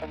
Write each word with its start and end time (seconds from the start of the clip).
Xin 0.00 0.06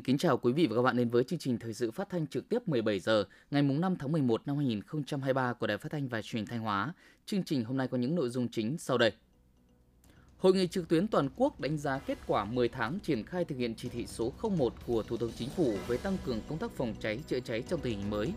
kính 0.00 0.18
chào 0.18 0.38
quý 0.38 0.52
vị 0.52 0.66
và 0.66 0.76
các 0.76 0.82
bạn 0.82 0.96
đến 0.96 1.08
với 1.08 1.24
chương 1.24 1.38
trình 1.38 1.58
thời 1.58 1.74
sự 1.74 1.90
phát 1.90 2.08
thanh 2.10 2.26
trực 2.26 2.48
tiếp 2.48 2.68
17 2.68 3.00
giờ, 3.00 3.24
ngày 3.50 3.62
5 3.62 3.96
tháng 3.98 4.12
11 4.12 4.42
năm 4.46 4.56
2023 4.56 5.52
của 5.52 5.66
Đài 5.66 5.78
Phát 5.78 5.92
thanh 5.92 6.08
và 6.08 6.22
Truyền 6.22 6.46
thanh 6.46 6.60
Hóa. 6.60 6.92
Chương 7.26 7.44
trình 7.44 7.64
hôm 7.64 7.76
nay 7.76 7.88
có 7.88 7.98
những 7.98 8.14
nội 8.14 8.28
dung 8.28 8.48
chính 8.48 8.78
sau 8.78 8.98
đây. 8.98 9.12
Hội 10.38 10.52
nghị 10.52 10.66
trực 10.66 10.88
tuyến 10.88 11.08
toàn 11.08 11.28
quốc 11.36 11.60
đánh 11.60 11.78
giá 11.78 11.98
kết 11.98 12.18
quả 12.26 12.44
10 12.44 12.68
tháng 12.68 12.98
triển 13.02 13.24
khai 13.24 13.44
thực 13.44 13.58
hiện 13.58 13.74
chỉ 13.76 13.88
thị 13.88 14.06
số 14.06 14.32
01 14.58 14.74
của 14.86 15.02
Thủ 15.02 15.16
tướng 15.16 15.32
Chính 15.36 15.48
phủ 15.48 15.74
về 15.88 15.96
tăng 15.96 16.16
cường 16.24 16.40
công 16.48 16.58
tác 16.58 16.70
phòng 16.70 16.94
cháy 17.00 17.18
chữa 17.26 17.40
cháy 17.40 17.62
trong 17.68 17.80
tình 17.80 17.98
hình 17.98 18.10
mới. 18.10 18.32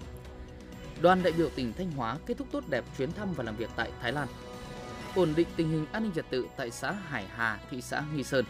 Đoàn 1.02 1.24
đại 1.24 1.34
biểu 1.34 1.50
tỉnh 1.50 1.74
Thanh 1.78 1.92
Hóa 1.92 2.18
kết 2.26 2.38
thúc 2.38 2.48
tốt 2.52 2.64
đẹp 2.70 2.84
chuyến 2.98 3.12
thăm 3.12 3.34
và 3.34 3.44
làm 3.44 3.56
việc 3.56 3.70
tại 3.76 3.92
Thái 4.02 4.12
Lan. 4.12 4.28
Ổn 5.16 5.34
định 5.36 5.48
tình 5.56 5.70
hình 5.70 5.86
an 5.92 6.04
ninh 6.04 6.12
trật 6.16 6.26
tự 6.30 6.48
tại 6.58 6.72
xã 6.72 6.92
Hải 6.92 7.26
Hà, 7.36 7.60
thị 7.72 7.82
xã 7.82 8.04
Nghi 8.16 8.24
Sơn. 8.24 8.46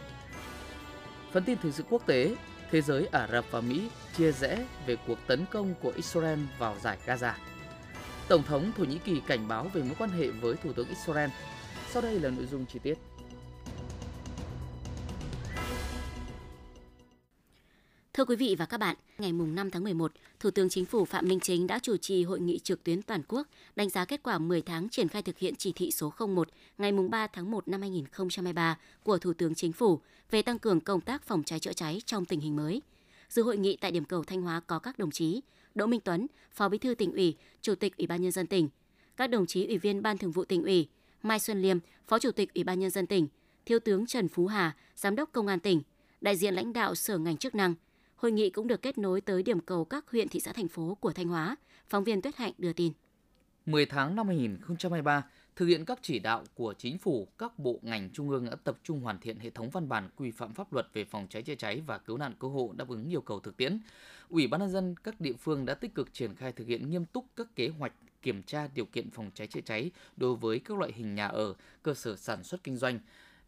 Phần 1.32 1.44
tin 1.44 1.58
thời 1.62 1.72
sự 1.72 1.84
quốc 1.90 2.06
tế, 2.06 2.34
thế 2.70 2.80
giới 2.80 3.06
Ả 3.06 3.28
Rập 3.32 3.44
và 3.50 3.60
Mỹ 3.60 3.90
chia 4.16 4.32
rẽ 4.32 4.66
về 4.86 4.96
cuộc 5.06 5.18
tấn 5.26 5.44
công 5.50 5.74
của 5.82 5.92
Israel 5.96 6.38
vào 6.58 6.76
giải 6.82 6.98
Gaza. 7.06 7.32
Tổng 8.28 8.42
thống 8.42 8.72
Thổ 8.76 8.84
Nhĩ 8.84 8.98
Kỳ 8.98 9.20
cảnh 9.26 9.48
báo 9.48 9.70
về 9.72 9.82
mối 9.82 9.94
quan 9.98 10.10
hệ 10.10 10.28
với 10.30 10.56
Thủ 10.56 10.72
tướng 10.72 10.88
Israel. 10.88 11.30
Sau 11.90 12.02
đây 12.02 12.20
là 12.20 12.30
nội 12.30 12.46
dung 12.46 12.66
chi 12.66 12.78
tiết. 12.78 12.98
Thưa 18.18 18.24
quý 18.24 18.36
vị 18.36 18.56
và 18.58 18.66
các 18.66 18.80
bạn, 18.80 18.96
ngày 19.18 19.32
5 19.32 19.70
tháng 19.70 19.84
11, 19.84 20.12
Thủ 20.40 20.50
tướng 20.50 20.68
Chính 20.68 20.84
phủ 20.84 21.04
Phạm 21.04 21.28
Minh 21.28 21.40
Chính 21.40 21.66
đã 21.66 21.78
chủ 21.78 21.96
trì 21.96 22.24
hội 22.24 22.40
nghị 22.40 22.58
trực 22.58 22.84
tuyến 22.84 23.02
toàn 23.02 23.22
quốc 23.28 23.46
đánh 23.76 23.90
giá 23.90 24.04
kết 24.04 24.22
quả 24.22 24.38
10 24.38 24.62
tháng 24.62 24.88
triển 24.88 25.08
khai 25.08 25.22
thực 25.22 25.38
hiện 25.38 25.54
chỉ 25.56 25.72
thị 25.72 25.90
số 25.90 26.12
01 26.28 26.48
ngày 26.78 26.92
3 26.92 27.26
tháng 27.26 27.50
1 27.50 27.68
năm 27.68 27.80
2023 27.80 28.78
của 29.02 29.18
Thủ 29.18 29.32
tướng 29.32 29.54
Chính 29.54 29.72
phủ 29.72 30.00
về 30.30 30.42
tăng 30.42 30.58
cường 30.58 30.80
công 30.80 31.00
tác 31.00 31.22
phòng 31.22 31.42
cháy 31.42 31.60
chữa 31.60 31.72
cháy 31.72 32.00
trong 32.06 32.24
tình 32.24 32.40
hình 32.40 32.56
mới. 32.56 32.82
Dự 33.28 33.42
hội 33.42 33.56
nghị 33.56 33.76
tại 33.76 33.90
điểm 33.90 34.04
cầu 34.04 34.24
Thanh 34.24 34.42
Hóa 34.42 34.60
có 34.60 34.78
các 34.78 34.98
đồng 34.98 35.10
chí 35.10 35.40
Đỗ 35.74 35.86
Minh 35.86 36.00
Tuấn, 36.00 36.26
Phó 36.52 36.68
Bí 36.68 36.78
thư 36.78 36.94
tỉnh 36.94 37.12
ủy, 37.12 37.36
Chủ 37.62 37.74
tịch 37.74 37.96
Ủy 37.96 38.06
ban 38.06 38.22
nhân 38.22 38.32
dân 38.32 38.46
tỉnh, 38.46 38.68
các 39.16 39.30
đồng 39.30 39.46
chí 39.46 39.66
Ủy 39.66 39.78
viên 39.78 40.02
Ban 40.02 40.18
Thường 40.18 40.32
vụ 40.32 40.44
tỉnh 40.44 40.62
ủy, 40.62 40.88
Mai 41.22 41.40
Xuân 41.40 41.62
Liêm, 41.62 41.78
Phó 42.06 42.18
Chủ 42.18 42.30
tịch 42.30 42.54
Ủy 42.54 42.64
ban 42.64 42.80
nhân 42.80 42.90
dân 42.90 43.06
tỉnh, 43.06 43.28
Thiếu 43.66 43.78
tướng 43.78 44.06
Trần 44.06 44.28
Phú 44.28 44.46
Hà, 44.46 44.76
Giám 44.96 45.16
đốc 45.16 45.32
Công 45.32 45.46
an 45.46 45.60
tỉnh, 45.60 45.82
đại 46.20 46.36
diện 46.36 46.54
lãnh 46.54 46.72
đạo 46.72 46.94
sở 46.94 47.18
ngành 47.18 47.36
chức 47.36 47.54
năng– 47.54 47.74
Hội 48.18 48.32
nghị 48.32 48.50
cũng 48.50 48.66
được 48.66 48.82
kết 48.82 48.98
nối 48.98 49.20
tới 49.20 49.42
điểm 49.42 49.60
cầu 49.60 49.84
các 49.84 50.10
huyện, 50.10 50.28
thị 50.28 50.40
xã, 50.40 50.52
thành 50.52 50.68
phố 50.68 50.96
của 51.00 51.12
Thanh 51.12 51.28
Hóa. 51.28 51.56
Phóng 51.88 52.04
viên 52.04 52.22
Tuyết 52.22 52.36
Hạnh 52.36 52.52
đưa 52.58 52.72
tin. 52.72 52.92
10 53.66 53.86
tháng 53.86 54.16
năm 54.16 54.26
2023, 54.26 55.24
thực 55.56 55.66
hiện 55.66 55.84
các 55.84 55.98
chỉ 56.02 56.18
đạo 56.18 56.44
của 56.54 56.74
chính 56.78 56.98
phủ, 56.98 57.28
các 57.38 57.58
bộ 57.58 57.78
ngành 57.82 58.10
trung 58.12 58.30
ương 58.30 58.44
đã 58.44 58.56
tập 58.64 58.78
trung 58.82 59.00
hoàn 59.00 59.18
thiện 59.18 59.38
hệ 59.38 59.50
thống 59.50 59.70
văn 59.70 59.88
bản 59.88 60.08
quy 60.16 60.30
phạm 60.30 60.54
pháp 60.54 60.72
luật 60.72 60.86
về 60.92 61.04
phòng 61.04 61.26
cháy 61.30 61.42
chữa 61.42 61.54
cháy 61.54 61.82
và 61.86 61.98
cứu 61.98 62.18
nạn 62.18 62.34
cứu 62.40 62.50
hộ 62.50 62.74
đáp 62.76 62.88
ứng 62.88 63.08
yêu 63.08 63.20
cầu 63.20 63.40
thực 63.40 63.56
tiễn. 63.56 63.80
Ủy 64.28 64.46
ban 64.46 64.60
nhân 64.60 64.70
dân 64.70 64.94
các 65.04 65.20
địa 65.20 65.34
phương 65.38 65.66
đã 65.66 65.74
tích 65.74 65.94
cực 65.94 66.14
triển 66.14 66.34
khai 66.34 66.52
thực 66.52 66.66
hiện 66.66 66.90
nghiêm 66.90 67.04
túc 67.04 67.24
các 67.36 67.46
kế 67.56 67.68
hoạch 67.68 67.92
kiểm 68.22 68.42
tra 68.42 68.68
điều 68.74 68.84
kiện 68.84 69.10
phòng 69.10 69.30
cháy 69.34 69.46
chữa 69.46 69.60
cháy 69.60 69.90
đối 70.16 70.36
với 70.36 70.58
các 70.58 70.78
loại 70.78 70.92
hình 70.94 71.14
nhà 71.14 71.26
ở, 71.26 71.54
cơ 71.82 71.94
sở 71.94 72.16
sản 72.16 72.44
xuất 72.44 72.64
kinh 72.64 72.76
doanh, 72.76 72.98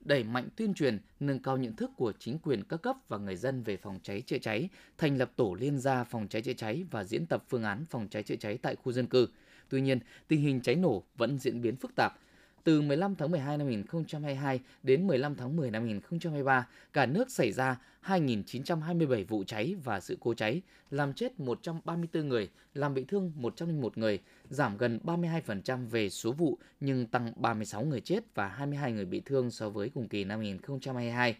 đẩy 0.00 0.24
mạnh 0.24 0.48
tuyên 0.56 0.74
truyền, 0.74 0.98
nâng 1.20 1.38
cao 1.38 1.56
nhận 1.56 1.76
thức 1.76 1.90
của 1.96 2.12
chính 2.18 2.38
quyền 2.38 2.64
các 2.64 2.82
cấp 2.82 2.96
và 3.08 3.18
người 3.18 3.36
dân 3.36 3.62
về 3.62 3.76
phòng 3.76 3.98
cháy 4.02 4.20
chữa 4.20 4.38
cháy, 4.38 4.68
thành 4.98 5.18
lập 5.18 5.32
tổ 5.36 5.56
liên 5.60 5.78
gia 5.78 6.04
phòng 6.04 6.28
cháy 6.28 6.42
chữa 6.42 6.52
cháy 6.52 6.84
và 6.90 7.04
diễn 7.04 7.26
tập 7.26 7.44
phương 7.48 7.62
án 7.62 7.84
phòng 7.90 8.08
cháy 8.08 8.22
chữa 8.22 8.36
cháy 8.36 8.58
tại 8.58 8.76
khu 8.76 8.92
dân 8.92 9.06
cư. 9.06 9.28
Tuy 9.68 9.80
nhiên, 9.80 9.98
tình 10.28 10.40
hình 10.40 10.60
cháy 10.60 10.76
nổ 10.76 11.02
vẫn 11.16 11.38
diễn 11.38 11.62
biến 11.62 11.76
phức 11.76 11.94
tạp, 11.94 12.18
từ 12.64 12.82
15 12.82 13.14
tháng 13.16 13.30
12 13.30 13.58
năm 13.58 13.66
2022 13.66 14.60
đến 14.82 15.06
15 15.06 15.34
tháng 15.34 15.56
10 15.56 15.70
năm 15.70 15.82
2023, 15.82 16.66
cả 16.92 17.06
nước 17.06 17.30
xảy 17.30 17.52
ra 17.52 17.76
2.927 18.04 19.24
vụ 19.28 19.44
cháy 19.44 19.74
và 19.84 20.00
sự 20.00 20.16
cố 20.20 20.34
cháy, 20.34 20.62
làm 20.90 21.12
chết 21.12 21.40
134 21.40 22.28
người, 22.28 22.48
làm 22.74 22.94
bị 22.94 23.04
thương 23.04 23.32
101 23.36 23.98
người, 23.98 24.18
giảm 24.50 24.76
gần 24.76 25.00
32% 25.04 25.88
về 25.88 26.10
số 26.10 26.32
vụ 26.32 26.58
nhưng 26.80 27.06
tăng 27.06 27.32
36 27.36 27.84
người 27.84 28.00
chết 28.00 28.34
và 28.34 28.48
22 28.48 28.92
người 28.92 29.04
bị 29.04 29.22
thương 29.24 29.50
so 29.50 29.68
với 29.68 29.90
cùng 29.94 30.08
kỳ 30.08 30.24
năm 30.24 30.38
2022. 30.38 31.36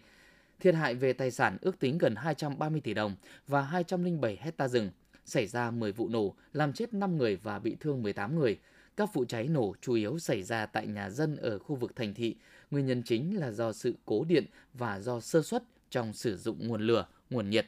Thiệt 0.59 0.75
hại 0.75 0.95
về 0.95 1.13
tài 1.13 1.31
sản 1.31 1.57
ước 1.61 1.79
tính 1.79 1.97
gần 1.97 2.15
230 2.15 2.81
tỷ 2.81 2.93
đồng 2.93 3.15
và 3.47 3.61
207 3.61 4.37
hecta 4.41 4.67
rừng. 4.67 4.89
Xảy 5.25 5.47
ra 5.47 5.71
10 5.71 5.91
vụ 5.91 6.09
nổ, 6.09 6.35
làm 6.53 6.73
chết 6.73 6.93
5 6.93 7.17
người 7.17 7.35
và 7.35 7.59
bị 7.59 7.77
thương 7.79 8.03
18 8.03 8.39
người– 8.39 8.59
các 8.97 9.13
vụ 9.13 9.25
cháy 9.25 9.47
nổ 9.47 9.75
chủ 9.81 9.93
yếu 9.93 10.19
xảy 10.19 10.43
ra 10.43 10.65
tại 10.65 10.87
nhà 10.87 11.09
dân 11.09 11.35
ở 11.35 11.59
khu 11.59 11.75
vực 11.75 11.95
thành 11.95 12.13
thị. 12.13 12.35
Nguyên 12.71 12.85
nhân 12.85 13.03
chính 13.03 13.39
là 13.39 13.51
do 13.51 13.73
sự 13.73 13.95
cố 14.05 14.23
điện 14.23 14.45
và 14.73 14.99
do 14.99 15.19
sơ 15.19 15.41
suất 15.41 15.63
trong 15.89 16.13
sử 16.13 16.37
dụng 16.37 16.67
nguồn 16.67 16.81
lửa, 16.81 17.07
nguồn 17.29 17.49
nhiệt. 17.49 17.65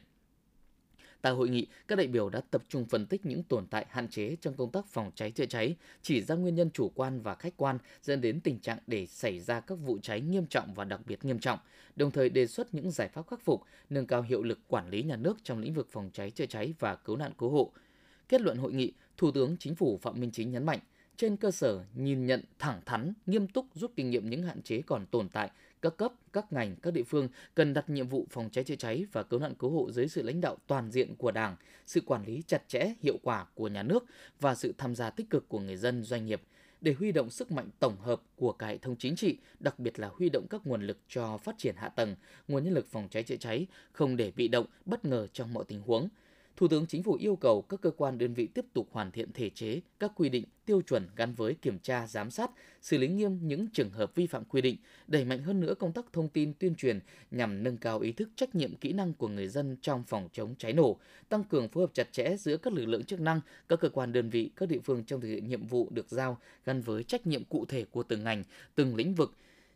Tại 1.21 1.33
hội 1.33 1.49
nghị, 1.49 1.67
các 1.87 1.95
đại 1.95 2.07
biểu 2.07 2.29
đã 2.29 2.41
tập 2.51 2.63
trung 2.69 2.85
phân 2.85 3.05
tích 3.05 3.25
những 3.25 3.43
tồn 3.43 3.67
tại 3.67 3.85
hạn 3.89 4.07
chế 4.07 4.35
trong 4.41 4.53
công 4.53 4.71
tác 4.71 4.87
phòng 4.87 5.11
cháy 5.15 5.31
chữa 5.31 5.45
cháy, 5.45 5.75
chỉ 6.01 6.21
ra 6.21 6.35
nguyên 6.35 6.55
nhân 6.55 6.69
chủ 6.73 6.89
quan 6.95 7.21
và 7.21 7.35
khách 7.35 7.57
quan 7.57 7.77
dẫn 8.01 8.21
đến 8.21 8.41
tình 8.41 8.59
trạng 8.59 8.77
để 8.87 9.05
xảy 9.05 9.39
ra 9.39 9.59
các 9.59 9.75
vụ 9.75 9.97
cháy 10.01 10.21
nghiêm 10.21 10.47
trọng 10.47 10.73
và 10.73 10.83
đặc 10.83 11.01
biệt 11.05 11.25
nghiêm 11.25 11.39
trọng, 11.39 11.59
đồng 11.95 12.11
thời 12.11 12.29
đề 12.29 12.47
xuất 12.47 12.73
những 12.73 12.91
giải 12.91 13.07
pháp 13.07 13.27
khắc 13.27 13.41
phục, 13.41 13.61
nâng 13.89 14.07
cao 14.07 14.21
hiệu 14.21 14.43
lực 14.43 14.59
quản 14.67 14.89
lý 14.89 15.03
nhà 15.03 15.15
nước 15.15 15.37
trong 15.43 15.59
lĩnh 15.59 15.73
vực 15.73 15.87
phòng 15.91 16.09
cháy 16.13 16.31
chữa 16.31 16.45
cháy 16.45 16.73
và 16.79 16.95
cứu 16.95 17.15
nạn 17.15 17.31
cứu 17.37 17.49
hộ. 17.49 17.71
Kết 18.29 18.41
luận 18.41 18.57
hội 18.57 18.73
nghị, 18.73 18.93
Thủ 19.17 19.31
tướng 19.31 19.57
Chính 19.59 19.75
phủ 19.75 19.97
Phạm 20.01 20.19
Minh 20.19 20.31
Chính 20.31 20.51
nhấn 20.51 20.65
mạnh, 20.65 20.79
trên 21.17 21.37
cơ 21.37 21.51
sở 21.51 21.83
nhìn 21.95 22.25
nhận 22.25 22.41
thẳng 22.59 22.81
thắn, 22.85 23.13
nghiêm 23.25 23.47
túc 23.47 23.65
rút 23.73 23.91
kinh 23.95 24.09
nghiệm 24.09 24.29
những 24.29 24.43
hạn 24.43 24.61
chế 24.61 24.81
còn 24.81 25.05
tồn 25.05 25.29
tại, 25.29 25.51
các 25.81 25.97
cấp, 25.97 26.13
các 26.33 26.53
ngành, 26.53 26.75
các 26.75 26.93
địa 26.93 27.03
phương 27.03 27.27
cần 27.55 27.73
đặt 27.73 27.89
nhiệm 27.89 28.07
vụ 28.07 28.27
phòng 28.29 28.49
cháy 28.51 28.63
chữa 28.63 28.75
cháy 28.75 29.05
và 29.11 29.23
cứu 29.23 29.39
nạn 29.39 29.53
cứu 29.55 29.69
hộ 29.69 29.91
dưới 29.91 30.07
sự 30.07 30.21
lãnh 30.21 30.41
đạo 30.41 30.57
toàn 30.67 30.91
diện 30.91 31.15
của 31.15 31.31
Đảng, 31.31 31.55
sự 31.85 32.01
quản 32.05 32.25
lý 32.25 32.43
chặt 32.47 32.63
chẽ, 32.67 32.93
hiệu 33.01 33.17
quả 33.23 33.45
của 33.53 33.67
nhà 33.67 33.83
nước 33.83 34.05
và 34.39 34.55
sự 34.55 34.73
tham 34.77 34.95
gia 34.95 35.09
tích 35.09 35.29
cực 35.29 35.49
của 35.49 35.59
người 35.59 35.77
dân, 35.77 36.03
doanh 36.03 36.25
nghiệp. 36.25 36.41
Để 36.81 36.93
huy 36.93 37.11
động 37.11 37.29
sức 37.29 37.51
mạnh 37.51 37.69
tổng 37.79 37.97
hợp 37.99 38.21
của 38.35 38.51
cả 38.51 38.67
hệ 38.67 38.77
thống 38.77 38.95
chính 38.99 39.15
trị, 39.15 39.37
đặc 39.59 39.79
biệt 39.79 39.99
là 39.99 40.09
huy 40.13 40.29
động 40.29 40.47
các 40.49 40.67
nguồn 40.67 40.87
lực 40.87 40.97
cho 41.09 41.37
phát 41.37 41.55
triển 41.57 41.75
hạ 41.77 41.89
tầng, 41.89 42.15
nguồn 42.47 42.63
nhân 42.63 42.73
lực 42.73 42.87
phòng 42.91 43.07
cháy 43.11 43.23
chữa 43.23 43.35
cháy, 43.35 43.67
không 43.91 44.17
để 44.17 44.31
bị 44.35 44.47
động, 44.47 44.65
bất 44.85 45.05
ngờ 45.05 45.27
trong 45.33 45.53
mọi 45.53 45.63
tình 45.67 45.81
huống– 45.81 46.09
Thủ 46.57 46.67
tướng 46.67 46.85
Chính 46.85 47.03
phủ 47.03 47.13
yêu 47.13 47.35
cầu 47.35 47.61
các 47.61 47.81
cơ 47.81 47.91
quan 47.91 48.17
đơn 48.17 48.33
vị 48.33 48.47
tiếp 48.47 48.65
tục 48.73 48.87
hoàn 48.91 49.11
thiện 49.11 49.31
thể 49.33 49.49
chế, 49.49 49.81
các 49.99 50.11
quy 50.15 50.29
định, 50.29 50.45
tiêu 50.65 50.81
chuẩn 50.81 51.07
gắn 51.15 51.33
với 51.33 51.55
kiểm 51.61 51.79
tra, 51.79 52.07
giám 52.07 52.31
sát, 52.31 52.51
xử 52.81 52.97
lý 52.97 53.07
nghiêm 53.07 53.39
những 53.41 53.67
trường 53.73 53.89
hợp 53.89 54.15
vi 54.15 54.27
phạm 54.27 54.45
quy 54.45 54.61
định, 54.61 54.77
đẩy 55.07 55.25
mạnh 55.25 55.43
hơn 55.43 55.59
nữa 55.59 55.73
công 55.73 55.91
tác 55.91 56.05
thông 56.13 56.29
tin 56.29 56.53
tuyên 56.53 56.75
truyền 56.75 56.99
nhằm 57.31 57.63
nâng 57.63 57.77
cao 57.77 57.99
ý 57.99 58.11
thức 58.11 58.29
trách 58.35 58.55
nhiệm 58.55 58.75
kỹ 58.75 58.93
năng 58.93 59.13
của 59.13 59.27
người 59.27 59.47
dân 59.47 59.77
trong 59.81 60.03
phòng 60.07 60.29
chống 60.33 60.55
cháy 60.57 60.73
nổ, 60.73 60.99
tăng 61.29 61.43
cường 61.43 61.69
phối 61.69 61.83
hợp 61.83 61.93
chặt 61.93 62.07
chẽ 62.11 62.35
giữa 62.37 62.57
các 62.57 62.73
lực 62.73 62.85
lượng 62.85 63.03
chức 63.03 63.21
năng, 63.21 63.41
các 63.69 63.79
cơ 63.79 63.89
quan 63.89 64.13
đơn 64.13 64.29
vị, 64.29 64.51
các 64.55 64.69
địa 64.69 64.79
phương 64.83 65.03
trong 65.03 65.21
thực 65.21 65.27
hiện 65.27 65.47
nhiệm 65.47 65.65
vụ 65.65 65.89
được 65.91 66.09
giao 66.09 66.37
gắn 66.65 66.81
với 66.81 67.03
trách 67.03 67.27
nhiệm 67.27 67.43
cụ 67.43 67.65
thể 67.65 67.85
của 67.91 68.03
từng 68.03 68.23
ngành, 68.23 68.43
từng 68.75 68.95
lĩnh 68.95 69.13
vực, 69.13 69.33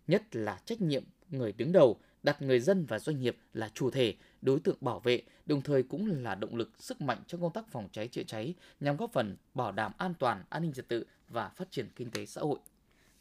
nhất 0.07 0.35
là 0.35 0.59
trách 0.65 0.81
nhiệm 0.81 1.03
người 1.29 1.51
đứng 1.51 1.71
đầu, 1.71 1.99
đặt 2.23 2.41
người 2.41 2.59
dân 2.59 2.85
và 2.85 2.99
doanh 2.99 3.19
nghiệp 3.19 3.37
là 3.53 3.69
chủ 3.73 3.89
thể, 3.89 4.15
đối 4.47 4.59
tượng 4.59 4.77
bảo 4.81 4.99
vệ, 4.99 5.21
đồng 5.45 5.61
thời 5.61 5.83
cũng 5.83 6.23
là 6.23 6.35
động 6.35 6.55
lực 6.55 6.71
sức 6.79 7.01
mạnh 7.01 7.17
trong 7.27 7.41
công 7.41 7.53
tác 7.53 7.71
phòng 7.71 7.89
cháy 7.91 8.07
chữa 8.07 8.23
cháy 8.23 8.53
nhằm 8.79 8.97
góp 8.97 9.13
phần 9.13 9.35
bảo 9.53 9.71
đảm 9.71 9.91
an 9.97 10.13
toàn, 10.19 10.43
an 10.49 10.61
ninh 10.61 10.73
trật 10.73 10.87
tự 10.87 11.05
và 11.29 11.49
phát 11.49 11.71
triển 11.71 11.87
kinh 11.95 12.11
tế 12.11 12.25
xã 12.25 12.41
hội. 12.41 12.59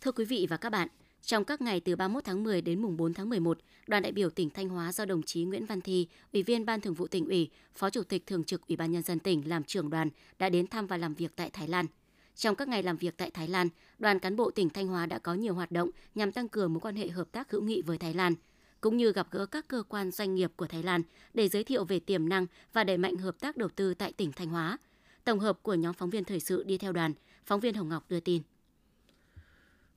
Thưa 0.00 0.12
quý 0.12 0.24
vị 0.24 0.46
và 0.50 0.56
các 0.56 0.70
bạn, 0.70 0.88
trong 1.22 1.44
các 1.44 1.60
ngày 1.60 1.80
từ 1.80 1.96
31 1.96 2.24
tháng 2.24 2.44
10 2.44 2.60
đến 2.60 2.82
mùng 2.82 2.96
4 2.96 3.14
tháng 3.14 3.28
11, 3.28 3.58
đoàn 3.86 4.02
đại 4.02 4.12
biểu 4.12 4.30
tỉnh 4.30 4.50
Thanh 4.50 4.68
Hóa 4.68 4.92
do 4.92 5.04
đồng 5.04 5.22
chí 5.22 5.44
Nguyễn 5.44 5.66
Văn 5.66 5.80
Thi, 5.80 6.08
Ủy 6.32 6.42
viên 6.42 6.66
Ban 6.66 6.80
Thường 6.80 6.94
vụ 6.94 7.06
tỉnh 7.06 7.26
ủy, 7.28 7.50
Phó 7.74 7.90
Chủ 7.90 8.02
tịch 8.02 8.26
Thường 8.26 8.44
trực 8.44 8.68
Ủy 8.68 8.76
ban 8.76 8.92
nhân 8.92 9.02
dân 9.02 9.18
tỉnh 9.18 9.48
làm 9.48 9.64
trưởng 9.64 9.90
đoàn 9.90 10.10
đã 10.38 10.48
đến 10.48 10.66
thăm 10.66 10.86
và 10.86 10.96
làm 10.96 11.14
việc 11.14 11.32
tại 11.36 11.50
Thái 11.50 11.68
Lan. 11.68 11.86
Trong 12.34 12.54
các 12.54 12.68
ngày 12.68 12.82
làm 12.82 12.96
việc 12.96 13.16
tại 13.16 13.30
Thái 13.30 13.48
Lan, 13.48 13.68
đoàn 13.98 14.18
cán 14.18 14.36
bộ 14.36 14.50
tỉnh 14.50 14.70
Thanh 14.70 14.88
Hóa 14.88 15.06
đã 15.06 15.18
có 15.18 15.34
nhiều 15.34 15.54
hoạt 15.54 15.70
động 15.70 15.90
nhằm 16.14 16.32
tăng 16.32 16.48
cường 16.48 16.72
mối 16.72 16.80
quan 16.80 16.96
hệ 16.96 17.08
hợp 17.08 17.32
tác 17.32 17.50
hữu 17.50 17.62
nghị 17.62 17.82
với 17.82 17.98
Thái 17.98 18.14
Lan– 18.14 18.34
cũng 18.80 18.96
như 18.96 19.12
gặp 19.12 19.26
gỡ 19.30 19.46
các 19.46 19.68
cơ 19.68 19.82
quan 19.88 20.10
doanh 20.10 20.34
nghiệp 20.34 20.52
của 20.56 20.66
Thái 20.66 20.82
Lan 20.82 21.02
để 21.34 21.48
giới 21.48 21.64
thiệu 21.64 21.84
về 21.84 22.00
tiềm 22.00 22.28
năng 22.28 22.46
và 22.72 22.84
đẩy 22.84 22.98
mạnh 22.98 23.16
hợp 23.16 23.40
tác 23.40 23.56
đầu 23.56 23.68
tư 23.68 23.94
tại 23.94 24.12
tỉnh 24.12 24.32
Thanh 24.32 24.48
Hóa. 24.48 24.78
Tổng 25.24 25.40
hợp 25.40 25.58
của 25.62 25.74
nhóm 25.74 25.94
phóng 25.94 26.10
viên 26.10 26.24
thời 26.24 26.40
sự 26.40 26.62
đi 26.62 26.78
theo 26.78 26.92
đoàn, 26.92 27.12
phóng 27.44 27.60
viên 27.60 27.74
Hồng 27.74 27.88
Ngọc 27.88 28.04
đưa 28.08 28.20
tin. 28.20 28.42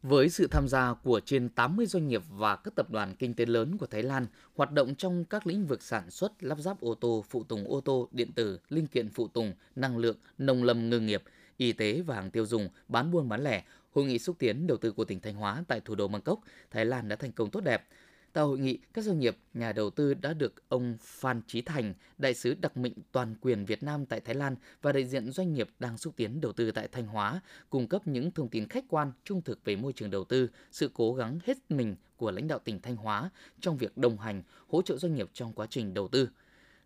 Với 0.04 0.30
sự 0.30 0.48
tham 0.48 0.68
gia 0.68 0.94
của 0.94 1.20
trên 1.26 1.50
80 1.50 1.86
doanh 1.86 2.08
nghiệp 2.08 2.22
và 2.30 2.56
các 2.56 2.76
tập 2.76 2.92
đoàn 2.92 3.16
kinh 3.20 3.34
tế 3.34 3.46
lớn 3.46 3.78
của 3.78 3.86
Thái 3.86 4.04
Lan 4.04 4.28
hoạt 4.56 4.72
động 4.72 4.96
trong 4.96 5.26
các 5.26 5.48
lĩnh 5.48 5.66
vực 5.66 5.84
sản 5.84 6.10
xuất, 6.10 6.44
lắp 6.44 6.60
ráp 6.60 6.82
ô 6.82 6.96
tô, 6.96 7.26
phụ 7.30 7.44
tùng 7.44 7.68
ô 7.68 7.82
tô, 7.82 8.10
điện 8.12 8.32
tử, 8.32 8.60
linh 8.70 8.88
kiện 8.88 9.10
phụ 9.10 9.28
tùng, 9.28 9.54
năng 9.76 9.98
lượng, 9.98 10.18
nông 10.38 10.64
lâm 10.64 10.90
ngư 10.90 11.00
nghiệp, 11.00 11.24
y 11.58 11.72
tế 11.72 12.02
và 12.02 12.16
hàng 12.16 12.32
tiêu 12.32 12.46
dùng, 12.46 12.70
bán 12.88 13.12
buôn 13.12 13.30
bán 13.30 13.44
lẻ, 13.44 13.64
hội 13.92 14.06
nghị 14.06 14.20
xúc 14.20 14.36
tiến 14.40 14.68
đầu 14.68 14.78
tư 14.78 14.92
của 14.92 15.06
tỉnh 15.06 15.20
Thanh 15.20 15.36
Hóa 15.36 15.64
tại 15.68 15.80
thủ 15.80 15.96
đô 15.96 16.08
Bangkok, 16.08 16.40
Thái 16.72 16.86
Lan 16.86 17.08
đã 17.08 17.16
thành 17.16 17.32
công 17.32 17.50
tốt 17.50 17.62
đẹp. 17.62 17.88
Tại 18.34 18.44
hội 18.44 18.60
nghị, 18.60 18.80
các 18.94 19.06
doanh 19.06 19.20
nghiệp, 19.20 19.38
nhà 19.54 19.72
đầu 19.72 19.90
tư 19.90 20.14
đã 20.14 20.34
được 20.34 20.70
ông 20.70 20.98
Phan 21.02 21.42
Chí 21.48 21.62
Thành, 21.62 21.94
đại 22.18 22.34
sứ 22.34 22.54
đặc 22.62 22.78
mệnh 22.78 22.94
toàn 23.12 23.36
quyền 23.42 23.66
Việt 23.66 23.84
Nam 23.84 24.06
tại 24.06 24.20
Thái 24.20 24.36
Lan 24.36 24.56
và 24.82 24.92
đại 24.92 25.06
diện 25.06 25.32
doanh 25.32 25.54
nghiệp 25.54 25.70
đang 25.80 25.98
xúc 25.98 26.14
tiến 26.16 26.42
đầu 26.42 26.54
tư 26.54 26.72
tại 26.72 26.88
Thanh 26.92 27.08
Hóa, 27.08 27.42
cung 27.70 27.88
cấp 27.88 28.08
những 28.08 28.32
thông 28.32 28.50
tin 28.50 28.68
khách 28.68 28.86
quan, 28.90 29.12
trung 29.24 29.42
thực 29.42 29.66
về 29.66 29.76
môi 29.76 29.94
trường 29.94 30.12
đầu 30.12 30.24
tư, 30.24 30.50
sự 30.72 30.92
cố 30.94 31.14
gắng 31.14 31.40
hết 31.46 31.58
mình 31.70 31.96
của 32.18 32.32
lãnh 32.32 32.48
đạo 32.48 32.60
tỉnh 32.60 32.82
Thanh 32.82 32.96
Hóa 32.96 33.30
trong 33.62 33.78
việc 33.78 33.98
đồng 33.98 34.18
hành, 34.18 34.44
hỗ 34.68 34.82
trợ 34.82 34.98
doanh 34.98 35.16
nghiệp 35.16 35.30
trong 35.34 35.54
quá 35.54 35.68
trình 35.70 35.94
đầu 35.94 36.08
tư. 36.08 36.30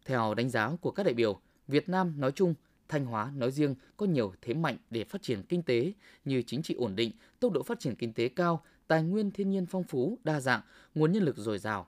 Theo 0.06 0.34
đánh 0.34 0.50
giá 0.50 0.72
của 0.82 0.92
các 0.92 1.04
đại 1.04 1.14
biểu, 1.14 1.40
Việt 1.68 1.90
Nam 1.90 2.14
nói 2.20 2.32
chung, 2.36 2.54
Thanh 2.90 3.06
Hóa 3.06 3.32
nói 3.36 3.52
riêng 3.52 3.76
có 3.98 4.06
nhiều 4.06 4.34
thế 4.42 4.54
mạnh 4.54 4.78
để 4.90 5.04
phát 5.04 5.22
triển 5.22 5.44
kinh 5.44 5.64
tế 5.64 5.94
như 6.26 6.42
chính 6.42 6.62
trị 6.62 6.76
ổn 6.78 6.96
định, 6.96 7.12
tốc 7.40 7.52
độ 7.52 7.64
phát 7.64 7.80
triển 7.80 7.96
kinh 7.96 8.14
tế 8.14 8.30
cao, 8.30 8.64
tài 8.88 9.04
nguyên 9.04 9.32
thiên 9.32 9.50
nhiên 9.50 9.66
phong 9.66 9.84
phú, 9.84 10.18
đa 10.24 10.40
dạng, 10.40 10.62
nguồn 10.96 11.12
nhân 11.12 11.24
lực 11.24 11.38
dồi 11.38 11.58
dào. 11.58 11.88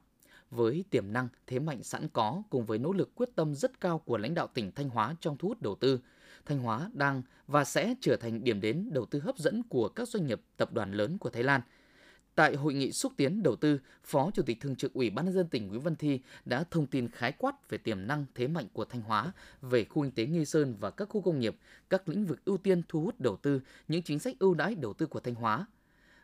Với 0.52 0.84
tiềm 0.90 1.14
năng, 1.14 1.28
thế 1.48 1.60
mạnh 1.60 1.84
sẵn 1.84 2.08
có 2.14 2.44
cùng 2.50 2.66
với 2.66 2.78
nỗ 2.78 2.94
lực 2.94 3.16
quyết 3.16 3.30
tâm 3.36 3.56
rất 3.56 3.82
cao 3.82 4.00
của 4.00 4.18
lãnh 4.18 4.34
đạo 4.34 4.48
tỉnh 4.54 4.72
Thanh 4.72 4.90
Hóa 4.90 5.16
trong 5.20 5.38
thu 5.38 5.48
hút 5.48 5.62
đầu 5.62 5.76
tư, 5.76 6.00
Thanh 6.46 6.60
Hóa 6.60 6.90
đang 6.94 7.22
và 7.48 7.64
sẽ 7.64 7.96
trở 8.02 8.18
thành 8.18 8.44
điểm 8.44 8.62
đến 8.62 8.90
đầu 8.92 9.06
tư 9.06 9.20
hấp 9.20 9.38
dẫn 9.38 9.64
của 9.70 9.90
các 9.90 10.08
doanh 10.08 10.28
nghiệp 10.28 10.42
tập 10.58 10.74
đoàn 10.74 10.92
lớn 10.92 11.18
của 11.18 11.30
Thái 11.30 11.44
Lan– 11.44 11.62
Tại 12.36 12.56
hội 12.56 12.74
nghị 12.74 12.92
xúc 12.92 13.14
tiến 13.18 13.44
đầu 13.44 13.56
tư, 13.56 13.80
Phó 14.04 14.32
Chủ 14.34 14.44
tịch 14.44 14.62
Thường 14.62 14.76
trực 14.76 14.94
Ủy 14.94 15.10
ban 15.10 15.26
nhân 15.26 15.34
dân 15.34 15.48
tỉnh 15.48 15.68
Nguyễn 15.68 15.82
Văn 15.82 15.96
Thi 15.96 16.20
đã 16.46 16.64
thông 16.72 16.88
tin 16.88 17.10
khái 17.10 17.32
quát 17.32 17.70
về 17.70 17.78
tiềm 17.78 18.08
năng 18.08 18.26
thế 18.36 18.48
mạnh 18.48 18.68
của 18.74 18.86
Thanh 18.86 19.02
Hóa, 19.02 19.32
về 19.62 19.84
khu 19.84 20.04
kinh 20.04 20.12
tế 20.12 20.26
Nghi 20.26 20.46
Sơn 20.46 20.76
và 20.80 20.92
các 20.92 21.10
khu 21.10 21.22
công 21.22 21.40
nghiệp, 21.40 21.56
các 21.90 22.10
lĩnh 22.10 22.26
vực 22.26 22.46
ưu 22.46 22.58
tiên 22.58 22.82
thu 22.90 23.02
hút 23.02 23.20
đầu 23.20 23.38
tư, 23.38 23.62
những 23.88 24.04
chính 24.04 24.20
sách 24.20 24.36
ưu 24.40 24.54
đãi 24.54 24.76
đầu 24.76 24.94
tư 24.94 25.06
của 25.06 25.20
Thanh 25.20 25.36
Hóa. 25.36 25.66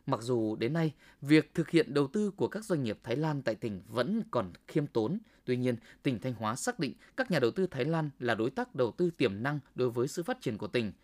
Mặc 0.06 0.22
dù 0.22 0.56
đến 0.56 0.74
nay, 0.74 0.94
việc 1.22 1.54
thực 1.54 1.70
hiện 1.70 1.94
đầu 1.94 2.08
tư 2.08 2.32
của 2.32 2.48
các 2.48 2.66
doanh 2.66 2.84
nghiệp 2.84 3.00
Thái 3.04 3.16
Lan 3.16 3.42
tại 3.42 3.56
tỉnh 3.56 3.82
vẫn 3.88 4.22
còn 4.32 4.52
khiêm 4.68 4.88
tốn, 4.88 5.20
tuy 5.46 5.58
nhiên, 5.58 5.76
tỉnh 6.04 6.20
Thanh 6.20 6.34
Hóa 6.34 6.56
xác 6.56 6.80
định 6.80 6.94
các 7.18 7.32
nhà 7.32 7.40
đầu 7.40 7.52
tư 7.52 7.68
Thái 7.68 7.86
Lan 7.86 8.10
là 8.20 8.36
đối 8.36 8.50
tác 8.50 8.76
đầu 8.76 8.92
tư 8.92 9.12
tiềm 9.18 9.44
năng 9.44 9.60
đối 9.76 9.90
với 9.90 10.08
sự 10.08 10.24
phát 10.24 10.42
triển 10.42 10.58
của 10.58 10.68
tỉnh– 10.68 10.92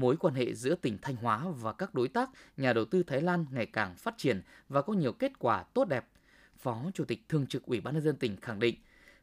mối 0.00 0.16
quan 0.16 0.34
hệ 0.34 0.54
giữa 0.54 0.74
tỉnh 0.74 0.98
Thanh 1.02 1.16
Hóa 1.16 1.44
và 1.60 1.72
các 1.72 1.94
đối 1.94 2.08
tác, 2.08 2.30
nhà 2.56 2.72
đầu 2.72 2.84
tư 2.84 3.02
Thái 3.02 3.20
Lan 3.20 3.46
ngày 3.50 3.66
càng 3.66 3.94
phát 3.96 4.14
triển 4.18 4.42
và 4.68 4.82
có 4.82 4.92
nhiều 4.92 5.12
kết 5.12 5.38
quả 5.38 5.62
tốt 5.62 5.84
đẹp. 5.84 6.08
Phó 6.56 6.90
Chủ 6.94 7.04
tịch 7.04 7.22
Thường 7.28 7.46
trực 7.46 7.66
Ủy 7.66 7.80
ban 7.80 7.94
nhân 7.94 8.02
dân 8.02 8.16
tỉnh 8.16 8.36
khẳng 8.36 8.58
định, 8.58 8.74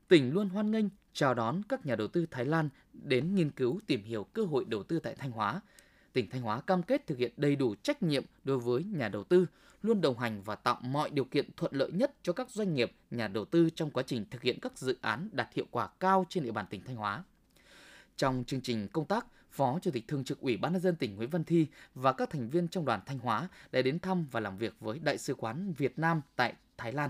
tỉnh 0.08 0.34
luôn 0.34 0.50
hoan 0.50 0.72
nghênh 0.72 0.86
chào 1.14 1.34
đón 1.34 1.62
các 1.70 1.86
nhà 1.86 1.96
đầu 1.96 2.08
tư 2.08 2.26
Thái 2.32 2.46
Lan 2.46 2.70
đến 2.94 3.36
nghiên 3.36 3.52
cứu 3.52 3.80
tìm 3.88 4.04
hiểu 4.04 4.24
cơ 4.24 4.46
hội 4.46 4.66
đầu 4.66 4.84
tư 4.84 5.00
tại 5.00 5.16
Thanh 5.16 5.32
Hóa. 5.32 5.62
Tỉnh 6.14 6.30
Thanh 6.30 6.42
Hóa 6.42 6.62
cam 6.62 6.84
kết 6.84 7.08
thực 7.08 7.18
hiện 7.18 7.32
đầy 7.38 7.56
đủ 7.56 7.76
trách 7.76 8.04
nhiệm 8.04 8.24
đối 8.44 8.60
với 8.60 8.84
nhà 8.84 9.10
đầu 9.10 9.24
tư, 9.24 9.46
luôn 9.82 10.02
đồng 10.02 10.20
hành 10.20 10.42
và 10.44 10.56
tạo 10.56 10.80
mọi 10.82 11.10
điều 11.10 11.26
kiện 11.26 11.50
thuận 11.58 11.76
lợi 11.76 11.92
nhất 11.92 12.14
cho 12.24 12.34
các 12.34 12.50
doanh 12.50 12.74
nghiệp, 12.74 12.92
nhà 13.12 13.28
đầu 13.28 13.46
tư 13.46 13.70
trong 13.70 13.92
quá 13.92 14.04
trình 14.08 14.26
thực 14.32 14.42
hiện 14.42 14.60
các 14.62 14.78
dự 14.78 14.98
án 15.02 15.30
đạt 15.32 15.54
hiệu 15.54 15.66
quả 15.72 15.88
cao 16.00 16.26
trên 16.30 16.44
địa 16.44 16.52
bàn 16.52 16.66
tỉnh 16.70 16.84
Thanh 16.84 16.96
Hóa. 16.96 17.24
Trong 18.18 18.44
chương 18.48 18.62
trình 18.62 18.88
công 18.88 19.06
tác, 19.06 19.26
Phó 19.52 19.80
Chủ 19.82 19.92
tịch 19.92 20.08
Thường 20.08 20.24
trực 20.24 20.40
Ủy 20.40 20.58
ban 20.58 20.74
nhân 20.74 20.82
dân 20.82 20.96
tỉnh 20.96 21.16
Nguyễn 21.16 21.30
Văn 21.30 21.44
Thi 21.44 21.68
và 21.96 22.14
các 22.14 22.30
thành 22.30 22.50
viên 22.50 22.68
trong 22.68 22.86
đoàn 22.86 23.00
Thanh 23.06 23.20
Hóa 23.20 23.50
đã 23.72 23.82
đến 23.82 24.00
thăm 24.00 24.26
và 24.32 24.40
làm 24.40 24.58
việc 24.58 24.76
với 24.80 25.00
Đại 25.00 25.18
sứ 25.18 25.36
quán 25.36 25.74
Việt 25.78 26.00
Nam 26.00 26.22
tại 26.36 26.54
Thái 26.78 26.92
Lan. 26.92 27.10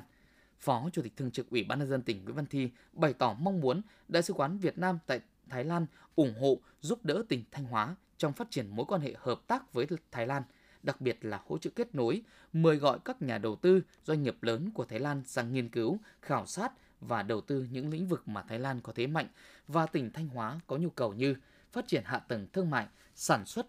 Phó 0.60 0.90
Chủ 0.94 1.02
tịch 1.02 1.18
Thường 1.18 1.32
trực 1.32 1.50
Ủy 1.50 1.64
ban 1.64 1.80
nhân 1.80 1.88
dân 1.88 2.02
tỉnh 2.02 2.24
Nguyễn 2.24 2.36
Văn 2.36 2.46
Thi 2.46 2.70
bày 2.94 3.14
tỏ 3.14 3.34
mong 3.34 3.62
muốn 3.62 3.82
Đại 4.08 4.24
sứ 4.24 4.34
quán 4.34 4.58
Việt 4.58 4.78
Nam 4.78 5.00
tại 5.06 5.20
Thái 5.50 5.64
Lan 5.64 5.86
ủng 6.16 6.34
hộ 6.42 6.58
giúp 6.82 7.06
đỡ 7.06 7.24
tỉnh 7.30 7.44
Thanh 7.52 7.66
Hóa 7.66 7.96
trong 8.18 8.34
phát 8.34 8.52
triển 8.52 8.76
mối 8.76 8.86
quan 8.86 9.02
hệ 9.02 9.14
hợp 9.20 9.42
tác 9.48 9.74
với 9.74 9.88
Thái 10.12 10.28
Lan, 10.28 10.44
đặc 10.84 11.02
biệt 11.02 11.18
là 11.22 11.42
hỗ 11.48 11.58
trợ 11.58 11.70
kết 11.76 11.96
nối, 11.96 12.22
mời 12.54 12.76
gọi 12.76 13.00
các 13.06 13.22
nhà 13.22 13.38
đầu 13.38 13.56
tư, 13.56 13.82
doanh 14.04 14.24
nghiệp 14.24 14.38
lớn 14.42 14.72
của 14.74 14.86
Thái 14.86 15.00
Lan 15.00 15.22
sang 15.26 15.54
nghiên 15.54 15.70
cứu, 15.70 15.98
khảo 16.22 16.46
sát 16.46 16.72
và 17.02 17.24
đầu 17.24 17.42
tư 17.42 17.68
những 17.72 17.90
lĩnh 17.90 18.08
vực 18.08 18.28
mà 18.28 18.42
Thái 18.42 18.60
Lan 18.60 18.82
có 18.82 18.94
thế 18.96 19.08
mạnh 19.08 19.28
và 19.68 19.86
tỉnh 19.86 20.12
Thanh 20.12 20.28
Hóa 20.28 20.60
có 20.68 20.78
nhu 20.78 20.90
cầu 20.90 21.14
như 21.14 21.36
phát 21.72 21.88
triển 21.88 22.04
hạ 22.06 22.20
tầng 22.20 22.48
thương 22.54 22.70
mại, 22.70 22.88
sản 23.16 23.46
xuất, 23.46 23.68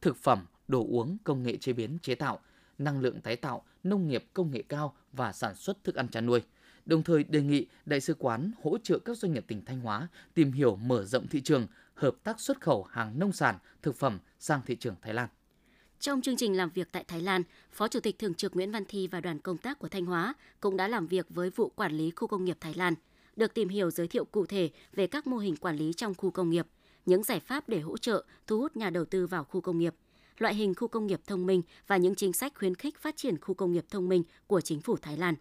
thực 0.00 0.16
phẩm, 0.16 0.46
đồ 0.68 0.86
uống, 0.90 1.16
công 1.24 1.42
nghệ 1.42 1.56
chế 1.56 1.72
biến 1.72 1.98
chế 2.02 2.14
tạo, 2.14 2.40
năng 2.78 3.00
lượng 3.00 3.20
tái 3.20 3.36
tạo, 3.36 3.64
nông 3.84 4.08
nghiệp 4.08 4.24
công 4.32 4.50
nghệ 4.50 4.62
cao 4.68 4.96
và 5.12 5.32
sản 5.32 5.54
xuất 5.54 5.84
thức 5.84 5.94
ăn 5.94 6.08
chăn 6.08 6.26
nuôi. 6.26 6.42
Đồng 6.86 7.02
thời 7.02 7.24
đề 7.24 7.42
nghị 7.42 7.66
đại 7.86 8.00
sứ 8.00 8.14
quán 8.14 8.50
hỗ 8.62 8.78
trợ 8.78 8.98
các 8.98 9.18
doanh 9.18 9.32
nghiệp 9.32 9.44
tỉnh 9.48 9.64
Thanh 9.64 9.80
Hóa 9.80 10.08
tìm 10.34 10.52
hiểu 10.52 10.76
mở 10.76 11.04
rộng 11.04 11.28
thị 11.28 11.40
trường, 11.40 11.66
hợp 11.94 12.16
tác 12.24 12.40
xuất 12.40 12.60
khẩu 12.60 12.84
hàng 12.90 13.18
nông 13.18 13.32
sản, 13.32 13.58
thực 13.82 13.96
phẩm 13.96 14.18
sang 14.38 14.60
thị 14.66 14.76
trường 14.76 14.94
Thái 15.02 15.14
Lan. 15.14 15.28
Trong 16.00 16.22
chương 16.22 16.36
trình 16.36 16.56
làm 16.56 16.70
việc 16.70 16.88
tại 16.92 17.04
Thái 17.04 17.20
Lan, 17.20 17.42
Phó 17.72 17.88
Chủ 17.88 18.00
tịch 18.00 18.18
Thường 18.18 18.34
trực 18.34 18.56
Nguyễn 18.56 18.72
Văn 18.72 18.84
Thi 18.88 19.06
và 19.06 19.20
đoàn 19.20 19.38
công 19.38 19.58
tác 19.58 19.78
của 19.78 19.88
Thanh 19.88 20.06
Hóa 20.06 20.34
cũng 20.60 20.76
đã 20.76 20.88
làm 20.88 21.06
việc 21.06 21.26
với 21.30 21.50
vụ 21.50 21.68
quản 21.68 21.92
lý 21.92 22.10
khu 22.10 22.28
công 22.28 22.44
nghiệp 22.44 22.56
Thái 22.60 22.74
Lan, 22.74 22.94
được 23.36 23.54
tìm 23.54 23.68
hiểu 23.68 23.90
giới 23.90 24.08
thiệu 24.08 24.24
cụ 24.24 24.46
thể 24.46 24.70
về 24.92 25.06
các 25.06 25.26
mô 25.26 25.36
hình 25.36 25.56
quản 25.56 25.76
lý 25.76 25.92
trong 25.92 26.14
khu 26.14 26.30
công 26.30 26.50
nghiệp, 26.50 26.66
những 27.06 27.22
giải 27.22 27.40
pháp 27.40 27.68
để 27.68 27.80
hỗ 27.80 27.96
trợ 27.96 28.24
thu 28.46 28.58
hút 28.58 28.76
nhà 28.76 28.90
đầu 28.90 29.04
tư 29.04 29.26
vào 29.26 29.44
khu 29.44 29.60
công 29.60 29.78
nghiệp, 29.78 29.94
loại 30.38 30.54
hình 30.54 30.74
khu 30.74 30.88
công 30.88 31.06
nghiệp 31.06 31.20
thông 31.26 31.46
minh 31.46 31.62
và 31.86 31.96
những 31.96 32.14
chính 32.14 32.32
sách 32.32 32.52
khuyến 32.58 32.74
khích 32.74 32.98
phát 32.98 33.16
triển 33.16 33.40
khu 33.40 33.54
công 33.54 33.72
nghiệp 33.72 33.84
thông 33.90 34.08
minh 34.08 34.22
của 34.46 34.60
chính 34.60 34.80
phủ 34.80 34.96
Thái 34.96 35.16
Lan. 35.16 35.34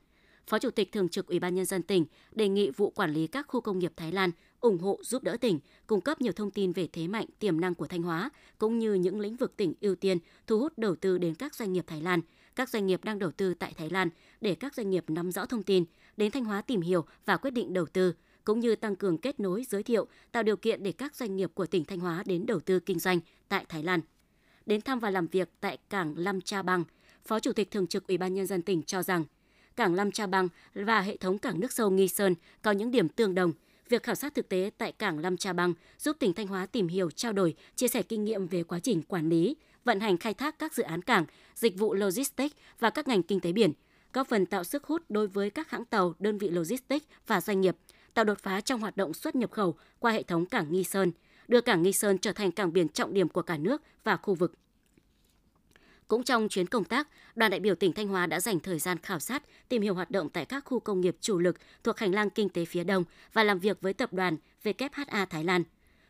Phó 0.48 0.60
Chủ 0.60 0.70
tịch 0.70 0.92
Thường 0.92 1.10
trực 1.10 1.28
Ủy 1.28 1.40
ban 1.40 1.56
Nhân 1.56 1.66
dân 1.66 1.84
tỉnh 1.84 2.06
đề 2.32 2.48
nghị 2.48 2.70
vụ 2.70 2.90
quản 2.90 3.14
lý 3.14 3.28
các 3.28 3.48
khu 3.48 3.62
công 3.62 3.80
nghiệp 3.80 3.94
Thái 3.96 4.12
Lan 4.12 4.32
ủng 4.62 4.78
hộ 4.78 5.00
giúp 5.04 5.24
đỡ 5.24 5.38
tỉnh, 5.42 5.60
cung 5.88 6.02
cấp 6.02 6.22
nhiều 6.22 6.34
thông 6.34 6.52
tin 6.52 6.72
về 6.72 6.88
thế 6.94 7.08
mạnh, 7.08 7.26
tiềm 7.40 7.62
năng 7.62 7.76
của 7.76 7.88
Thanh 7.88 8.04
Hóa, 8.04 8.30
cũng 8.58 8.80
như 8.80 8.94
những 8.94 9.20
lĩnh 9.20 9.36
vực 9.36 9.58
tỉnh 9.58 9.74
ưu 9.82 9.96
tiên 9.96 10.18
thu 10.48 10.60
hút 10.60 10.78
đầu 10.78 10.96
tư 10.96 11.18
đến 11.18 11.36
các 11.36 11.56
doanh 11.56 11.74
nghiệp 11.74 11.84
Thái 11.88 12.02
Lan, 12.02 12.22
các 12.56 12.70
doanh 12.70 12.88
nghiệp 12.88 13.04
đang 13.04 13.20
đầu 13.20 13.32
tư 13.32 13.54
tại 13.54 13.74
Thái 13.78 13.90
Lan 13.90 14.10
để 14.42 14.56
các 14.56 14.76
doanh 14.76 14.90
nghiệp 14.90 15.04
nắm 15.08 15.32
rõ 15.32 15.46
thông 15.46 15.64
tin, 15.64 15.86
đến 16.18 16.32
Thanh 16.32 16.46
Hóa 16.46 16.62
tìm 16.62 16.82
hiểu 16.82 17.06
và 17.26 17.38
quyết 17.38 17.52
định 17.52 17.74
đầu 17.74 17.86
tư, 17.86 18.14
cũng 18.44 18.60
như 18.60 18.76
tăng 18.76 18.96
cường 18.96 19.18
kết 19.18 19.40
nối 19.40 19.64
giới 19.70 19.84
thiệu, 19.84 20.08
tạo 20.32 20.44
điều 20.44 20.58
kiện 20.58 20.84
để 20.84 20.92
các 20.92 21.16
doanh 21.16 21.36
nghiệp 21.36 21.52
của 21.54 21.66
tỉnh 21.66 21.86
Thanh 21.86 22.00
Hóa 22.00 22.24
đến 22.26 22.46
đầu 22.46 22.60
tư 22.60 22.80
kinh 22.80 23.00
doanh 23.00 23.20
tại 23.50 23.66
Thái 23.70 23.84
Lan. 23.84 24.02
Đến 24.66 24.82
thăm 24.82 25.00
và 25.00 25.10
làm 25.10 25.28
việc 25.28 25.50
tại 25.60 25.78
cảng 25.90 26.14
Lâm 26.18 26.42
Cha 26.42 26.62
Bang, 26.62 26.84
Phó 27.26 27.40
Chủ 27.40 27.54
tịch 27.54 27.72
Thường 27.72 27.88
trực 27.88 28.08
Ủy 28.08 28.18
ban 28.18 28.34
Nhân 28.34 28.46
dân 28.46 28.62
tỉnh 28.62 28.84
cho 28.84 29.04
rằng, 29.04 29.26
cảng 29.76 29.94
Lâm 29.94 30.12
Cha 30.12 30.28
Bang 30.28 30.48
và 30.74 31.02
hệ 31.02 31.18
thống 31.18 31.38
cảng 31.38 31.60
nước 31.60 31.72
sâu 31.72 31.90
Nghi 31.90 32.08
Sơn 32.08 32.36
có 32.62 32.72
những 32.72 32.92
điểm 32.92 33.10
tương 33.10 33.36
đồng. 33.36 33.54
Việc 33.92 34.04
khảo 34.04 34.16
sát 34.16 34.36
thực 34.36 34.50
tế 34.50 34.72
tại 34.78 34.92
cảng 34.92 35.20
Lâm 35.20 35.38
Trà 35.38 35.54
Bang 35.54 35.74
giúp 35.98 36.16
tỉnh 36.20 36.34
Thanh 36.34 36.48
Hóa 36.48 36.66
tìm 36.66 36.88
hiểu, 36.88 37.12
trao 37.12 37.34
đổi, 37.34 37.56
chia 37.76 37.88
sẻ 37.88 38.02
kinh 38.02 38.24
nghiệm 38.24 38.48
về 38.48 38.64
quá 38.64 38.80
trình 38.80 39.02
quản 39.02 39.30
lý, 39.30 39.56
vận 39.86 40.00
hành 40.00 40.18
khai 40.18 40.34
thác 40.34 40.60
các 40.60 40.74
dự 40.74 40.84
án 40.84 41.02
cảng, 41.02 41.26
dịch 41.56 41.80
vụ 41.80 41.94
logistics 41.94 42.56
và 42.80 42.90
các 42.90 43.08
ngành 43.08 43.24
kinh 43.24 43.40
tế 43.40 43.52
biển, 43.52 43.72
góp 44.14 44.28
phần 44.28 44.46
tạo 44.46 44.64
sức 44.64 44.84
hút 44.84 45.02
đối 45.10 45.28
với 45.28 45.50
các 45.50 45.70
hãng 45.70 45.86
tàu, 45.86 46.14
đơn 46.20 46.38
vị 46.38 46.50
logistics 46.50 47.06
và 47.28 47.42
doanh 47.42 47.62
nghiệp, 47.62 47.78
tạo 48.14 48.26
đột 48.26 48.40
phá 48.40 48.62
trong 48.62 48.80
hoạt 48.80 48.98
động 48.98 49.14
xuất 49.14 49.36
nhập 49.36 49.52
khẩu 49.52 49.76
qua 50.00 50.12
hệ 50.12 50.24
thống 50.24 50.46
cảng 50.46 50.72
Nghi 50.72 50.84
Sơn, 50.84 51.12
đưa 51.48 51.62
cảng 51.62 51.82
Nghi 51.82 51.94
Sơn 51.94 52.18
trở 52.18 52.34
thành 52.34 52.52
cảng 52.52 52.74
biển 52.74 52.90
trọng 52.90 53.14
điểm 53.14 53.30
của 53.30 53.42
cả 53.42 53.58
nước 53.58 53.82
và 54.04 54.18
khu 54.18 54.36
vực. 54.36 54.54
Cũng 56.12 56.24
trong 56.24 56.50
chuyến 56.50 56.68
công 56.68 56.84
tác, 56.84 57.08
đoàn 57.36 57.52
đại 57.52 57.60
biểu 57.60 57.76
tỉnh 57.76 57.94
Thanh 57.94 58.08
Hóa 58.08 58.26
đã 58.26 58.40
dành 58.40 58.60
thời 58.60 58.80
gian 58.80 58.98
khảo 58.98 59.20
sát, 59.20 59.44
tìm 59.70 59.82
hiểu 59.82 59.94
hoạt 59.94 60.12
động 60.12 60.30
tại 60.30 60.46
các 60.46 60.66
khu 60.66 60.80
công 60.80 61.02
nghiệp 61.02 61.16
chủ 61.22 61.40
lực 61.40 61.58
thuộc 61.84 61.98
hành 61.98 62.14
lang 62.14 62.30
kinh 62.30 62.50
tế 62.50 62.66
phía 62.66 62.84
Đông 62.84 63.04
và 63.34 63.44
làm 63.44 63.60
việc 63.60 63.82
với 63.82 63.94
tập 63.94 64.14
đoàn 64.14 64.38
WHA 64.64 65.26
Thái 65.26 65.44
Lan. 65.44 65.64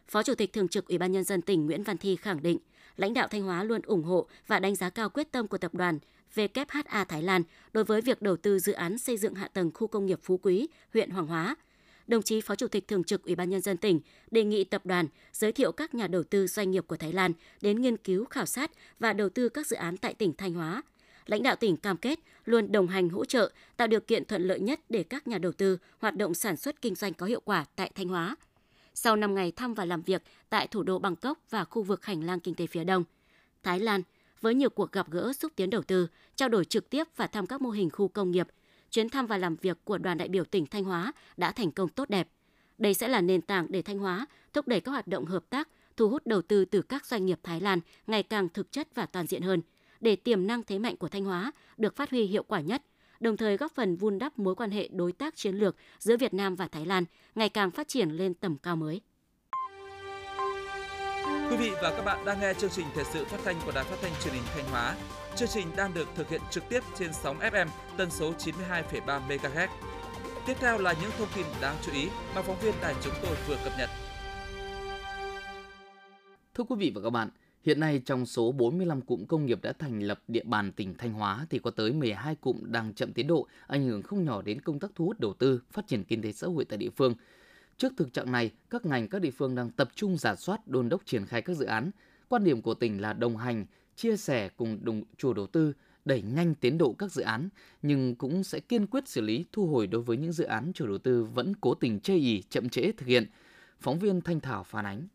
Phó 0.08 0.24
Chủ 0.24 0.36
tịch 0.36 0.54
Thường 0.54 0.68
trực 0.68 0.88
Ủy 0.88 0.98
ban 0.98 1.12
Nhân 1.12 1.24
dân 1.24 1.42
tỉnh 1.42 1.66
Nguyễn 1.66 1.84
Văn 1.84 1.98
Thi 1.98 2.16
khẳng 2.16 2.44
định, 2.44 2.58
lãnh 2.98 3.14
đạo 3.14 3.28
Thanh 3.28 3.44
Hóa 3.44 3.64
luôn 3.64 3.82
ủng 3.82 4.04
hộ 4.04 4.28
và 4.48 4.60
đánh 4.60 4.76
giá 4.76 4.90
cao 4.90 5.10
quyết 5.10 5.32
tâm 5.32 5.48
của 5.48 5.58
tập 5.58 5.74
đoàn 5.74 6.00
WHA 6.36 7.06
Thái 7.06 7.24
Lan 7.24 7.44
đối 7.74 7.84
với 7.84 8.02
việc 8.02 8.22
đầu 8.22 8.38
tư 8.38 8.60
dự 8.60 8.74
án 8.74 8.98
xây 8.98 9.18
dựng 9.18 9.36
hạ 9.36 9.48
tầng 9.48 9.72
khu 9.74 9.88
công 9.88 10.06
nghiệp 10.06 10.20
Phú 10.24 10.40
Quý, 10.44 10.68
huyện 10.94 11.10
Hoàng 11.10 11.28
Hóa– 11.28 11.56
đồng 12.12 12.22
chí 12.22 12.42
Phó 12.42 12.56
Chủ 12.56 12.68
tịch 12.68 12.88
Thường 12.88 13.04
trực 13.04 13.24
Ủy 13.24 13.36
ban 13.36 13.50
Nhân 13.50 13.62
dân 13.62 13.78
tỉnh 13.78 14.00
đề 14.32 14.44
nghị 14.44 14.64
tập 14.64 14.86
đoàn 14.86 15.08
giới 15.34 15.52
thiệu 15.52 15.72
các 15.72 15.94
nhà 15.94 16.08
đầu 16.08 16.24
tư 16.24 16.48
doanh 16.48 16.72
nghiệp 16.72 16.88
của 16.88 16.98
Thái 16.98 17.14
Lan 17.14 17.32
đến 17.62 17.82
nghiên 17.82 17.98
cứu 17.98 18.26
khảo 18.26 18.46
sát 18.46 18.72
và 19.00 19.14
đầu 19.14 19.30
tư 19.30 19.50
các 19.50 19.68
dự 19.68 19.76
án 19.76 19.98
tại 19.98 20.14
tỉnh 20.14 20.34
Thanh 20.34 20.54
Hóa. 20.54 20.82
Lãnh 21.26 21.44
đạo 21.44 21.56
tỉnh 21.56 21.78
cam 21.78 21.98
kết 21.98 22.20
luôn 22.46 22.72
đồng 22.72 22.88
hành 22.88 23.10
hỗ 23.10 23.26
trợ, 23.26 23.52
tạo 23.78 23.88
điều 23.88 24.00
kiện 24.00 24.26
thuận 24.26 24.44
lợi 24.44 24.60
nhất 24.60 24.80
để 24.90 25.04
các 25.04 25.28
nhà 25.28 25.38
đầu 25.38 25.52
tư 25.52 25.78
hoạt 26.00 26.16
động 26.16 26.34
sản 26.34 26.58
xuất 26.58 26.82
kinh 26.82 26.96
doanh 26.96 27.14
có 27.14 27.26
hiệu 27.26 27.42
quả 27.46 27.66
tại 27.76 27.92
Thanh 27.96 28.08
Hóa. 28.08 28.36
Sau 28.94 29.16
5 29.16 29.36
ngày 29.36 29.52
thăm 29.52 29.74
và 29.74 29.86
làm 29.86 30.02
việc 30.02 30.24
tại 30.50 30.68
thủ 30.68 30.84
đô 30.84 31.00
Bangkok 31.00 31.40
và 31.50 31.64
khu 31.64 31.84
vực 31.84 32.06
hành 32.06 32.24
lang 32.24 32.40
kinh 32.40 32.56
tế 32.56 32.68
phía 32.68 32.84
Đông, 32.84 33.04
Thái 33.64 33.80
Lan 33.80 34.02
với 34.42 34.56
nhiều 34.56 34.70
cuộc 34.70 34.92
gặp 34.92 35.12
gỡ 35.12 35.34
xúc 35.34 35.52
tiến 35.56 35.70
đầu 35.70 35.82
tư, 35.82 36.08
trao 36.36 36.50
đổi 36.50 36.66
trực 36.66 36.90
tiếp 36.90 37.04
và 37.16 37.28
thăm 37.28 37.48
các 37.48 37.62
mô 37.62 37.70
hình 37.70 37.90
khu 37.90 38.08
công 38.08 38.32
nghiệp– 38.32 38.48
chuyến 38.92 39.10
thăm 39.10 39.28
và 39.28 39.38
làm 39.38 39.56
việc 39.56 39.78
của 39.84 39.98
đoàn 39.98 40.18
đại 40.18 40.28
biểu 40.28 40.44
tỉnh 40.44 40.66
Thanh 40.66 40.84
Hóa 40.84 41.12
đã 41.38 41.52
thành 41.52 41.72
công 41.72 41.90
tốt 41.90 42.10
đẹp. 42.10 42.28
Đây 42.78 42.94
sẽ 42.94 43.08
là 43.08 43.22
nền 43.22 43.42
tảng 43.42 43.68
để 43.70 43.82
Thanh 43.82 44.00
Hóa 44.00 44.26
thúc 44.54 44.68
đẩy 44.68 44.82
các 44.82 44.92
hoạt 44.92 45.08
động 45.08 45.26
hợp 45.26 45.44
tác, 45.50 45.68
thu 45.98 46.10
hút 46.10 46.28
đầu 46.28 46.42
tư 46.42 46.66
từ 46.66 46.82
các 46.82 47.06
doanh 47.06 47.26
nghiệp 47.26 47.40
Thái 47.44 47.62
Lan 47.62 47.80
ngày 48.08 48.24
càng 48.24 48.50
thực 48.50 48.72
chất 48.72 48.88
và 48.96 49.06
toàn 49.06 49.28
diện 49.28 49.42
hơn, 49.42 49.62
để 50.00 50.16
tiềm 50.16 50.48
năng 50.48 50.64
thế 50.64 50.80
mạnh 50.80 50.98
của 50.98 51.10
Thanh 51.10 51.26
Hóa 51.26 51.52
được 51.78 51.96
phát 51.96 52.10
huy 52.10 52.24
hiệu 52.24 52.44
quả 52.44 52.62
nhất, 52.62 52.82
đồng 53.20 53.38
thời 53.38 53.58
góp 53.58 53.72
phần 53.76 53.96
vun 53.96 54.20
đắp 54.20 54.40
mối 54.40 54.56
quan 54.56 54.72
hệ 54.72 54.88
đối 54.88 55.12
tác 55.12 55.36
chiến 55.36 55.56
lược 55.56 55.76
giữa 56.00 56.18
Việt 56.18 56.34
Nam 56.34 56.56
và 56.56 56.68
Thái 56.68 56.86
Lan 56.86 57.06
ngày 57.36 57.50
càng 57.50 57.72
phát 57.72 57.88
triển 57.88 58.10
lên 58.10 58.34
tầm 58.34 58.58
cao 58.58 58.76
mới. 58.76 59.02
Quý 61.50 61.58
vị 61.58 61.72
và 61.82 61.94
các 61.96 62.02
bạn 62.06 62.26
đang 62.26 62.40
nghe 62.40 62.54
chương 62.54 62.70
trình 62.70 62.86
thời 62.96 63.04
sự 63.04 63.26
phát 63.26 63.38
thanh 63.44 63.56
của 63.66 63.72
Đài 63.72 63.84
Phát 63.84 63.98
thanh 64.02 64.12
Truyền 64.24 64.34
hình 64.34 64.44
Thanh 64.56 64.70
Hóa. 64.70 64.96
Chương 65.42 65.50
trình 65.50 65.68
đang 65.78 65.94
được 65.94 66.08
thực 66.16 66.30
hiện 66.30 66.42
trực 66.52 66.64
tiếp 66.70 66.84
trên 66.98 67.14
sóng 67.14 67.40
FM 67.40 67.68
tần 67.98 68.12
số 68.12 68.34
92,3 68.34 69.28
MHz. 69.28 69.68
Tiếp 70.48 70.54
theo 70.60 70.78
là 70.78 70.94
những 71.02 71.12
thông 71.18 71.28
tin 71.36 71.46
đáng 71.62 71.76
chú 71.86 71.92
ý 71.92 72.08
mà 72.36 72.42
phóng 72.42 72.60
viên 72.62 72.74
đài 72.82 72.96
chúng 73.04 73.14
tôi 73.24 73.36
vừa 73.48 73.56
cập 73.64 73.74
nhật. 73.78 73.90
Thưa 76.54 76.64
quý 76.64 76.76
vị 76.80 76.92
và 76.96 77.02
các 77.02 77.10
bạn, 77.10 77.30
hiện 77.64 77.80
nay 77.80 78.02
trong 78.06 78.26
số 78.26 78.52
45 78.52 79.02
cụm 79.02 79.26
công 79.26 79.46
nghiệp 79.46 79.60
đã 79.62 79.74
thành 79.80 80.00
lập 80.00 80.22
địa 80.28 80.44
bàn 80.44 80.72
tỉnh 80.72 80.94
Thanh 80.98 81.14
Hóa 81.14 81.46
thì 81.50 81.60
có 81.60 81.72
tới 81.72 81.94
12 81.94 82.36
cụm 82.36 82.58
đang 82.64 82.94
chậm 82.94 83.14
tiến 83.14 83.28
độ, 83.28 83.48
ảnh 83.68 83.86
hưởng 83.86 84.02
không 84.02 84.26
nhỏ 84.26 84.42
đến 84.42 84.62
công 84.62 84.80
tác 84.80 84.92
thu 84.96 85.06
hút 85.06 85.20
đầu 85.20 85.34
tư, 85.34 85.62
phát 85.72 85.88
triển 85.88 86.04
kinh 86.04 86.22
tế 86.22 86.32
xã 86.32 86.48
hội 86.48 86.66
tại 86.66 86.78
địa 86.78 86.90
phương. 86.90 87.16
Trước 87.78 87.94
thực 87.98 88.14
trạng 88.14 88.32
này, 88.32 88.52
các 88.70 88.86
ngành 88.86 89.08
các 89.08 89.22
địa 89.22 89.32
phương 89.32 89.56
đang 89.56 89.70
tập 89.70 89.90
trung 89.96 90.18
giả 90.18 90.36
soát, 90.36 90.68
đôn 90.68 90.90
đốc 90.90 91.06
triển 91.06 91.26
khai 91.26 91.42
các 91.42 91.54
dự 91.54 91.66
án. 91.66 91.92
Quan 92.30 92.44
điểm 92.44 92.62
của 92.62 92.74
tỉnh 92.74 93.02
là 93.02 93.14
đồng 93.14 93.38
hành, 93.38 93.66
chia 94.02 94.18
sẻ 94.18 94.50
cùng 94.50 94.80
đồng 94.82 95.04
chủ 95.18 95.34
đầu 95.34 95.48
tư, 95.48 95.74
đẩy 96.06 96.22
nhanh 96.22 96.56
tiến 96.56 96.78
độ 96.78 96.94
các 96.94 97.12
dự 97.12 97.22
án, 97.22 97.50
nhưng 97.82 98.16
cũng 98.16 98.44
sẽ 98.44 98.60
kiên 98.60 98.88
quyết 98.88 99.08
xử 99.08 99.22
lý 99.22 99.46
thu 99.52 99.68
hồi 99.68 99.88
đối 99.88 100.02
với 100.02 100.18
những 100.18 100.32
dự 100.32 100.44
án 100.44 100.72
chủ 100.74 100.88
đầu 100.88 100.98
tư 100.98 101.24
vẫn 101.24 101.54
cố 101.62 101.74
tình 101.74 102.00
chây 102.00 102.18
ý 102.18 102.44
chậm 102.50 102.70
trễ 102.70 102.92
thực 102.92 103.06
hiện. 103.06 103.26
Phóng 103.80 104.00
viên 104.00 104.22
Thanh 104.22 104.40
Thảo 104.40 104.64
phản 104.64 104.86
ánh. 104.86 105.08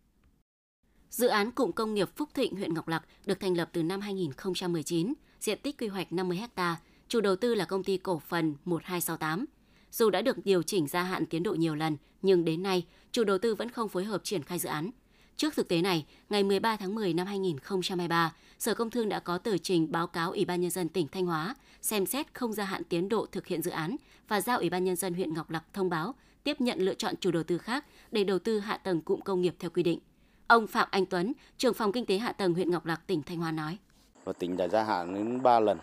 Dự 1.10 1.26
án 1.28 1.50
cụm 1.50 1.72
công 1.72 1.94
nghiệp 1.94 2.08
Phúc 2.16 2.28
Thịnh, 2.34 2.56
huyện 2.56 2.74
Ngọc 2.74 2.88
Lặc 2.88 3.04
được 3.26 3.40
thành 3.40 3.56
lập 3.56 3.68
từ 3.72 3.82
năm 3.82 4.00
2019, 4.00 5.14
diện 5.40 5.58
tích 5.62 5.78
quy 5.78 5.86
hoạch 5.86 6.12
50 6.12 6.40
ha, 6.56 6.76
chủ 7.08 7.20
đầu 7.20 7.36
tư 7.36 7.54
là 7.54 7.64
công 7.64 7.84
ty 7.84 7.96
cổ 7.96 8.18
phần 8.18 8.54
1268. 8.64 9.44
Dù 9.90 10.10
đã 10.10 10.22
được 10.22 10.44
điều 10.44 10.62
chỉnh 10.62 10.86
gia 10.86 11.02
hạn 11.02 11.26
tiến 11.26 11.42
độ 11.42 11.54
nhiều 11.54 11.74
lần, 11.74 11.96
nhưng 12.22 12.44
đến 12.44 12.62
nay, 12.62 12.86
chủ 13.12 13.24
đầu 13.24 13.38
tư 13.38 13.54
vẫn 13.54 13.70
không 13.70 13.88
phối 13.88 14.04
hợp 14.04 14.20
triển 14.24 14.42
khai 14.42 14.58
dự 14.58 14.68
án. 14.68 14.90
Trước 15.36 15.54
thực 15.54 15.68
tế 15.68 15.82
này, 15.82 16.06
ngày 16.30 16.42
13 16.42 16.76
tháng 16.76 16.94
10 16.94 17.14
năm 17.14 17.26
2023, 17.26 18.34
Sở 18.58 18.74
Công 18.74 18.90
Thương 18.90 19.08
đã 19.08 19.20
có 19.20 19.38
tờ 19.38 19.58
trình 19.58 19.92
báo 19.92 20.06
cáo 20.06 20.30
Ủy 20.30 20.44
ban 20.44 20.60
Nhân 20.60 20.70
dân 20.70 20.88
tỉnh 20.88 21.08
Thanh 21.08 21.26
Hóa 21.26 21.54
xem 21.82 22.06
xét 22.06 22.34
không 22.34 22.52
gia 22.52 22.64
hạn 22.64 22.82
tiến 22.84 23.08
độ 23.08 23.26
thực 23.32 23.46
hiện 23.46 23.62
dự 23.62 23.70
án 23.70 23.96
và 24.28 24.40
giao 24.40 24.58
Ủy 24.58 24.70
ban 24.70 24.84
Nhân 24.84 24.96
dân 24.96 25.14
huyện 25.14 25.34
Ngọc 25.34 25.50
Lặc 25.50 25.64
thông 25.72 25.90
báo 25.90 26.14
tiếp 26.44 26.60
nhận 26.60 26.78
lựa 26.78 26.94
chọn 26.94 27.14
chủ 27.20 27.30
đầu 27.30 27.42
tư 27.42 27.58
khác 27.58 27.84
để 28.12 28.24
đầu 28.24 28.38
tư 28.38 28.60
hạ 28.60 28.76
tầng 28.76 29.00
cụm 29.00 29.20
công 29.20 29.40
nghiệp 29.40 29.54
theo 29.58 29.70
quy 29.70 29.82
định. 29.82 29.98
Ông 30.46 30.66
Phạm 30.66 30.88
Anh 30.90 31.06
Tuấn, 31.06 31.32
trưởng 31.58 31.74
phòng 31.74 31.92
kinh 31.92 32.06
tế 32.06 32.18
hạ 32.18 32.32
tầng 32.32 32.54
huyện 32.54 32.70
Ngọc 32.70 32.86
Lặc, 32.86 33.06
tỉnh 33.06 33.22
Thanh 33.22 33.38
Hóa 33.38 33.52
nói. 33.52 33.78
Và 34.24 34.32
tỉnh 34.32 34.56
đã 34.56 34.68
gia 34.68 34.82
hạn 34.82 35.14
đến 35.14 35.42
3 35.42 35.60
lần. 35.60 35.78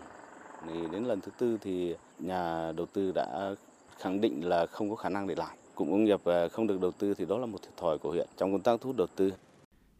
Thì 0.66 0.74
đến 0.92 1.04
lần 1.04 1.20
thứ 1.20 1.32
tư 1.38 1.58
thì 1.60 1.94
nhà 2.18 2.72
đầu 2.72 2.86
tư 2.86 3.12
đã 3.14 3.54
khẳng 3.98 4.20
định 4.20 4.48
là 4.48 4.66
không 4.66 4.90
có 4.90 4.96
khả 4.96 5.08
năng 5.08 5.26
để 5.26 5.34
làm. 5.34 5.50
Cụm 5.74 5.90
công 5.90 6.04
nghiệp 6.04 6.24
à, 6.24 6.48
không 6.48 6.66
được 6.66 6.80
đầu 6.80 6.90
tư 6.90 7.14
thì 7.14 7.24
đó 7.24 7.38
là 7.38 7.46
một 7.46 7.62
thiệt 7.62 7.76
thòi 7.76 7.98
của 7.98 8.10
huyện 8.10 8.28
trong 8.36 8.52
công 8.52 8.60
tác 8.60 8.80
thu 8.80 8.88
hút 8.88 8.96
đầu 8.96 9.06
tư. 9.16 9.32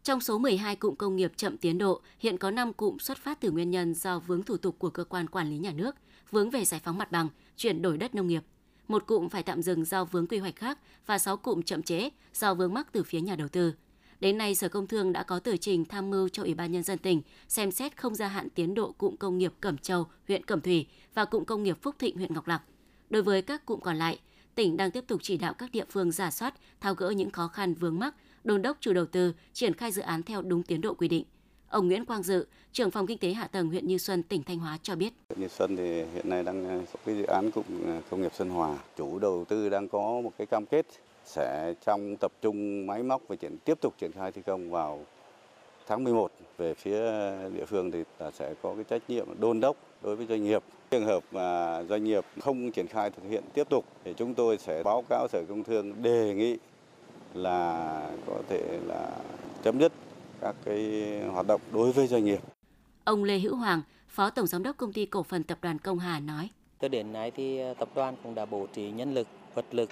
Trong 0.05 0.21
số 0.21 0.37
12 0.37 0.75
cụm 0.75 0.95
công 0.95 1.15
nghiệp 1.15 1.31
chậm 1.35 1.57
tiến 1.57 1.77
độ, 1.77 2.01
hiện 2.19 2.37
có 2.37 2.51
5 2.51 2.73
cụm 2.73 2.97
xuất 2.97 3.17
phát 3.17 3.41
từ 3.41 3.51
nguyên 3.51 3.71
nhân 3.71 3.93
do 3.93 4.19
vướng 4.19 4.43
thủ 4.43 4.57
tục 4.57 4.75
của 4.79 4.89
cơ 4.89 5.03
quan 5.03 5.27
quản 5.27 5.49
lý 5.49 5.57
nhà 5.57 5.71
nước, 5.71 5.95
vướng 6.31 6.49
về 6.49 6.65
giải 6.65 6.81
phóng 6.83 6.97
mặt 6.97 7.11
bằng, 7.11 7.27
chuyển 7.57 7.81
đổi 7.81 7.97
đất 7.97 8.15
nông 8.15 8.27
nghiệp. 8.27 8.43
Một 8.87 9.07
cụm 9.07 9.29
phải 9.29 9.43
tạm 9.43 9.61
dừng 9.61 9.85
do 9.85 10.05
vướng 10.05 10.27
quy 10.27 10.37
hoạch 10.37 10.55
khác 10.55 10.79
và 11.05 11.17
6 11.17 11.37
cụm 11.37 11.61
chậm 11.61 11.83
chế 11.83 12.09
do 12.33 12.53
vướng 12.53 12.73
mắc 12.73 12.87
từ 12.91 13.03
phía 13.03 13.21
nhà 13.21 13.35
đầu 13.35 13.47
tư. 13.47 13.73
Đến 14.19 14.37
nay, 14.37 14.55
Sở 14.55 14.69
Công 14.69 14.87
Thương 14.87 15.13
đã 15.13 15.23
có 15.23 15.39
tờ 15.39 15.57
trình 15.57 15.85
tham 15.85 16.09
mưu 16.09 16.29
cho 16.29 16.43
Ủy 16.43 16.53
ban 16.53 16.71
Nhân 16.71 16.83
dân 16.83 16.97
tỉnh 16.97 17.21
xem 17.47 17.71
xét 17.71 17.97
không 17.97 18.15
gia 18.15 18.27
hạn 18.27 18.49
tiến 18.49 18.73
độ 18.73 18.91
cụm 18.91 19.15
công 19.15 19.37
nghiệp 19.37 19.53
Cẩm 19.61 19.77
Châu, 19.77 20.07
huyện 20.27 20.45
Cẩm 20.45 20.61
Thủy 20.61 20.87
và 21.13 21.25
cụm 21.25 21.43
công 21.43 21.63
nghiệp 21.63 21.77
Phúc 21.81 21.95
Thịnh, 21.99 22.17
huyện 22.17 22.33
Ngọc 22.33 22.47
Lặc. 22.47 22.61
Đối 23.09 23.21
với 23.21 23.41
các 23.41 23.65
cụm 23.65 23.79
còn 23.79 23.97
lại, 23.97 24.19
tỉnh 24.55 24.77
đang 24.77 24.91
tiếp 24.91 25.03
tục 25.07 25.19
chỉ 25.23 25.37
đạo 25.37 25.53
các 25.53 25.71
địa 25.71 25.85
phương 25.89 26.11
giả 26.11 26.31
soát, 26.31 26.53
tháo 26.79 26.95
gỡ 26.95 27.09
những 27.09 27.31
khó 27.31 27.47
khăn 27.47 27.73
vướng 27.73 27.99
mắc, 27.99 28.15
đôn 28.45 28.61
đốc 28.61 28.77
chủ 28.79 28.93
đầu 28.93 29.05
tư 29.05 29.33
triển 29.53 29.73
khai 29.73 29.91
dự 29.91 30.01
án 30.01 30.23
theo 30.23 30.41
đúng 30.41 30.63
tiến 30.63 30.81
độ 30.81 30.93
quy 30.93 31.07
định. 31.07 31.25
Ông 31.69 31.87
Nguyễn 31.87 32.05
Quang 32.05 32.23
Dự, 32.23 32.47
trưởng 32.71 32.91
phòng 32.91 33.07
kinh 33.07 33.17
tế 33.17 33.33
hạ 33.33 33.47
tầng 33.47 33.67
huyện 33.67 33.87
Như 33.87 33.97
Xuân, 33.97 34.23
tỉnh 34.23 34.43
Thanh 34.43 34.59
Hóa 34.59 34.77
cho 34.83 34.95
biết. 34.95 35.13
Huyện 35.29 35.41
Như 35.41 35.47
Xuân 35.47 35.75
thì 35.75 36.03
hiện 36.13 36.29
nay 36.29 36.43
đang 36.43 36.85
có 36.93 36.99
cái 37.05 37.15
dự 37.15 37.23
án 37.23 37.51
cụm 37.51 37.63
à, 37.87 38.01
công 38.09 38.21
nghiệp 38.21 38.31
Xuân 38.35 38.49
Hòa. 38.49 38.77
Chủ 38.97 39.19
đầu 39.19 39.45
tư 39.49 39.69
đang 39.69 39.89
có 39.89 40.21
một 40.23 40.31
cái 40.37 40.47
cam 40.47 40.65
kết 40.65 40.85
sẽ 41.25 41.73
trong 41.85 42.15
tập 42.19 42.31
trung 42.41 42.87
máy 42.87 43.03
móc 43.03 43.21
và 43.27 43.35
triển 43.35 43.57
tiếp 43.57 43.81
tục 43.81 43.93
triển 43.97 44.11
khai 44.11 44.31
thi 44.31 44.41
công 44.45 44.71
vào 44.71 45.05
tháng 45.87 46.03
11 46.03 46.31
về 46.57 46.73
phía 46.73 46.99
địa 47.53 47.65
phương 47.65 47.91
thì 47.91 48.03
sẽ 48.33 48.53
có 48.61 48.75
cái 48.75 48.83
trách 48.83 49.01
nhiệm 49.07 49.27
đôn 49.39 49.59
đốc 49.59 49.77
đối 50.01 50.15
với 50.15 50.25
doanh 50.27 50.43
nghiệp. 50.43 50.63
Trường 50.91 51.05
hợp 51.05 51.23
mà 51.31 51.83
doanh 51.83 52.03
nghiệp 52.03 52.25
không 52.41 52.71
triển 52.71 52.87
khai 52.87 53.09
thực 53.09 53.29
hiện 53.29 53.43
tiếp 53.53 53.69
tục 53.69 53.85
thì 54.03 54.13
chúng 54.17 54.33
tôi 54.33 54.57
sẽ 54.57 54.83
báo 54.83 55.03
cáo 55.09 55.27
Sở 55.27 55.43
Công 55.49 55.63
Thương 55.63 56.01
đề 56.01 56.33
nghị 56.33 56.57
là 57.35 58.09
có 58.27 58.41
thể 58.49 58.79
là 58.85 59.11
chấm 59.63 59.79
dứt 59.79 59.91
các 60.41 60.55
cái 60.65 61.03
hoạt 61.31 61.47
động 61.47 61.61
đối 61.73 61.91
với 61.91 62.07
doanh 62.07 62.25
nghiệp. 62.25 62.39
Ông 63.03 63.23
Lê 63.23 63.39
Hữu 63.39 63.55
Hoàng, 63.55 63.81
Phó 64.07 64.29
Tổng 64.29 64.47
Giám 64.47 64.63
đốc 64.63 64.77
Công 64.77 64.93
ty 64.93 65.05
Cổ 65.05 65.23
phần 65.23 65.43
Tập 65.43 65.57
đoàn 65.61 65.79
Công 65.79 65.99
Hà 65.99 66.19
nói. 66.19 66.49
Tới 66.79 66.89
đến 66.89 67.13
nay 67.13 67.31
thì 67.31 67.59
tập 67.79 67.89
đoàn 67.95 68.15
cũng 68.23 68.35
đã 68.35 68.45
bố 68.45 68.67
trí 68.73 68.91
nhân 68.91 69.13
lực, 69.13 69.27
vật 69.53 69.65
lực, 69.71 69.89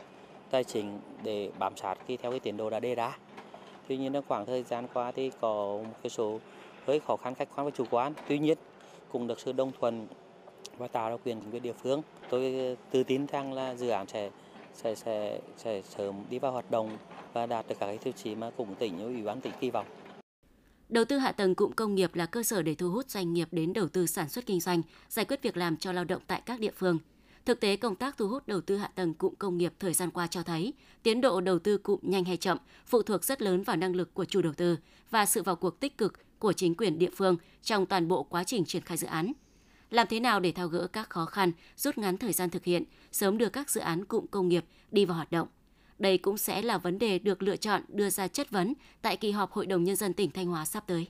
tài 0.50 0.64
chính 0.64 1.00
để 1.24 1.52
bám 1.60 1.78
sát 1.78 1.96
khi 2.08 2.18
theo 2.18 2.32
cái 2.32 2.40
tiến 2.40 2.58
độ 2.58 2.70
đã 2.70 2.80
đề 2.80 2.96
ra. 2.96 3.18
Tuy 3.88 3.98
nhiên 3.98 4.14
trong 4.14 4.24
khoảng 4.28 4.46
thời 4.46 4.64
gian 4.64 4.88
qua 4.94 5.12
thì 5.12 5.32
có 5.42 5.78
một 5.84 5.96
cái 6.04 6.10
số 6.10 6.40
hơi 6.88 7.00
khó 7.00 7.16
khăn 7.16 7.36
khách 7.36 7.48
quan 7.56 7.66
và 7.66 7.72
chủ 7.72 7.86
quan. 7.90 8.14
Tuy 8.28 8.40
nhiên 8.40 8.58
cũng 9.12 9.28
được 9.28 9.40
sự 9.40 9.52
đồng 9.52 9.72
thuận 9.80 10.08
và 10.78 10.88
tạo 10.88 11.10
ra 11.10 11.18
quyền 11.26 11.42
của 11.52 11.60
địa 11.60 11.74
phương. 11.74 12.02
Tôi 12.30 12.76
tự 12.92 13.04
tin 13.04 13.26
rằng 13.26 13.54
là 13.54 13.76
dự 13.76 13.90
án 13.90 14.08
sẽ 14.08 14.30
sẽ 14.74 14.96
sẽ 14.96 15.40
sẽ 15.58 15.82
sớm 15.82 16.16
đi 16.30 16.40
vào 16.40 16.52
hoạt 16.52 16.72
động 16.72 16.98
và 17.34 17.46
đạt 17.46 17.68
được 17.68 17.76
các 17.80 17.86
cái 17.86 17.98
tiêu 17.98 18.14
chí 18.24 18.36
mà 18.36 18.52
cùng 18.58 18.76
tỉnh 18.76 19.00
ủy 19.00 19.22
ban 19.22 19.42
tỉnh 19.42 19.54
kỳ 19.60 19.70
vọng. 19.70 19.86
Đầu 20.90 21.06
tư 21.06 21.18
hạ 21.18 21.32
tầng 21.32 21.56
cụm 21.56 21.72
công 21.72 21.96
nghiệp 21.96 22.16
là 22.16 22.26
cơ 22.26 22.44
sở 22.44 22.62
để 22.62 22.76
thu 22.76 22.90
hút 22.90 23.10
doanh 23.10 23.34
nghiệp 23.34 23.48
đến 23.52 23.74
đầu 23.74 23.88
tư 23.88 24.06
sản 24.06 24.30
xuất 24.30 24.46
kinh 24.46 24.60
doanh, 24.60 24.82
giải 25.10 25.26
quyết 25.26 25.42
việc 25.42 25.58
làm 25.58 25.78
cho 25.78 25.92
lao 25.92 26.04
động 26.04 26.22
tại 26.28 26.42
các 26.46 26.60
địa 26.60 26.72
phương. 26.76 27.00
Thực 27.46 27.60
tế 27.60 27.76
công 27.76 27.96
tác 27.96 28.18
thu 28.18 28.28
hút 28.28 28.48
đầu 28.48 28.62
tư 28.62 28.78
hạ 28.78 28.92
tầng 28.96 29.14
cụm 29.14 29.34
công 29.36 29.58
nghiệp 29.58 29.74
thời 29.80 29.94
gian 29.94 30.12
qua 30.12 30.28
cho 30.28 30.44
thấy, 30.44 30.74
tiến 31.04 31.22
độ 31.22 31.42
đầu 31.42 31.60
tư 31.60 31.78
cụm 31.78 32.00
nhanh 32.02 32.26
hay 32.26 32.38
chậm 32.38 32.58
phụ 32.86 33.02
thuộc 33.04 33.24
rất 33.24 33.42
lớn 33.42 33.64
vào 33.64 33.76
năng 33.76 33.96
lực 33.96 34.14
của 34.14 34.26
chủ 34.26 34.42
đầu 34.42 34.54
tư 34.54 34.78
và 35.10 35.26
sự 35.26 35.44
vào 35.44 35.56
cuộc 35.56 35.80
tích 35.80 35.98
cực 35.98 36.40
của 36.40 36.54
chính 36.54 36.76
quyền 36.76 37.00
địa 37.00 37.10
phương 37.16 37.38
trong 37.62 37.86
toàn 37.86 38.08
bộ 38.08 38.24
quá 38.24 38.44
trình 38.44 38.66
triển 38.66 38.82
khai 38.82 38.98
dự 38.98 39.08
án. 39.08 39.34
Làm 39.90 40.08
thế 40.10 40.20
nào 40.20 40.40
để 40.40 40.52
thao 40.52 40.68
gỡ 40.68 40.88
các 40.88 41.10
khó 41.10 41.26
khăn, 41.26 41.52
rút 41.78 41.98
ngắn 41.98 42.18
thời 42.18 42.34
gian 42.34 42.50
thực 42.50 42.64
hiện, 42.64 42.84
sớm 43.12 43.38
đưa 43.38 43.50
các 43.50 43.70
dự 43.70 43.82
án 43.82 44.06
cụm 44.06 44.26
công 44.32 44.48
nghiệp 44.48 44.66
đi 44.92 45.06
vào 45.06 45.16
hoạt 45.16 45.32
động? 45.32 45.48
Đây 46.04 46.18
cũng 46.18 46.38
sẽ 46.38 46.62
là 46.62 46.78
vấn 46.78 47.00
đề 47.00 47.20
được 47.20 47.44
lựa 47.44 47.56
chọn 47.56 47.82
đưa 47.88 48.10
ra 48.10 48.28
chất 48.28 48.50
vấn 48.50 48.74
tại 49.02 49.18
kỳ 49.18 49.32
họp 49.32 49.52
Hội 49.52 49.66
đồng 49.66 49.84
Nhân 49.84 49.96
dân 49.96 50.14
tỉnh 50.14 50.32
Thanh 50.32 50.48
Hóa 50.48 50.66
sắp 50.66 50.84
tới. 50.88 51.08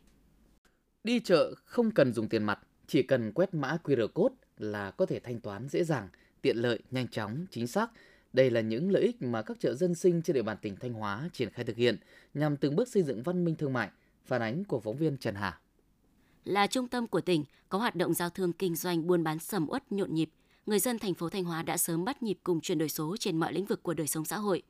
Đi 1.03 1.19
chợ 1.19 1.53
không 1.65 1.91
cần 1.91 2.13
dùng 2.13 2.29
tiền 2.29 2.43
mặt, 2.43 2.59
chỉ 2.87 3.03
cần 3.03 3.31
quét 3.31 3.53
mã 3.53 3.77
QR 3.83 4.07
code 4.07 4.35
là 4.57 4.91
có 4.91 5.05
thể 5.05 5.19
thanh 5.19 5.39
toán 5.39 5.69
dễ 5.69 5.83
dàng, 5.83 6.09
tiện 6.41 6.57
lợi, 6.57 6.79
nhanh 6.91 7.07
chóng, 7.07 7.45
chính 7.51 7.67
xác. 7.67 7.91
Đây 8.33 8.49
là 8.49 8.61
những 8.61 8.91
lợi 8.91 9.03
ích 9.03 9.21
mà 9.21 9.41
các 9.41 9.59
chợ 9.59 9.73
dân 9.73 9.95
sinh 9.95 10.21
trên 10.21 10.33
địa 10.33 10.41
bàn 10.41 10.57
tỉnh 10.61 10.75
Thanh 10.75 10.93
Hóa 10.93 11.29
triển 11.33 11.49
khai 11.49 11.65
thực 11.65 11.77
hiện 11.77 11.97
nhằm 12.33 12.57
từng 12.57 12.75
bước 12.75 12.87
xây 12.87 13.03
dựng 13.03 13.23
văn 13.23 13.45
minh 13.45 13.55
thương 13.55 13.73
mại. 13.73 13.89
Phản 14.25 14.41
ánh 14.41 14.63
của 14.63 14.79
phóng 14.79 14.97
viên 14.97 15.17
Trần 15.17 15.35
Hà. 15.35 15.59
Là 16.43 16.67
trung 16.67 16.87
tâm 16.87 17.07
của 17.07 17.21
tỉnh, 17.21 17.43
có 17.69 17.77
hoạt 17.77 17.95
động 17.95 18.13
giao 18.13 18.29
thương 18.29 18.53
kinh 18.53 18.75
doanh 18.75 19.07
buôn 19.07 19.23
bán 19.23 19.39
sầm 19.39 19.69
uất 19.69 19.91
nhộn 19.91 20.13
nhịp, 20.13 20.29
người 20.65 20.79
dân 20.79 20.99
thành 20.99 21.13
phố 21.13 21.29
Thanh 21.29 21.43
Hóa 21.43 21.63
đã 21.63 21.77
sớm 21.77 22.05
bắt 22.05 22.23
nhịp 22.23 22.37
cùng 22.43 22.61
chuyển 22.61 22.77
đổi 22.77 22.89
số 22.89 23.17
trên 23.19 23.37
mọi 23.39 23.53
lĩnh 23.53 23.65
vực 23.65 23.83
của 23.83 23.93
đời 23.93 24.07
sống 24.07 24.25
xã 24.25 24.37
hội. 24.37 24.63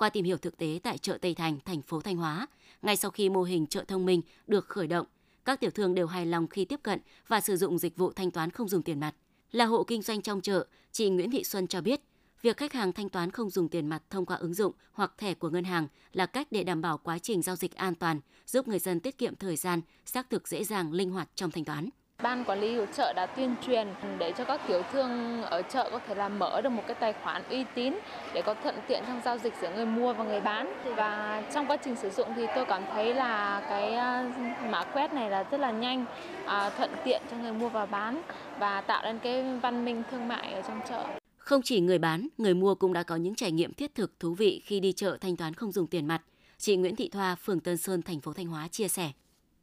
Qua 0.00 0.10
tìm 0.10 0.24
hiểu 0.24 0.36
thực 0.36 0.56
tế 0.56 0.80
tại 0.82 0.98
chợ 0.98 1.18
Tây 1.20 1.34
Thành, 1.34 1.58
thành 1.64 1.82
phố 1.82 2.00
Thanh 2.00 2.16
Hóa, 2.16 2.46
ngay 2.82 2.96
sau 2.96 3.10
khi 3.10 3.28
mô 3.28 3.42
hình 3.42 3.66
chợ 3.66 3.84
thông 3.88 4.06
minh 4.06 4.22
được 4.46 4.66
khởi 4.68 4.86
động, 4.86 5.06
các 5.44 5.60
tiểu 5.60 5.70
thương 5.70 5.94
đều 5.94 6.06
hài 6.06 6.26
lòng 6.26 6.48
khi 6.48 6.64
tiếp 6.64 6.80
cận 6.82 7.00
và 7.28 7.40
sử 7.40 7.56
dụng 7.56 7.78
dịch 7.78 7.96
vụ 7.96 8.12
thanh 8.12 8.30
toán 8.30 8.50
không 8.50 8.68
dùng 8.68 8.82
tiền 8.82 9.00
mặt. 9.00 9.14
Là 9.52 9.64
hộ 9.64 9.84
kinh 9.84 10.02
doanh 10.02 10.22
trong 10.22 10.40
chợ, 10.40 10.66
chị 10.92 11.08
Nguyễn 11.10 11.30
Thị 11.30 11.44
Xuân 11.44 11.66
cho 11.66 11.80
biết, 11.80 12.00
việc 12.42 12.56
khách 12.56 12.72
hàng 12.72 12.92
thanh 12.92 13.08
toán 13.08 13.30
không 13.30 13.50
dùng 13.50 13.68
tiền 13.68 13.88
mặt 13.88 14.02
thông 14.10 14.26
qua 14.26 14.36
ứng 14.36 14.54
dụng 14.54 14.72
hoặc 14.92 15.12
thẻ 15.18 15.34
của 15.34 15.50
ngân 15.50 15.64
hàng 15.64 15.88
là 16.12 16.26
cách 16.26 16.48
để 16.50 16.64
đảm 16.64 16.80
bảo 16.80 16.98
quá 16.98 17.18
trình 17.18 17.42
giao 17.42 17.56
dịch 17.56 17.74
an 17.74 17.94
toàn, 17.94 18.20
giúp 18.46 18.68
người 18.68 18.78
dân 18.78 19.00
tiết 19.00 19.18
kiệm 19.18 19.36
thời 19.36 19.56
gian, 19.56 19.80
xác 20.04 20.30
thực 20.30 20.48
dễ 20.48 20.64
dàng, 20.64 20.92
linh 20.92 21.10
hoạt 21.10 21.28
trong 21.34 21.50
thanh 21.50 21.64
toán. 21.64 21.88
Ban 22.22 22.44
quản 22.44 22.60
lý 22.60 22.76
của 22.76 22.86
chợ 22.96 23.12
đã 23.12 23.26
tuyên 23.26 23.54
truyền 23.66 23.88
để 24.18 24.32
cho 24.38 24.44
các 24.44 24.60
tiểu 24.68 24.82
thương 24.92 25.42
ở 25.42 25.62
chợ 25.62 25.88
có 25.92 26.00
thể 26.06 26.14
là 26.14 26.28
mở 26.28 26.60
được 26.60 26.70
một 26.70 26.82
cái 26.86 26.94
tài 27.00 27.12
khoản 27.12 27.42
uy 27.50 27.64
tín 27.74 27.94
để 28.34 28.42
có 28.42 28.54
thuận 28.62 28.74
tiện 28.88 29.04
trong 29.06 29.20
giao 29.24 29.38
dịch 29.38 29.54
giữa 29.62 29.70
người 29.74 29.86
mua 29.86 30.12
và 30.12 30.24
người 30.24 30.40
bán. 30.40 30.82
Và 30.96 31.42
trong 31.54 31.66
quá 31.66 31.76
trình 31.76 31.96
sử 31.96 32.10
dụng 32.10 32.28
thì 32.36 32.46
tôi 32.54 32.64
cảm 32.66 32.82
thấy 32.92 33.14
là 33.14 33.62
cái 33.68 33.94
à, 33.94 34.32
mã 34.70 34.84
quét 34.84 35.12
này 35.12 35.30
là 35.30 35.44
rất 35.50 35.60
là 35.60 35.70
nhanh, 35.70 36.04
à, 36.46 36.70
thuận 36.70 36.90
tiện 37.04 37.22
cho 37.30 37.36
người 37.36 37.52
mua 37.52 37.68
và 37.68 37.86
bán 37.86 38.22
và 38.58 38.80
tạo 38.80 39.02
nên 39.04 39.18
cái 39.18 39.58
văn 39.58 39.84
minh 39.84 40.02
thương 40.10 40.28
mại 40.28 40.52
ở 40.52 40.62
trong 40.62 40.80
chợ. 40.88 41.04
Không 41.38 41.62
chỉ 41.62 41.80
người 41.80 41.98
bán, 41.98 42.28
người 42.38 42.54
mua 42.54 42.74
cũng 42.74 42.92
đã 42.92 43.02
có 43.02 43.16
những 43.16 43.34
trải 43.34 43.52
nghiệm 43.52 43.72
thiết 43.72 43.94
thực 43.94 44.20
thú 44.20 44.34
vị 44.34 44.62
khi 44.64 44.80
đi 44.80 44.92
chợ 44.92 45.18
thanh 45.20 45.36
toán 45.36 45.54
không 45.54 45.72
dùng 45.72 45.86
tiền 45.86 46.06
mặt. 46.06 46.22
Chị 46.58 46.76
Nguyễn 46.76 46.96
Thị 46.96 47.08
Thoa, 47.08 47.34
phường 47.34 47.60
Tân 47.60 47.76
Sơn, 47.76 48.02
thành 48.02 48.20
phố 48.20 48.32
Thanh 48.32 48.46
Hóa 48.46 48.68
chia 48.68 48.88
sẻ. 48.88 49.10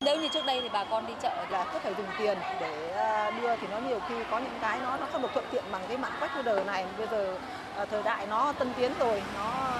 Nếu 0.02 0.22
như 0.22 0.28
trước 0.34 0.46
đây 0.46 0.62
thì 0.62 0.70
bà 0.74 0.86
con 0.90 1.08
đi 1.08 1.14
chợ 1.22 1.46
là 1.50 1.70
cứ 1.74 1.80
phải 1.84 1.94
dùng 1.98 2.06
tiền 2.20 2.38
để 2.62 2.94
đưa 3.42 3.56
thì 3.56 3.68
nó 3.72 3.80
nhiều 3.80 4.00
khi 4.10 4.16
có 4.32 4.40
những 4.40 4.58
cái 4.62 4.80
nó 4.80 4.98
nó 4.98 5.08
không 5.12 5.22
được 5.22 5.28
thuận 5.34 5.46
tiện 5.52 5.64
bằng 5.72 5.82
cái 5.88 5.98
mã 5.98 6.10
quét 6.20 6.28
QR 6.28 6.66
này. 6.66 6.86
Bây 6.98 7.08
giờ 7.08 7.40
thời 7.90 8.04
đại 8.04 8.28
nó 8.28 8.54
tân 8.54 8.72
tiến 8.78 8.92
rồi, 9.00 9.24
nó 9.36 9.72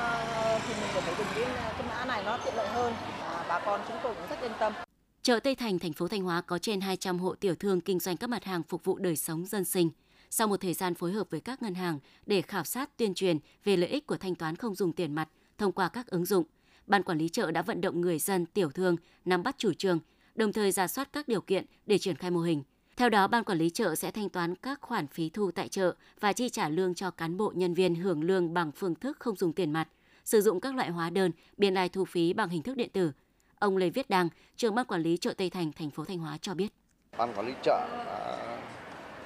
thì 0.68 0.74
mình 0.82 0.90
phải 0.94 1.16
dùng 1.18 1.28
cái, 1.36 1.46
cái 1.78 1.88
mã 1.90 2.06
này 2.06 2.24
nó 2.24 2.38
tiện 2.46 2.56
lợi 2.56 2.68
hơn. 2.68 2.94
À, 3.22 3.46
bà 3.50 3.60
con 3.60 3.82
chúng 3.88 3.98
tôi 4.04 4.16
cũng 4.16 4.30
rất 4.30 4.42
yên 4.42 4.52
tâm. 4.60 4.74
Chợ 5.22 5.40
Tây 5.40 5.56
Thành, 5.56 5.80
thành 5.80 5.94
phố 5.94 6.08
Thanh 6.08 6.24
Hóa 6.24 6.42
có 6.42 6.60
trên 6.60 6.82
200 6.82 7.20
hộ 7.20 7.36
tiểu 7.36 7.56
thương 7.56 7.82
kinh 7.82 8.00
doanh 8.00 8.18
các 8.18 8.30
mặt 8.30 8.44
hàng 8.44 8.64
phục 8.64 8.84
vụ 8.84 8.98
đời 8.98 9.16
sống 9.16 9.46
dân 9.46 9.66
sinh. 9.66 9.90
Sau 10.30 10.48
một 10.48 10.62
thời 10.62 10.74
gian 10.74 10.96
phối 10.96 11.12
hợp 11.12 11.28
với 11.30 11.40
các 11.40 11.62
ngân 11.62 11.76
hàng 11.76 12.00
để 12.26 12.42
khảo 12.42 12.64
sát 12.64 12.98
tuyên 12.98 13.14
truyền 13.14 13.38
về 13.64 13.78
lợi 13.78 13.90
ích 13.90 14.08
của 14.08 14.18
thanh 14.18 14.36
toán 14.36 14.56
không 14.56 14.76
dùng 14.76 14.94
tiền 14.94 15.16
mặt 15.16 15.30
thông 15.58 15.72
qua 15.72 15.90
các 15.90 16.08
ứng 16.08 16.26
dụng, 16.26 16.44
Ban 16.88 17.04
quản 17.04 17.18
lý 17.18 17.30
chợ 17.30 17.52
đã 17.52 17.62
vận 17.62 17.82
động 17.82 18.02
người 18.02 18.20
dân, 18.20 18.46
tiểu 18.46 18.70
thương 18.70 18.96
nắm 19.26 19.44
bắt 19.44 19.56
chủ 19.58 19.74
trương, 19.74 20.00
đồng 20.36 20.54
thời 20.54 20.72
ra 20.72 20.88
soát 20.88 21.10
các 21.14 21.28
điều 21.28 21.42
kiện 21.42 21.66
để 21.86 21.98
triển 21.98 22.16
khai 22.16 22.32
mô 22.32 22.40
hình. 22.40 22.64
Theo 22.98 23.10
đó, 23.10 23.28
Ban 23.28 23.44
quản 23.44 23.58
lý 23.58 23.70
chợ 23.70 23.96
sẽ 23.96 24.12
thanh 24.12 24.30
toán 24.30 24.56
các 24.56 24.82
khoản 24.82 25.08
phí 25.08 25.30
thu 25.30 25.52
tại 25.52 25.68
chợ 25.68 25.96
và 26.20 26.34
chi 26.34 26.50
trả 26.50 26.70
lương 26.70 26.96
cho 26.96 27.12
cán 27.12 27.38
bộ 27.38 27.54
nhân 27.56 27.74
viên 27.74 27.96
hưởng 27.96 28.24
lương 28.24 28.54
bằng 28.54 28.72
phương 28.72 28.96
thức 28.96 29.18
không 29.20 29.36
dùng 29.36 29.54
tiền 29.54 29.72
mặt, 29.72 29.88
sử 30.24 30.42
dụng 30.42 30.60
các 30.60 30.76
loại 30.76 30.90
hóa 30.90 31.10
đơn, 31.10 31.32
biên 31.58 31.74
lai 31.74 31.90
thu 31.90 32.06
phí 32.06 32.34
bằng 32.34 32.50
hình 32.50 32.64
thức 32.64 32.78
điện 32.78 32.90
tử. 32.94 33.12
Ông 33.60 33.78
Lê 33.78 33.90
Viết 33.90 34.10
Đăng, 34.10 34.30
trưởng 34.56 34.76
ban 34.76 34.86
quản 34.86 35.02
lý 35.02 35.18
chợ 35.18 35.34
Tây 35.38 35.50
Thành, 35.50 35.72
thành 35.72 35.90
phố 35.90 36.06
Thanh 36.06 36.20
Hóa 36.20 36.38
cho 36.38 36.54
biết. 36.54 36.74
Ban 37.18 37.34
quản 37.34 37.48
lý 37.48 37.54
chợ 37.64 37.88
à, 38.08 38.58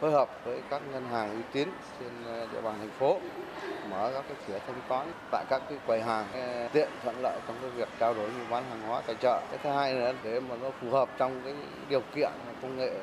phối 0.01 0.11
hợp 0.11 0.29
với 0.45 0.61
các 0.69 0.81
ngân 0.91 1.05
hàng 1.05 1.35
uy 1.35 1.41
tín 1.53 1.69
trên 1.99 2.09
ờ, 2.25 2.47
địa 2.53 2.61
bàn 2.61 2.75
thành 2.79 2.91
phố 2.99 3.19
mở 3.89 4.11
các 4.13 4.25
cái 4.27 4.37
thẻ 4.47 4.59
thanh 4.67 4.81
toán 4.87 5.11
tại 5.31 5.45
các 5.49 5.61
cái 5.69 5.77
quầy 5.87 6.01
hàng 6.01 6.25
ờ, 6.33 6.67
tiện 6.73 6.89
thuận 7.03 7.15
lợi 7.21 7.39
trong 7.47 7.57
cái 7.61 7.69
việc 7.69 7.89
trao 7.99 8.13
đổi 8.13 8.29
mua 8.29 8.45
bán 8.49 8.63
hàng 8.69 8.81
hóa 8.81 9.01
tại 9.07 9.15
chợ. 9.21 9.41
Cái 9.49 9.59
thứ 9.63 9.69
hai 9.69 9.93
nữa 9.93 10.13
để 10.23 10.39
mà 10.39 10.55
nó 10.61 10.71
phù 10.81 10.89
hợp 10.89 11.09
trong 11.17 11.41
cái 11.45 11.53
điều 11.89 12.01
kiện 12.15 12.31
công 12.61 12.77
nghệ 12.77 12.93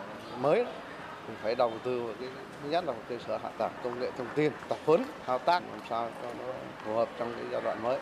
mới 0.40 0.64
thì 1.28 1.34
phải 1.42 1.54
đầu 1.54 1.72
tư 1.84 2.02
vào 2.02 2.14
cái 2.20 2.28
thứ 2.62 2.70
nhất 2.70 2.84
là 2.84 2.92
một 2.92 3.02
cơ 3.08 3.16
sở 3.26 3.38
hạ 3.42 3.50
tầng 3.58 3.72
công 3.84 4.00
nghệ 4.00 4.10
thông 4.18 4.28
tin 4.34 4.52
tập 4.68 4.78
huấn 4.86 5.04
thao 5.26 5.38
tác 5.38 5.62
làm 5.70 5.80
sao 5.88 6.10
cho 6.22 6.28
nó 6.38 6.52
phù 6.84 6.94
hợp 6.94 7.08
trong 7.18 7.32
cái 7.36 7.44
giai 7.52 7.60
đoạn 7.60 7.82
mới. 7.82 7.98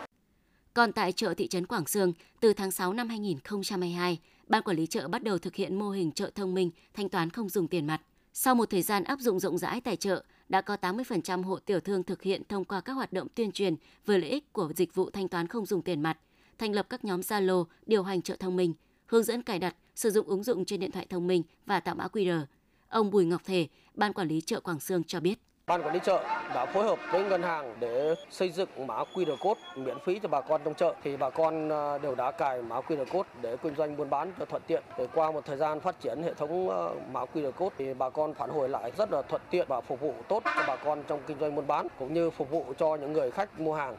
Còn 0.73 0.91
tại 0.91 1.11
chợ 1.11 1.33
thị 1.33 1.47
trấn 1.47 1.65
Quảng 1.65 1.85
Sương, 1.85 2.13
từ 2.39 2.53
tháng 2.53 2.71
6 2.71 2.93
năm 2.93 3.09
2022, 3.09 4.19
Ban 4.47 4.63
quản 4.63 4.77
lý 4.77 4.87
chợ 4.87 5.07
bắt 5.07 5.23
đầu 5.23 5.37
thực 5.37 5.55
hiện 5.55 5.79
mô 5.79 5.89
hình 5.89 6.11
chợ 6.11 6.31
thông 6.35 6.53
minh 6.53 6.71
thanh 6.93 7.09
toán 7.09 7.29
không 7.29 7.49
dùng 7.49 7.67
tiền 7.67 7.87
mặt. 7.87 8.01
Sau 8.39 8.55
một 8.55 8.69
thời 8.69 8.81
gian 8.81 9.03
áp 9.03 9.19
dụng 9.19 9.39
rộng 9.39 9.57
rãi 9.57 9.81
tài 9.81 9.95
trợ 9.95 10.23
đã 10.49 10.61
có 10.61 10.77
80% 10.81 11.43
hộ 11.43 11.59
tiểu 11.59 11.79
thương 11.79 12.03
thực 12.03 12.21
hiện 12.21 12.41
thông 12.49 12.65
qua 12.65 12.81
các 12.81 12.93
hoạt 12.93 13.13
động 13.13 13.27
tuyên 13.35 13.51
truyền 13.51 13.75
về 14.05 14.17
lợi 14.17 14.29
ích 14.29 14.53
của 14.53 14.73
dịch 14.75 14.95
vụ 14.95 15.09
thanh 15.09 15.27
toán 15.27 15.47
không 15.47 15.65
dùng 15.65 15.81
tiền 15.81 16.01
mặt, 16.01 16.17
thành 16.57 16.73
lập 16.73 16.85
các 16.89 17.05
nhóm 17.05 17.19
Zalo 17.21 17.65
điều 17.85 18.03
hành 18.03 18.21
chợ 18.21 18.35
thông 18.39 18.55
minh, 18.55 18.73
hướng 19.05 19.23
dẫn 19.23 19.43
cài 19.43 19.59
đặt, 19.59 19.75
sử 19.95 20.09
dụng 20.09 20.27
ứng 20.27 20.43
dụng 20.43 20.65
trên 20.65 20.79
điện 20.79 20.91
thoại 20.91 21.07
thông 21.09 21.27
minh 21.27 21.43
và 21.65 21.79
tạo 21.79 21.95
mã 21.95 22.07
QR. 22.13 22.45
Ông 22.89 23.11
Bùi 23.11 23.25
Ngọc 23.25 23.41
Thể, 23.45 23.67
Ban 23.93 24.13
quản 24.13 24.27
lý 24.27 24.41
chợ 24.41 24.59
Quảng 24.59 24.79
Sương 24.79 25.03
cho 25.03 25.19
biết. 25.19 25.39
Ban 25.67 25.83
quản 25.83 25.93
lý 25.93 25.99
chợ 26.05 26.23
đã 26.53 26.65
phối 26.65 26.83
hợp 26.83 26.99
với 27.11 27.23
ngân 27.23 27.43
hàng 27.43 27.75
để 27.79 28.15
xây 28.29 28.51
dựng 28.51 28.69
mã 28.87 29.03
QR 29.13 29.35
code 29.37 29.61
miễn 29.75 29.97
phí 30.05 30.19
cho 30.19 30.29
bà 30.29 30.41
con 30.41 30.61
trong 30.63 30.73
chợ 30.73 30.95
thì 31.03 31.17
bà 31.17 31.29
con 31.29 31.69
à, 31.69 31.97
đều 31.97 32.15
đã 32.15 32.31
cài 32.31 32.61
mã 32.61 32.79
QR 32.79 33.05
code 33.05 33.29
để 33.41 33.57
kinh 33.63 33.75
doanh 33.75 33.97
buôn 33.97 34.09
bán 34.09 34.31
cho 34.39 34.45
thuận 34.45 34.61
tiện. 34.67 34.83
Để 34.97 35.07
qua 35.13 35.31
một 35.31 35.45
thời 35.45 35.57
gian 35.57 35.79
phát 35.79 36.01
triển 36.01 36.23
hệ 36.23 36.33
thống 36.33 36.69
à, 36.69 36.77
mã 37.13 37.25
QR 37.33 37.51
code 37.51 37.75
thì 37.77 37.93
bà 37.93 38.09
con 38.09 38.33
phản 38.33 38.49
hồi 38.49 38.69
lại 38.69 38.91
rất 38.97 39.11
là 39.11 39.21
thuận 39.21 39.41
tiện 39.49 39.65
và 39.69 39.81
phục 39.81 40.01
vụ 40.01 40.13
tốt 40.29 40.43
cho 40.45 40.63
bà 40.67 40.75
con 40.75 41.03
trong 41.07 41.19
kinh 41.27 41.37
doanh 41.39 41.55
buôn 41.55 41.67
bán 41.67 41.87
cũng 41.99 42.13
như 42.13 42.29
phục 42.29 42.49
vụ 42.49 42.65
cho 42.77 42.95
những 42.95 43.13
người 43.13 43.31
khách 43.31 43.59
mua 43.59 43.73
hàng. 43.73 43.97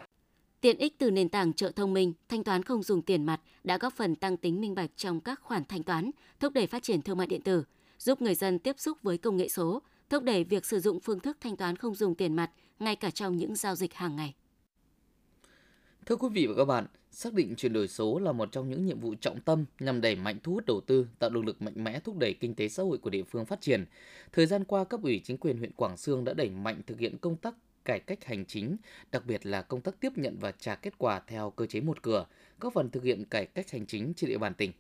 Tiện 0.60 0.78
ích 0.78 0.98
từ 0.98 1.10
nền 1.10 1.28
tảng 1.28 1.52
chợ 1.52 1.72
thông 1.76 1.94
minh, 1.94 2.12
thanh 2.28 2.44
toán 2.44 2.62
không 2.62 2.82
dùng 2.82 3.02
tiền 3.02 3.26
mặt 3.26 3.40
đã 3.64 3.78
góp 3.78 3.92
phần 3.92 4.14
tăng 4.14 4.36
tính 4.36 4.60
minh 4.60 4.74
bạch 4.74 4.90
trong 4.96 5.20
các 5.20 5.40
khoản 5.42 5.64
thanh 5.64 5.82
toán, 5.82 6.10
thúc 6.40 6.52
đẩy 6.52 6.66
phát 6.66 6.82
triển 6.82 7.02
thương 7.02 7.16
mại 7.16 7.26
điện 7.26 7.42
tử, 7.42 7.64
giúp 7.98 8.22
người 8.22 8.34
dân 8.34 8.58
tiếp 8.58 8.74
xúc 8.78 8.98
với 9.02 9.18
công 9.18 9.36
nghệ 9.36 9.48
số, 9.48 9.82
thúc 10.10 10.22
đẩy 10.22 10.44
việc 10.44 10.66
sử 10.66 10.80
dụng 10.80 11.00
phương 11.00 11.20
thức 11.20 11.36
thanh 11.40 11.56
toán 11.56 11.76
không 11.76 11.94
dùng 11.94 12.14
tiền 12.14 12.36
mặt 12.36 12.50
ngay 12.78 12.96
cả 12.96 13.10
trong 13.10 13.36
những 13.36 13.56
giao 13.56 13.74
dịch 13.74 13.94
hàng 13.94 14.16
ngày. 14.16 14.34
Thưa 16.06 16.16
quý 16.16 16.28
vị 16.32 16.46
và 16.46 16.54
các 16.56 16.64
bạn, 16.64 16.86
xác 17.10 17.34
định 17.34 17.54
chuyển 17.56 17.72
đổi 17.72 17.88
số 17.88 18.18
là 18.18 18.32
một 18.32 18.52
trong 18.52 18.68
những 18.68 18.86
nhiệm 18.86 19.00
vụ 19.00 19.14
trọng 19.20 19.40
tâm 19.40 19.64
nhằm 19.80 20.00
đẩy 20.00 20.16
mạnh 20.16 20.38
thu 20.42 20.52
hút 20.52 20.66
đầu 20.66 20.80
tư, 20.80 21.06
tạo 21.18 21.30
động 21.30 21.46
lực 21.46 21.62
mạnh 21.62 21.84
mẽ 21.84 22.00
thúc 22.00 22.18
đẩy 22.18 22.34
kinh 22.34 22.54
tế 22.54 22.68
xã 22.68 22.82
hội 22.82 22.98
của 22.98 23.10
địa 23.10 23.22
phương 23.22 23.44
phát 23.44 23.60
triển. 23.60 23.84
Thời 24.32 24.46
gian 24.46 24.64
qua, 24.64 24.84
cấp 24.84 25.00
ủy 25.02 25.20
chính 25.24 25.38
quyền 25.38 25.58
huyện 25.58 25.72
Quảng 25.72 25.96
Sương 25.96 26.24
đã 26.24 26.34
đẩy 26.34 26.50
mạnh 26.50 26.80
thực 26.86 26.98
hiện 26.98 27.18
công 27.18 27.36
tác 27.36 27.54
cải 27.84 28.00
cách 28.00 28.24
hành 28.24 28.44
chính, 28.46 28.76
đặc 29.12 29.26
biệt 29.26 29.46
là 29.46 29.62
công 29.62 29.80
tác 29.80 30.00
tiếp 30.00 30.12
nhận 30.16 30.36
và 30.40 30.52
trả 30.52 30.74
kết 30.74 30.98
quả 30.98 31.20
theo 31.26 31.50
cơ 31.50 31.66
chế 31.66 31.80
một 31.80 32.02
cửa, 32.02 32.26
góp 32.60 32.72
phần 32.72 32.90
thực 32.90 33.04
hiện 33.04 33.24
cải 33.24 33.46
cách 33.46 33.70
hành 33.70 33.86
chính 33.86 34.12
trên 34.16 34.30
địa 34.30 34.38
bàn 34.38 34.54
tỉnh. 34.54 34.72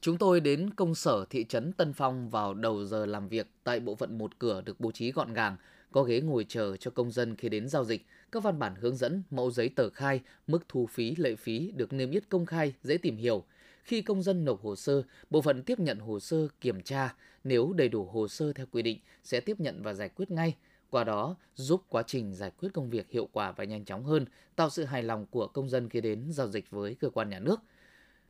Chúng 0.00 0.18
tôi 0.18 0.40
đến 0.40 0.70
công 0.74 0.94
sở 0.94 1.24
thị 1.30 1.44
trấn 1.48 1.72
Tân 1.72 1.92
Phong 1.92 2.28
vào 2.28 2.54
đầu 2.54 2.84
giờ 2.84 3.06
làm 3.06 3.28
việc 3.28 3.46
tại 3.64 3.80
bộ 3.80 3.94
phận 3.94 4.18
một 4.18 4.38
cửa 4.38 4.60
được 4.60 4.80
bố 4.80 4.92
trí 4.92 5.12
gọn 5.12 5.32
gàng, 5.32 5.56
có 5.92 6.02
ghế 6.02 6.20
ngồi 6.20 6.46
chờ 6.48 6.76
cho 6.76 6.90
công 6.90 7.10
dân 7.10 7.36
khi 7.36 7.48
đến 7.48 7.68
giao 7.68 7.84
dịch, 7.84 8.06
các 8.32 8.42
văn 8.42 8.58
bản 8.58 8.74
hướng 8.74 8.96
dẫn, 8.96 9.22
mẫu 9.30 9.50
giấy 9.50 9.68
tờ 9.68 9.90
khai, 9.90 10.20
mức 10.46 10.64
thu 10.68 10.86
phí, 10.86 11.16
lệ 11.16 11.36
phí 11.36 11.72
được 11.76 11.92
niêm 11.92 12.10
yết 12.10 12.28
công 12.28 12.46
khai, 12.46 12.74
dễ 12.82 12.98
tìm 12.98 13.16
hiểu. 13.16 13.44
Khi 13.84 14.02
công 14.02 14.22
dân 14.22 14.44
nộp 14.44 14.62
hồ 14.62 14.76
sơ, 14.76 15.02
bộ 15.30 15.42
phận 15.42 15.62
tiếp 15.62 15.80
nhận 15.80 15.98
hồ 15.98 16.20
sơ 16.20 16.48
kiểm 16.60 16.82
tra, 16.82 17.14
nếu 17.44 17.72
đầy 17.72 17.88
đủ 17.88 18.04
hồ 18.04 18.28
sơ 18.28 18.52
theo 18.52 18.66
quy 18.72 18.82
định 18.82 18.98
sẽ 19.24 19.40
tiếp 19.40 19.60
nhận 19.60 19.82
và 19.82 19.92
giải 19.92 20.08
quyết 20.08 20.30
ngay. 20.30 20.54
Qua 20.90 21.04
đó, 21.04 21.36
giúp 21.54 21.82
quá 21.88 22.02
trình 22.06 22.34
giải 22.34 22.50
quyết 22.58 22.68
công 22.72 22.90
việc 22.90 23.10
hiệu 23.10 23.28
quả 23.32 23.52
và 23.52 23.64
nhanh 23.64 23.84
chóng 23.84 24.04
hơn, 24.04 24.24
tạo 24.56 24.70
sự 24.70 24.84
hài 24.84 25.02
lòng 25.02 25.26
của 25.30 25.46
công 25.46 25.68
dân 25.68 25.88
khi 25.88 26.00
đến 26.00 26.32
giao 26.32 26.48
dịch 26.48 26.70
với 26.70 26.94
cơ 26.94 27.10
quan 27.10 27.30
nhà 27.30 27.38
nước– 27.38 27.60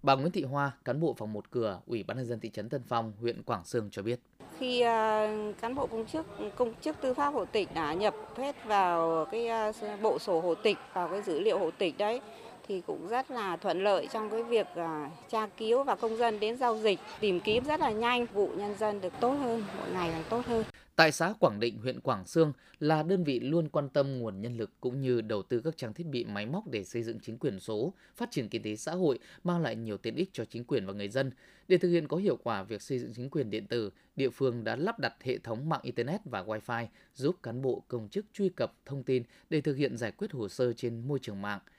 Bà 0.02 0.14
Nguyễn 0.14 0.32
Thị 0.32 0.42
Hoa, 0.42 0.72
cán 0.84 1.00
bộ 1.00 1.14
phòng 1.18 1.32
một 1.32 1.50
cửa, 1.50 1.80
Ủy 1.86 2.02
ban 2.02 2.16
nhân 2.16 2.26
dân 2.26 2.40
thị 2.40 2.50
trấn 2.50 2.68
Tân 2.68 2.82
Phong, 2.88 3.12
huyện 3.20 3.42
Quảng 3.42 3.64
Sương 3.64 3.88
cho 3.90 4.02
biết. 4.02 4.20
Khi 4.58 4.80
à, 4.80 5.28
cán 5.60 5.74
bộ 5.74 5.86
công 5.86 6.06
chức 6.06 6.26
công 6.56 6.74
chức 6.80 6.96
tư 7.00 7.14
pháp 7.14 7.28
hộ 7.28 7.44
tịch 7.44 7.68
đã 7.74 7.94
nhập 7.94 8.14
hết 8.36 8.56
vào 8.64 9.26
cái 9.30 9.48
à, 9.48 9.72
bộ 10.02 10.18
sổ 10.18 10.40
hộ 10.40 10.54
tịch 10.54 10.76
vào 10.92 11.08
cái 11.08 11.22
dữ 11.22 11.40
liệu 11.40 11.58
hộ 11.58 11.70
tịch 11.70 11.98
đấy 11.98 12.20
thì 12.68 12.82
cũng 12.86 13.08
rất 13.08 13.30
là 13.30 13.56
thuận 13.56 13.84
lợi 13.84 14.08
trong 14.12 14.30
cái 14.30 14.42
việc 14.42 14.66
à, 14.74 15.10
tra 15.30 15.46
cứu 15.56 15.84
và 15.84 15.94
công 15.94 16.16
dân 16.16 16.40
đến 16.40 16.56
giao 16.56 16.78
dịch 16.78 17.00
tìm 17.20 17.40
kiếm 17.40 17.64
rất 17.64 17.80
là 17.80 17.90
nhanh 17.90 18.26
vụ 18.32 18.48
nhân 18.56 18.74
dân 18.78 19.00
được 19.00 19.12
tốt 19.20 19.32
hơn 19.32 19.64
mỗi 19.78 19.90
ngày 19.90 20.10
càng 20.12 20.24
tốt 20.30 20.46
hơn 20.46 20.64
tại 20.96 21.12
xã 21.12 21.34
Quảng 21.40 21.60
Định, 21.60 21.78
huyện 21.78 22.00
Quảng 22.00 22.26
Sương 22.26 22.52
là 22.80 23.02
đơn 23.02 23.24
vị 23.24 23.40
luôn 23.40 23.68
quan 23.68 23.88
tâm 23.88 24.18
nguồn 24.18 24.40
nhân 24.40 24.56
lực 24.56 24.70
cũng 24.80 25.00
như 25.00 25.20
đầu 25.20 25.42
tư 25.42 25.60
các 25.64 25.76
trang 25.76 25.94
thiết 25.94 26.06
bị 26.06 26.24
máy 26.24 26.46
móc 26.46 26.68
để 26.68 26.84
xây 26.84 27.02
dựng 27.02 27.18
chính 27.20 27.38
quyền 27.38 27.60
số, 27.60 27.92
phát 28.16 28.30
triển 28.30 28.48
kinh 28.48 28.62
tế 28.62 28.76
xã 28.76 28.92
hội, 28.92 29.18
mang 29.44 29.62
lại 29.62 29.76
nhiều 29.76 29.96
tiện 29.98 30.14
ích 30.14 30.30
cho 30.32 30.44
chính 30.44 30.64
quyền 30.64 30.86
và 30.86 30.92
người 30.92 31.08
dân. 31.08 31.30
Để 31.68 31.78
thực 31.78 31.88
hiện 31.88 32.08
có 32.08 32.16
hiệu 32.16 32.38
quả 32.42 32.62
việc 32.62 32.82
xây 32.82 32.98
dựng 32.98 33.12
chính 33.14 33.30
quyền 33.30 33.50
điện 33.50 33.66
tử, 33.66 33.90
địa 34.16 34.30
phương 34.30 34.64
đã 34.64 34.76
lắp 34.76 34.98
đặt 34.98 35.14
hệ 35.22 35.38
thống 35.38 35.68
mạng 35.68 35.80
Internet 35.82 36.20
và 36.24 36.42
Wi-Fi 36.42 36.86
giúp 37.14 37.36
cán 37.42 37.62
bộ 37.62 37.82
công 37.88 38.08
chức 38.08 38.26
truy 38.32 38.48
cập 38.48 38.72
thông 38.86 39.02
tin 39.02 39.22
để 39.50 39.60
thực 39.60 39.76
hiện 39.76 39.96
giải 39.96 40.12
quyết 40.12 40.32
hồ 40.32 40.48
sơ 40.48 40.72
trên 40.72 41.08
môi 41.08 41.18
trường 41.18 41.42
mạng– 41.42 41.60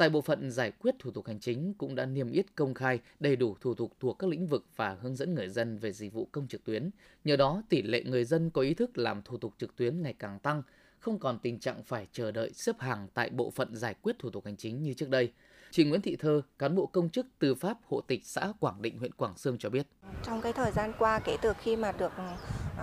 Tại 0.00 0.10
bộ 0.10 0.20
phận 0.20 0.50
giải 0.50 0.70
quyết 0.70 0.94
thủ 0.98 1.10
tục 1.10 1.26
hành 1.26 1.40
chính 1.40 1.74
cũng 1.74 1.94
đã 1.94 2.06
niêm 2.06 2.30
yết 2.32 2.56
công 2.56 2.74
khai 2.74 2.98
đầy 3.20 3.36
đủ 3.36 3.56
thủ 3.60 3.74
tục 3.74 3.92
thuộc 4.00 4.18
các 4.18 4.30
lĩnh 4.30 4.46
vực 4.46 4.66
và 4.76 4.96
hướng 5.00 5.16
dẫn 5.16 5.34
người 5.34 5.48
dân 5.48 5.78
về 5.78 5.92
dịch 5.92 6.12
vụ 6.12 6.28
công 6.32 6.48
trực 6.48 6.64
tuyến. 6.64 6.90
Nhờ 7.24 7.36
đó, 7.36 7.62
tỷ 7.68 7.82
lệ 7.82 8.02
người 8.04 8.24
dân 8.24 8.50
có 8.50 8.62
ý 8.62 8.74
thức 8.74 8.98
làm 8.98 9.22
thủ 9.22 9.36
tục 9.38 9.54
trực 9.58 9.76
tuyến 9.76 10.02
ngày 10.02 10.14
càng 10.18 10.38
tăng, 10.38 10.62
không 10.98 11.18
còn 11.18 11.38
tình 11.38 11.58
trạng 11.58 11.82
phải 11.82 12.06
chờ 12.12 12.30
đợi 12.30 12.50
xếp 12.52 12.76
hàng 12.78 13.08
tại 13.14 13.30
bộ 13.30 13.50
phận 13.50 13.76
giải 13.76 13.94
quyết 14.02 14.18
thủ 14.18 14.30
tục 14.30 14.44
hành 14.44 14.56
chính 14.56 14.82
như 14.82 14.94
trước 14.94 15.08
đây. 15.08 15.32
Chị 15.70 15.84
Nguyễn 15.84 16.00
Thị 16.00 16.16
Thơ, 16.16 16.42
cán 16.58 16.74
bộ 16.74 16.86
công 16.86 17.10
chức 17.10 17.26
tư 17.38 17.54
pháp 17.54 17.78
hộ 17.86 18.00
tịch 18.00 18.20
xã 18.24 18.52
Quảng 18.60 18.82
Định, 18.82 18.98
huyện 18.98 19.12
Quảng 19.12 19.36
Sương 19.36 19.58
cho 19.58 19.70
biết. 19.70 19.86
Trong 20.22 20.40
cái 20.40 20.52
thời 20.52 20.72
gian 20.72 20.92
qua 20.98 21.18
kể 21.18 21.36
từ 21.42 21.52
khi 21.60 21.76
mà 21.76 21.92
được 21.92 22.12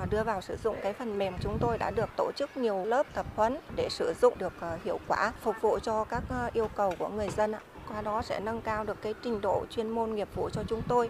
đưa 0.05 0.23
vào 0.23 0.41
sử 0.41 0.57
dụng 0.63 0.75
cái 0.83 0.93
phần 0.93 1.17
mềm 1.17 1.33
chúng 1.41 1.57
tôi 1.61 1.77
đã 1.77 1.91
được 1.91 2.09
tổ 2.17 2.31
chức 2.35 2.57
nhiều 2.57 2.85
lớp 2.85 3.05
tập 3.13 3.25
huấn 3.35 3.57
để 3.75 3.87
sử 3.89 4.13
dụng 4.21 4.33
được 4.37 4.53
à, 4.59 4.77
hiệu 4.83 4.99
quả 5.07 5.33
phục 5.41 5.55
vụ 5.61 5.79
cho 5.79 6.03
các 6.03 6.23
à, 6.29 6.49
yêu 6.53 6.67
cầu 6.75 6.93
của 6.99 7.09
người 7.09 7.29
dân 7.29 7.53
qua 7.87 8.01
đó 8.01 8.21
sẽ 8.21 8.39
nâng 8.39 8.61
cao 8.61 8.83
được 8.83 9.01
cái 9.01 9.13
trình 9.23 9.41
độ 9.41 9.65
chuyên 9.69 9.89
môn 9.89 10.15
nghiệp 10.15 10.27
vụ 10.35 10.49
cho 10.49 10.63
chúng 10.67 10.81
tôi 10.87 11.09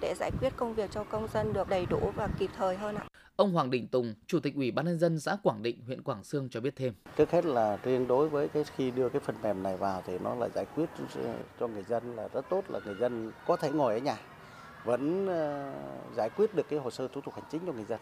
để 0.00 0.14
giải 0.18 0.30
quyết 0.40 0.52
công 0.56 0.74
việc 0.74 0.90
cho 0.90 1.04
công 1.04 1.28
dân 1.34 1.52
được 1.52 1.68
đầy 1.68 1.86
đủ 1.86 2.12
và 2.16 2.28
kịp 2.38 2.50
thời 2.56 2.76
hơn 2.76 2.94
ạ. 2.94 3.04
Ông 3.36 3.52
Hoàng 3.52 3.70
Đình 3.70 3.88
Tùng, 3.88 4.14
Chủ 4.26 4.40
tịch 4.40 4.54
Ủy 4.54 4.70
ban 4.70 4.86
nhân 4.86 4.98
dân 4.98 5.20
xã 5.20 5.36
Quảng 5.42 5.62
Định, 5.62 5.80
huyện 5.86 6.02
Quảng 6.02 6.24
Sương 6.24 6.48
cho 6.50 6.60
biết 6.60 6.76
thêm. 6.76 6.94
Trước 7.16 7.30
hết 7.30 7.44
là 7.44 7.78
riêng 7.82 8.06
đối 8.06 8.28
với 8.28 8.48
cái 8.48 8.64
khi 8.76 8.90
đưa 8.90 9.08
cái 9.08 9.20
phần 9.20 9.36
mềm 9.42 9.62
này 9.62 9.76
vào 9.76 10.02
thì 10.06 10.18
nó 10.18 10.34
là 10.34 10.48
giải 10.54 10.64
quyết 10.74 10.86
cho 11.60 11.68
người 11.68 11.84
dân 11.88 12.16
là 12.16 12.28
rất 12.32 12.48
tốt 12.50 12.64
là 12.68 12.80
người 12.84 12.94
dân 13.00 13.32
có 13.46 13.56
thể 13.56 13.70
ngồi 13.70 13.94
ở 13.94 13.98
nhà 13.98 14.16
vẫn 14.84 15.26
ờ, 15.26 15.72
giải 16.16 16.30
quyết 16.36 16.54
được 16.54 16.66
cái 16.70 16.78
hồ 16.78 16.90
sơ 16.90 17.08
thủ 17.08 17.20
tục 17.20 17.34
hành 17.34 17.44
chính 17.50 17.60
cho 17.66 17.72
người 17.72 17.84
dân. 17.84 18.00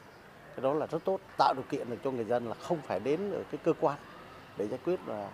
Cái 0.57 0.63
đó 0.63 0.75
là 0.75 0.87
rất 0.87 1.05
tốt, 1.05 1.21
tạo 1.39 1.55
điều 1.55 1.65
kiện 1.71 1.91
được 1.91 1.97
cho 2.05 2.11
người 2.11 2.25
dân 2.25 2.49
là 2.49 2.55
không 2.55 2.79
phải 2.87 3.01
đến 3.01 3.31
ở 3.33 3.43
cái 3.51 3.59
cơ 3.65 3.73
quan 3.81 3.99
để 4.57 4.69
giải 4.69 4.79
quyết 4.85 5.01
và 5.07 5.31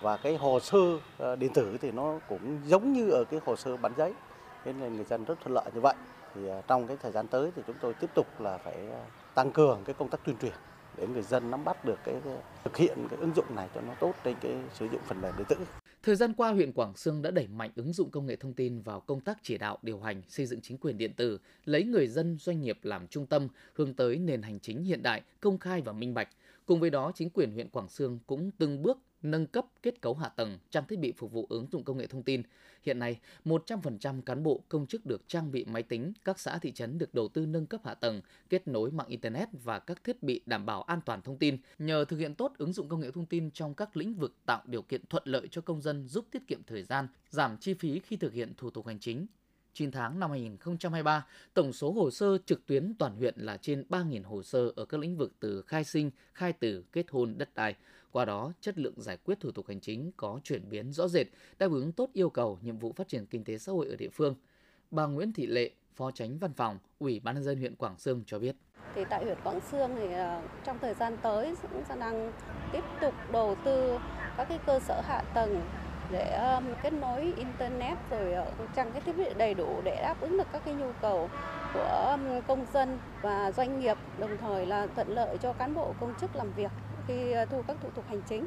và 0.00 0.16
cái 0.16 0.36
hồ 0.36 0.60
sơ 0.60 0.78
ờ, 1.18 1.36
điện 1.36 1.52
tử 1.54 1.78
thì 1.80 1.90
nó 1.90 2.18
cũng 2.28 2.58
giống 2.64 2.92
như 2.92 3.10
ở 3.10 3.24
cái 3.30 3.40
hồ 3.46 3.56
sơ 3.56 3.76
bản 3.76 3.92
giấy 3.96 4.12
nên 4.64 4.80
là 4.80 4.88
người 4.88 5.04
dân 5.04 5.24
rất 5.24 5.40
thuận 5.40 5.54
lợi 5.54 5.70
như 5.74 5.80
vậy 5.80 5.94
thì 6.34 6.48
ờ, 6.48 6.62
trong 6.66 6.86
cái 6.86 6.96
thời 7.02 7.12
gian 7.12 7.26
tới 7.26 7.50
thì 7.56 7.62
chúng 7.66 7.76
tôi 7.80 7.94
tiếp 7.94 8.10
tục 8.14 8.26
là 8.38 8.58
phải 8.58 8.74
ờ, 8.90 9.00
tăng 9.34 9.50
cường 9.50 9.80
cái 9.84 9.94
công 9.94 10.08
tác 10.08 10.20
tuyên 10.24 10.36
truyền 10.36 10.52
để 10.96 11.06
người 11.06 11.22
dân 11.22 11.50
nắm 11.50 11.64
bắt 11.64 11.84
được 11.84 11.98
cái 12.04 12.14
thực 12.64 12.76
hiện 12.76 13.06
cái 13.10 13.18
ứng 13.20 13.34
dụng 13.36 13.56
này 13.56 13.68
cho 13.74 13.80
nó 13.80 13.92
tốt 14.00 14.12
trên 14.24 14.34
cái 14.40 14.52
sử 14.72 14.86
dụng 14.86 15.00
phần 15.04 15.20
mềm 15.20 15.34
điện 15.36 15.46
tử. 15.48 15.56
Thời 16.04 16.16
gian 16.16 16.32
qua, 16.36 16.52
huyện 16.52 16.72
Quảng 16.72 16.96
Sương 16.96 17.22
đã 17.22 17.30
đẩy 17.30 17.46
mạnh 17.46 17.70
ứng 17.76 17.92
dụng 17.92 18.10
công 18.10 18.26
nghệ 18.26 18.36
thông 18.36 18.52
tin 18.52 18.80
vào 18.80 19.00
công 19.00 19.20
tác 19.20 19.38
chỉ 19.42 19.58
đạo, 19.58 19.78
điều 19.82 20.00
hành, 20.00 20.22
xây 20.28 20.46
dựng 20.46 20.60
chính 20.60 20.78
quyền 20.78 20.98
điện 20.98 21.12
tử, 21.16 21.38
lấy 21.64 21.84
người 21.84 22.08
dân, 22.08 22.36
doanh 22.40 22.60
nghiệp 22.60 22.78
làm 22.82 23.08
trung 23.08 23.26
tâm, 23.26 23.48
hướng 23.74 23.94
tới 23.94 24.18
nền 24.18 24.42
hành 24.42 24.60
chính 24.60 24.84
hiện 24.84 25.02
đại, 25.02 25.22
công 25.40 25.58
khai 25.58 25.80
và 25.80 25.92
minh 25.92 26.14
bạch. 26.14 26.28
Cùng 26.66 26.80
với 26.80 26.90
đó, 26.90 27.12
chính 27.14 27.30
quyền 27.30 27.52
huyện 27.52 27.68
Quảng 27.68 27.88
Sương 27.88 28.18
cũng 28.26 28.50
từng 28.58 28.82
bước 28.82 28.98
nâng 29.24 29.46
cấp 29.46 29.66
kết 29.82 30.00
cấu 30.00 30.14
hạ 30.14 30.28
tầng, 30.28 30.58
trang 30.70 30.84
thiết 30.88 30.98
bị 30.98 31.12
phục 31.12 31.32
vụ 31.32 31.46
ứng 31.48 31.66
dụng 31.72 31.84
công 31.84 31.98
nghệ 31.98 32.06
thông 32.06 32.22
tin. 32.22 32.42
Hiện 32.82 32.98
nay, 32.98 33.20
100% 33.44 34.22
cán 34.22 34.42
bộ 34.42 34.64
công 34.68 34.86
chức 34.86 35.06
được 35.06 35.28
trang 35.28 35.52
bị 35.52 35.64
máy 35.64 35.82
tính, 35.82 36.12
các 36.24 36.38
xã 36.38 36.58
thị 36.58 36.72
trấn 36.72 36.98
được 36.98 37.14
đầu 37.14 37.28
tư 37.28 37.46
nâng 37.46 37.66
cấp 37.66 37.80
hạ 37.84 37.94
tầng, 37.94 38.20
kết 38.48 38.68
nối 38.68 38.90
mạng 38.90 39.08
internet 39.08 39.48
và 39.64 39.78
các 39.78 40.04
thiết 40.04 40.22
bị 40.22 40.40
đảm 40.46 40.66
bảo 40.66 40.82
an 40.82 41.00
toàn 41.06 41.22
thông 41.22 41.38
tin. 41.38 41.56
Nhờ 41.78 42.04
thực 42.04 42.16
hiện 42.16 42.34
tốt 42.34 42.52
ứng 42.58 42.72
dụng 42.72 42.88
công 42.88 43.00
nghệ 43.00 43.10
thông 43.10 43.26
tin 43.26 43.50
trong 43.50 43.74
các 43.74 43.96
lĩnh 43.96 44.14
vực 44.14 44.34
tạo 44.46 44.62
điều 44.66 44.82
kiện 44.82 45.06
thuận 45.10 45.22
lợi 45.26 45.48
cho 45.50 45.60
công 45.60 45.80
dân 45.80 46.08
giúp 46.08 46.26
tiết 46.30 46.46
kiệm 46.46 46.62
thời 46.66 46.82
gian, 46.82 47.08
giảm 47.30 47.56
chi 47.56 47.74
phí 47.74 48.00
khi 48.00 48.16
thực 48.16 48.32
hiện 48.32 48.52
thủ 48.56 48.70
tục 48.70 48.86
hành 48.86 48.98
chính, 48.98 49.26
9 49.74 49.90
tháng 49.90 50.20
năm 50.20 50.30
2023, 50.30 51.26
tổng 51.54 51.72
số 51.72 51.92
hồ 51.92 52.10
sơ 52.10 52.38
trực 52.46 52.66
tuyến 52.66 52.94
toàn 52.98 53.16
huyện 53.16 53.34
là 53.36 53.56
trên 53.56 53.84
3.000 53.88 54.24
hồ 54.24 54.42
sơ 54.42 54.72
ở 54.76 54.84
các 54.84 55.00
lĩnh 55.00 55.16
vực 55.16 55.32
từ 55.40 55.62
khai 55.62 55.84
sinh, 55.84 56.10
khai 56.32 56.52
tử, 56.52 56.84
kết 56.92 57.06
hôn, 57.10 57.38
đất 57.38 57.54
đai. 57.54 57.74
Qua 58.10 58.24
đó, 58.24 58.52
chất 58.60 58.78
lượng 58.78 58.94
giải 58.96 59.16
quyết 59.24 59.40
thủ 59.40 59.50
tục 59.50 59.68
hành 59.68 59.80
chính 59.80 60.12
có 60.16 60.40
chuyển 60.44 60.68
biến 60.68 60.92
rõ 60.92 61.08
rệt, 61.08 61.26
đáp 61.58 61.70
ứng 61.70 61.92
tốt 61.92 62.10
yêu 62.12 62.30
cầu 62.30 62.58
nhiệm 62.62 62.78
vụ 62.78 62.92
phát 62.92 63.08
triển 63.08 63.26
kinh 63.26 63.44
tế 63.44 63.58
xã 63.58 63.72
hội 63.72 63.88
ở 63.88 63.96
địa 63.96 64.10
phương. 64.12 64.34
Bà 64.90 65.06
Nguyễn 65.06 65.32
Thị 65.32 65.46
Lệ, 65.46 65.70
Phó 65.94 66.10
Tránh 66.10 66.38
Văn 66.38 66.52
phòng, 66.52 66.78
Ủy 66.98 67.20
ban 67.20 67.34
nhân 67.34 67.44
dân 67.44 67.58
huyện 67.58 67.74
Quảng 67.74 67.98
Sương 67.98 68.22
cho 68.26 68.38
biết. 68.38 68.56
Thì 68.94 69.04
tại 69.10 69.24
huyện 69.24 69.38
Quảng 69.44 69.60
Sương 69.70 69.90
thì 69.96 70.12
ờ, 70.12 70.42
trong 70.64 70.78
thời 70.80 70.94
gian 70.94 71.16
tới 71.22 71.54
cũng 71.72 71.84
đang 72.00 72.32
tiếp 72.72 72.84
tục 73.00 73.14
đầu 73.32 73.56
tư 73.64 73.98
các 74.36 74.44
cái 74.48 74.58
cơ 74.66 74.80
sở 74.80 75.00
hạ 75.04 75.22
tầng 75.34 75.62
để 76.10 76.30
ờ, 76.30 76.62
kết 76.82 76.92
nối 76.92 77.32
internet 77.36 77.98
rồi 78.10 78.32
ờ, 78.32 78.46
trang 78.76 78.92
cái 78.92 79.00
thiết 79.00 79.16
bị 79.16 79.24
đầy 79.38 79.54
đủ 79.54 79.80
để 79.84 79.98
đáp 80.02 80.20
ứng 80.20 80.38
được 80.38 80.46
các 80.52 80.62
cái 80.64 80.74
nhu 80.74 80.92
cầu 81.02 81.30
của 81.74 82.16
công 82.46 82.66
dân 82.74 82.98
và 83.22 83.52
doanh 83.52 83.80
nghiệp 83.80 83.96
đồng 84.18 84.36
thời 84.40 84.66
là 84.66 84.86
thuận 84.86 85.08
lợi 85.08 85.36
cho 85.42 85.52
cán 85.52 85.74
bộ 85.74 85.94
công 86.00 86.14
chức 86.20 86.36
làm 86.36 86.52
việc 86.56 86.70
khi 87.08 87.32
ờ, 87.32 87.46
thu 87.46 87.62
các 87.68 87.76
thủ 87.82 87.88
tục 87.94 88.04
hành 88.08 88.22
chính. 88.28 88.44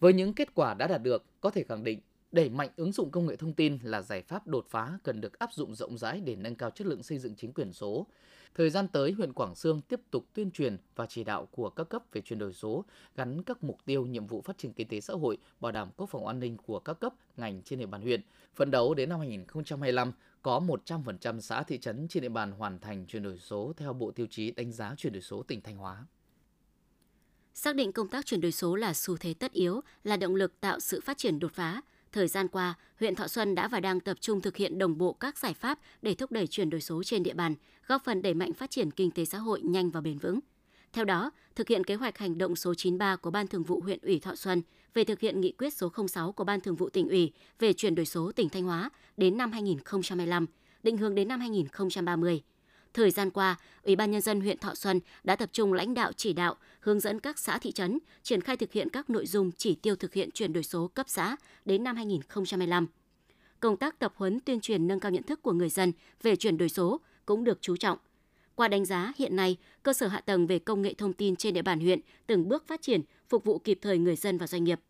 Với 0.00 0.12
những 0.12 0.34
kết 0.34 0.54
quả 0.54 0.74
đã 0.74 0.86
đạt 0.86 1.02
được, 1.02 1.24
có 1.40 1.50
thể 1.50 1.64
khẳng 1.68 1.84
định 1.84 2.00
đẩy 2.32 2.48
mạnh 2.48 2.68
ứng 2.76 2.92
dụng 2.92 3.10
công 3.10 3.26
nghệ 3.26 3.36
thông 3.36 3.52
tin 3.52 3.78
là 3.82 4.02
giải 4.02 4.22
pháp 4.22 4.46
đột 4.46 4.66
phá 4.68 4.88
cần 5.02 5.20
được 5.20 5.38
áp 5.38 5.52
dụng 5.52 5.74
rộng 5.74 5.98
rãi 5.98 6.20
để 6.20 6.36
nâng 6.36 6.54
cao 6.54 6.70
chất 6.70 6.86
lượng 6.86 7.02
xây 7.02 7.18
dựng 7.18 7.34
chính 7.36 7.52
quyền 7.52 7.72
số. 7.72 8.06
Thời 8.54 8.70
gian 8.70 8.88
tới, 8.88 9.12
huyện 9.12 9.32
Quảng 9.32 9.54
Sương 9.54 9.80
tiếp 9.80 10.00
tục 10.10 10.26
tuyên 10.34 10.50
truyền 10.50 10.76
và 10.96 11.06
chỉ 11.06 11.24
đạo 11.24 11.46
của 11.46 11.70
các 11.70 11.88
cấp 11.88 12.02
về 12.12 12.20
chuyển 12.20 12.38
đổi 12.38 12.52
số, 12.52 12.84
gắn 13.16 13.42
các 13.42 13.64
mục 13.64 13.78
tiêu, 13.84 14.06
nhiệm 14.06 14.26
vụ 14.26 14.42
phát 14.42 14.58
triển 14.58 14.72
kinh 14.72 14.88
tế 14.88 15.00
xã 15.00 15.14
hội, 15.14 15.38
bảo 15.60 15.72
đảm 15.72 15.88
quốc 15.96 16.06
phòng 16.06 16.26
an 16.26 16.40
ninh 16.40 16.56
của 16.56 16.80
các 16.80 17.00
cấp, 17.00 17.14
ngành 17.36 17.62
trên 17.62 17.78
địa 17.78 17.86
bàn 17.86 18.02
huyện. 18.02 18.22
Phấn 18.54 18.70
đấu 18.70 18.94
đến 18.94 19.08
năm 19.08 19.18
2025, 19.18 20.12
có 20.42 20.60
100% 20.86 21.40
xã 21.40 21.62
thị 21.62 21.78
trấn 21.78 22.08
trên 22.08 22.22
địa 22.22 22.28
bàn 22.28 22.52
hoàn 22.52 22.78
thành 22.78 23.06
chuyển 23.06 23.22
đổi 23.22 23.38
số 23.38 23.72
theo 23.76 23.92
bộ 23.92 24.10
tiêu 24.10 24.26
chí 24.30 24.50
đánh 24.50 24.72
giá 24.72 24.94
chuyển 24.96 25.12
đổi 25.12 25.22
số 25.22 25.42
tỉnh 25.42 25.60
Thanh 25.60 25.76
Hóa. 25.76 26.06
Xác 27.54 27.76
định 27.76 27.92
công 27.92 28.08
tác 28.08 28.26
chuyển 28.26 28.40
đổi 28.40 28.52
số 28.52 28.76
là 28.76 28.94
xu 28.94 29.16
thế 29.16 29.34
tất 29.34 29.52
yếu, 29.52 29.80
là 30.04 30.16
động 30.16 30.34
lực 30.34 30.60
tạo 30.60 30.80
sự 30.80 31.00
phát 31.00 31.18
triển 31.18 31.38
đột 31.38 31.52
phá, 31.52 31.82
Thời 32.12 32.28
gian 32.28 32.48
qua, 32.48 32.74
huyện 33.00 33.14
Thọ 33.14 33.28
Xuân 33.28 33.54
đã 33.54 33.68
và 33.68 33.80
đang 33.80 34.00
tập 34.00 34.16
trung 34.20 34.40
thực 34.40 34.56
hiện 34.56 34.78
đồng 34.78 34.98
bộ 34.98 35.12
các 35.12 35.38
giải 35.38 35.54
pháp 35.54 35.78
để 36.02 36.14
thúc 36.14 36.32
đẩy 36.32 36.46
chuyển 36.46 36.70
đổi 36.70 36.80
số 36.80 37.02
trên 37.02 37.22
địa 37.22 37.34
bàn, 37.34 37.54
góp 37.86 38.04
phần 38.04 38.22
đẩy 38.22 38.34
mạnh 38.34 38.52
phát 38.52 38.70
triển 38.70 38.90
kinh 38.90 39.10
tế 39.10 39.24
xã 39.24 39.38
hội 39.38 39.60
nhanh 39.62 39.90
và 39.90 40.00
bền 40.00 40.18
vững. 40.18 40.40
Theo 40.92 41.04
đó, 41.04 41.30
thực 41.54 41.68
hiện 41.68 41.84
kế 41.84 41.94
hoạch 41.94 42.18
hành 42.18 42.38
động 42.38 42.56
số 42.56 42.74
93 42.74 43.16
của 43.16 43.30
Ban 43.30 43.46
Thường 43.46 43.62
vụ 43.62 43.80
huyện 43.80 43.98
ủy 44.02 44.18
Thọ 44.18 44.34
Xuân 44.34 44.62
về 44.94 45.04
thực 45.04 45.20
hiện 45.20 45.40
nghị 45.40 45.52
quyết 45.52 45.74
số 45.74 45.92
06 46.08 46.32
của 46.32 46.44
Ban 46.44 46.60
Thường 46.60 46.76
vụ 46.76 46.88
tỉnh 46.88 47.08
ủy 47.08 47.32
về 47.58 47.72
chuyển 47.72 47.94
đổi 47.94 48.06
số 48.06 48.32
tỉnh 48.32 48.48
Thanh 48.48 48.64
Hóa 48.64 48.90
đến 49.16 49.36
năm 49.36 49.52
2025, 49.52 50.46
định 50.82 50.96
hướng 50.96 51.14
đến 51.14 51.28
năm 51.28 51.40
2030. 51.40 52.42
Thời 52.94 53.10
gian 53.10 53.30
qua, 53.30 53.56
Ủy 53.82 53.96
ban 53.96 54.10
Nhân 54.10 54.20
dân 54.20 54.40
huyện 54.40 54.58
Thọ 54.58 54.74
Xuân 54.74 55.00
đã 55.24 55.36
tập 55.36 55.50
trung 55.52 55.72
lãnh 55.72 55.94
đạo 55.94 56.12
chỉ 56.12 56.32
đạo, 56.32 56.54
hướng 56.80 57.00
dẫn 57.00 57.20
các 57.20 57.38
xã 57.38 57.58
thị 57.58 57.72
trấn 57.72 57.98
triển 58.22 58.40
khai 58.40 58.56
thực 58.56 58.72
hiện 58.72 58.88
các 58.88 59.10
nội 59.10 59.26
dung 59.26 59.50
chỉ 59.52 59.74
tiêu 59.74 59.96
thực 59.96 60.14
hiện 60.14 60.30
chuyển 60.30 60.52
đổi 60.52 60.62
số 60.64 60.88
cấp 60.88 61.06
xã 61.08 61.36
đến 61.64 61.84
năm 61.84 61.96
2025. 61.96 62.86
Công 63.60 63.76
tác 63.76 63.98
tập 63.98 64.12
huấn 64.16 64.40
tuyên 64.40 64.60
truyền 64.60 64.88
nâng 64.88 65.00
cao 65.00 65.12
nhận 65.12 65.22
thức 65.22 65.42
của 65.42 65.52
người 65.52 65.68
dân 65.68 65.92
về 66.22 66.36
chuyển 66.36 66.58
đổi 66.58 66.68
số 66.68 67.00
cũng 67.26 67.44
được 67.44 67.58
chú 67.60 67.76
trọng. 67.76 67.98
Qua 68.54 68.68
đánh 68.68 68.84
giá, 68.84 69.12
hiện 69.16 69.36
nay, 69.36 69.56
cơ 69.82 69.92
sở 69.92 70.06
hạ 70.06 70.20
tầng 70.20 70.46
về 70.46 70.58
công 70.58 70.82
nghệ 70.82 70.94
thông 70.94 71.12
tin 71.12 71.36
trên 71.36 71.54
địa 71.54 71.62
bàn 71.62 71.80
huyện 71.80 72.00
từng 72.26 72.48
bước 72.48 72.66
phát 72.66 72.82
triển, 72.82 73.02
phục 73.28 73.44
vụ 73.44 73.58
kịp 73.58 73.78
thời 73.82 73.98
người 73.98 74.16
dân 74.16 74.38
và 74.38 74.46
doanh 74.46 74.64
nghiệp. 74.64 74.80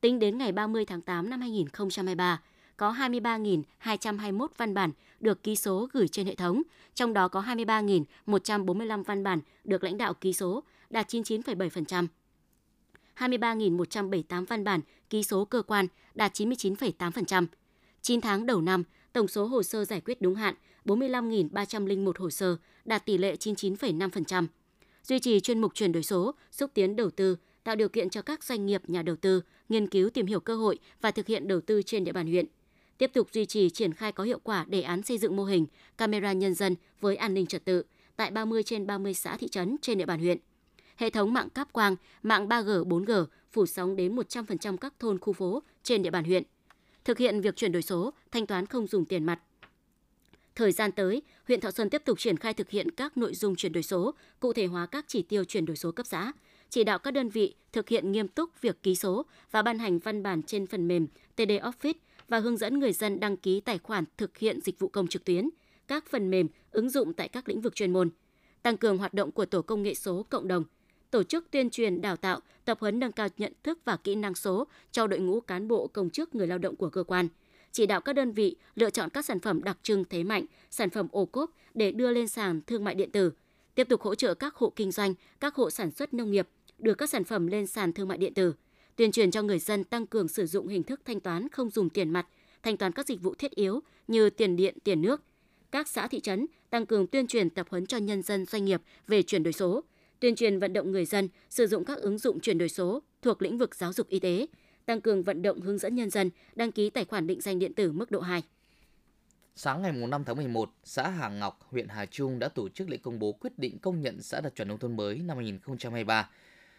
Tính 0.00 0.18
đến 0.18 0.38
ngày 0.38 0.52
30 0.52 0.84
tháng 0.84 1.00
8 1.00 1.30
năm 1.30 1.40
2023, 1.40 2.40
có 2.76 2.92
23.221 2.92 4.46
văn 4.56 4.74
bản 4.74 4.90
được 5.22 5.42
ký 5.42 5.56
số 5.56 5.88
gửi 5.92 6.08
trên 6.08 6.26
hệ 6.26 6.34
thống, 6.34 6.62
trong 6.94 7.12
đó 7.12 7.28
có 7.28 7.40
23.145 7.40 9.02
văn 9.04 9.22
bản 9.22 9.40
được 9.64 9.84
lãnh 9.84 9.98
đạo 9.98 10.14
ký 10.14 10.32
số, 10.32 10.62
đạt 10.90 11.14
99,7%. 11.14 12.06
23.178 13.16 14.46
văn 14.46 14.64
bản 14.64 14.80
ký 15.10 15.22
số 15.22 15.44
cơ 15.44 15.62
quan, 15.62 15.86
đạt 16.14 16.32
99,8%. 16.34 17.46
9 18.02 18.20
tháng 18.20 18.46
đầu 18.46 18.60
năm, 18.60 18.84
tổng 19.12 19.28
số 19.28 19.46
hồ 19.46 19.62
sơ 19.62 19.84
giải 19.84 20.00
quyết 20.00 20.20
đúng 20.20 20.34
hạn 20.34 20.54
45.301 20.84 22.12
hồ 22.18 22.30
sơ, 22.30 22.56
đạt 22.84 23.06
tỷ 23.06 23.18
lệ 23.18 23.36
99,5%. 23.36 24.46
Duy 25.02 25.18
trì 25.18 25.40
chuyên 25.40 25.60
mục 25.60 25.74
chuyển 25.74 25.92
đổi 25.92 26.02
số, 26.02 26.34
xúc 26.50 26.70
tiến 26.74 26.96
đầu 26.96 27.10
tư, 27.10 27.36
tạo 27.64 27.76
điều 27.76 27.88
kiện 27.88 28.10
cho 28.10 28.22
các 28.22 28.44
doanh 28.44 28.66
nghiệp, 28.66 28.82
nhà 28.86 29.02
đầu 29.02 29.16
tư 29.16 29.42
nghiên 29.68 29.88
cứu 29.88 30.10
tìm 30.10 30.26
hiểu 30.26 30.40
cơ 30.40 30.56
hội 30.56 30.78
và 31.00 31.10
thực 31.10 31.26
hiện 31.26 31.48
đầu 31.48 31.60
tư 31.60 31.82
trên 31.82 32.04
địa 32.04 32.12
bàn 32.12 32.26
huyện– 32.26 32.46
tiếp 33.02 33.10
tục 33.14 33.28
duy 33.32 33.46
trì 33.46 33.70
triển 33.70 33.94
khai 33.94 34.12
có 34.12 34.24
hiệu 34.24 34.38
quả 34.42 34.64
đề 34.68 34.82
án 34.82 35.02
xây 35.02 35.18
dựng 35.18 35.36
mô 35.36 35.44
hình 35.44 35.66
camera 35.98 36.32
nhân 36.32 36.54
dân 36.54 36.76
với 37.00 37.16
an 37.16 37.34
ninh 37.34 37.46
trật 37.46 37.64
tự 37.64 37.82
tại 38.16 38.30
30 38.30 38.62
trên 38.62 38.86
30 38.86 39.14
xã 39.14 39.36
thị 39.36 39.48
trấn 39.48 39.76
trên 39.82 39.98
địa 39.98 40.06
bàn 40.06 40.18
huyện. 40.20 40.38
Hệ 40.96 41.10
thống 41.10 41.32
mạng 41.32 41.50
cáp 41.50 41.72
quang, 41.72 41.96
mạng 42.22 42.48
3G, 42.48 42.84
4G 42.84 43.24
phủ 43.52 43.66
sóng 43.66 43.96
đến 43.96 44.16
100% 44.16 44.76
các 44.76 44.94
thôn 44.98 45.18
khu 45.18 45.32
phố 45.32 45.62
trên 45.82 46.02
địa 46.02 46.10
bàn 46.10 46.24
huyện. 46.24 46.42
Thực 47.04 47.18
hiện 47.18 47.40
việc 47.40 47.56
chuyển 47.56 47.72
đổi 47.72 47.82
số, 47.82 48.12
thanh 48.30 48.46
toán 48.46 48.66
không 48.66 48.86
dùng 48.86 49.04
tiền 49.04 49.24
mặt. 49.24 49.40
Thời 50.54 50.72
gian 50.72 50.92
tới, 50.92 51.22
huyện 51.48 51.60
Thọ 51.60 51.70
Xuân 51.70 51.90
tiếp 51.90 52.02
tục 52.04 52.18
triển 52.18 52.36
khai 52.36 52.54
thực 52.54 52.70
hiện 52.70 52.90
các 52.90 53.16
nội 53.16 53.34
dung 53.34 53.56
chuyển 53.56 53.72
đổi 53.72 53.82
số, 53.82 54.14
cụ 54.40 54.52
thể 54.52 54.66
hóa 54.66 54.86
các 54.86 55.04
chỉ 55.08 55.22
tiêu 55.22 55.44
chuyển 55.44 55.64
đổi 55.64 55.76
số 55.76 55.92
cấp 55.92 56.06
xã, 56.06 56.32
chỉ 56.70 56.84
đạo 56.84 56.98
các 56.98 57.10
đơn 57.10 57.28
vị 57.28 57.54
thực 57.72 57.88
hiện 57.88 58.12
nghiêm 58.12 58.28
túc 58.28 58.60
việc 58.60 58.82
ký 58.82 58.94
số 58.94 59.26
và 59.50 59.62
ban 59.62 59.78
hành 59.78 59.98
văn 59.98 60.22
bản 60.22 60.42
trên 60.42 60.66
phần 60.66 60.88
mềm 60.88 61.06
TD 61.36 61.40
Office 61.40 61.94
và 62.28 62.38
hướng 62.38 62.56
dẫn 62.56 62.78
người 62.78 62.92
dân 62.92 63.20
đăng 63.20 63.36
ký 63.36 63.60
tài 63.60 63.78
khoản 63.78 64.04
thực 64.16 64.38
hiện 64.38 64.60
dịch 64.60 64.78
vụ 64.78 64.88
công 64.88 65.06
trực 65.06 65.24
tuyến, 65.24 65.50
các 65.88 66.04
phần 66.10 66.30
mềm, 66.30 66.48
ứng 66.70 66.90
dụng 66.90 67.12
tại 67.12 67.28
các 67.28 67.48
lĩnh 67.48 67.60
vực 67.60 67.74
chuyên 67.74 67.92
môn, 67.92 68.10
tăng 68.62 68.76
cường 68.76 68.98
hoạt 68.98 69.14
động 69.14 69.30
của 69.30 69.46
tổ 69.46 69.62
công 69.62 69.82
nghệ 69.82 69.94
số 69.94 70.22
cộng 70.22 70.48
đồng, 70.48 70.64
tổ 71.10 71.22
chức 71.22 71.50
tuyên 71.50 71.70
truyền 71.70 72.00
đào 72.00 72.16
tạo, 72.16 72.40
tập 72.64 72.78
huấn 72.80 72.98
nâng 72.98 73.12
cao 73.12 73.28
nhận 73.38 73.52
thức 73.62 73.78
và 73.84 73.96
kỹ 73.96 74.14
năng 74.14 74.34
số 74.34 74.66
cho 74.92 75.06
đội 75.06 75.20
ngũ 75.20 75.40
cán 75.40 75.68
bộ 75.68 75.86
công 75.86 76.10
chức 76.10 76.34
người 76.34 76.46
lao 76.46 76.58
động 76.58 76.76
của 76.76 76.90
cơ 76.90 77.04
quan, 77.04 77.28
chỉ 77.72 77.86
đạo 77.86 78.00
các 78.00 78.12
đơn 78.12 78.32
vị 78.32 78.56
lựa 78.74 78.90
chọn 78.90 79.10
các 79.10 79.24
sản 79.24 79.40
phẩm 79.40 79.62
đặc 79.62 79.78
trưng 79.82 80.04
thế 80.04 80.24
mạnh, 80.24 80.46
sản 80.70 80.90
phẩm 80.90 81.08
ô 81.12 81.26
cốp 81.26 81.50
để 81.74 81.92
đưa 81.92 82.10
lên 82.10 82.28
sàn 82.28 82.60
thương 82.66 82.84
mại 82.84 82.94
điện 82.94 83.10
tử, 83.10 83.32
tiếp 83.74 83.88
tục 83.88 84.02
hỗ 84.02 84.14
trợ 84.14 84.34
các 84.34 84.54
hộ 84.54 84.72
kinh 84.76 84.90
doanh, 84.90 85.14
các 85.40 85.54
hộ 85.54 85.70
sản 85.70 85.90
xuất 85.90 86.14
nông 86.14 86.30
nghiệp 86.30 86.48
đưa 86.78 86.94
các 86.94 87.10
sản 87.10 87.24
phẩm 87.24 87.46
lên 87.46 87.66
sàn 87.66 87.92
thương 87.92 88.08
mại 88.08 88.18
điện 88.18 88.34
tử, 88.34 88.54
tuyên 88.96 89.12
truyền 89.12 89.30
cho 89.30 89.42
người 89.42 89.58
dân 89.58 89.84
tăng 89.84 90.06
cường 90.06 90.28
sử 90.28 90.46
dụng 90.46 90.68
hình 90.68 90.82
thức 90.82 91.00
thanh 91.04 91.20
toán 91.20 91.48
không 91.48 91.70
dùng 91.70 91.90
tiền 91.90 92.10
mặt, 92.10 92.26
thanh 92.62 92.76
toán 92.76 92.92
các 92.92 93.06
dịch 93.06 93.22
vụ 93.22 93.34
thiết 93.34 93.50
yếu 93.50 93.80
như 94.08 94.30
tiền 94.30 94.56
điện, 94.56 94.78
tiền 94.84 95.02
nước. 95.02 95.22
Các 95.70 95.88
xã 95.88 96.08
thị 96.08 96.20
trấn 96.20 96.46
tăng 96.70 96.86
cường 96.86 97.06
tuyên 97.06 97.26
truyền 97.26 97.50
tập 97.50 97.66
huấn 97.70 97.86
cho 97.86 97.96
nhân 97.98 98.22
dân 98.22 98.46
doanh 98.46 98.64
nghiệp 98.64 98.82
về 99.06 99.22
chuyển 99.22 99.42
đổi 99.42 99.52
số, 99.52 99.84
tuyên 100.20 100.34
truyền 100.34 100.58
vận 100.58 100.72
động 100.72 100.92
người 100.92 101.04
dân 101.04 101.28
sử 101.50 101.66
dụng 101.66 101.84
các 101.84 101.98
ứng 101.98 102.18
dụng 102.18 102.40
chuyển 102.40 102.58
đổi 102.58 102.68
số 102.68 103.02
thuộc 103.22 103.42
lĩnh 103.42 103.58
vực 103.58 103.74
giáo 103.74 103.92
dục 103.92 104.08
y 104.08 104.18
tế, 104.18 104.46
tăng 104.86 105.00
cường 105.00 105.22
vận 105.22 105.42
động 105.42 105.60
hướng 105.60 105.78
dẫn 105.78 105.94
nhân 105.94 106.10
dân 106.10 106.30
đăng 106.54 106.72
ký 106.72 106.90
tài 106.90 107.04
khoản 107.04 107.26
định 107.26 107.40
danh 107.40 107.58
điện 107.58 107.74
tử 107.74 107.92
mức 107.92 108.10
độ 108.10 108.20
2. 108.20 108.42
Sáng 109.56 109.82
ngày 109.82 109.92
5 109.92 110.24
tháng 110.24 110.36
11, 110.36 110.70
xã 110.84 111.08
Hà 111.08 111.28
Ngọc, 111.28 111.60
huyện 111.70 111.88
Hà 111.88 112.06
Trung 112.06 112.38
đã 112.38 112.48
tổ 112.48 112.68
chức 112.68 112.88
lễ 112.88 112.96
công 112.96 113.18
bố 113.18 113.32
quyết 113.32 113.58
định 113.58 113.78
công 113.78 114.00
nhận 114.00 114.22
xã 114.22 114.40
đạt 114.40 114.54
chuẩn 114.54 114.68
nông 114.68 114.78
thôn 114.78 114.96
mới 114.96 115.18
năm 115.18 115.36
2023. 115.36 116.30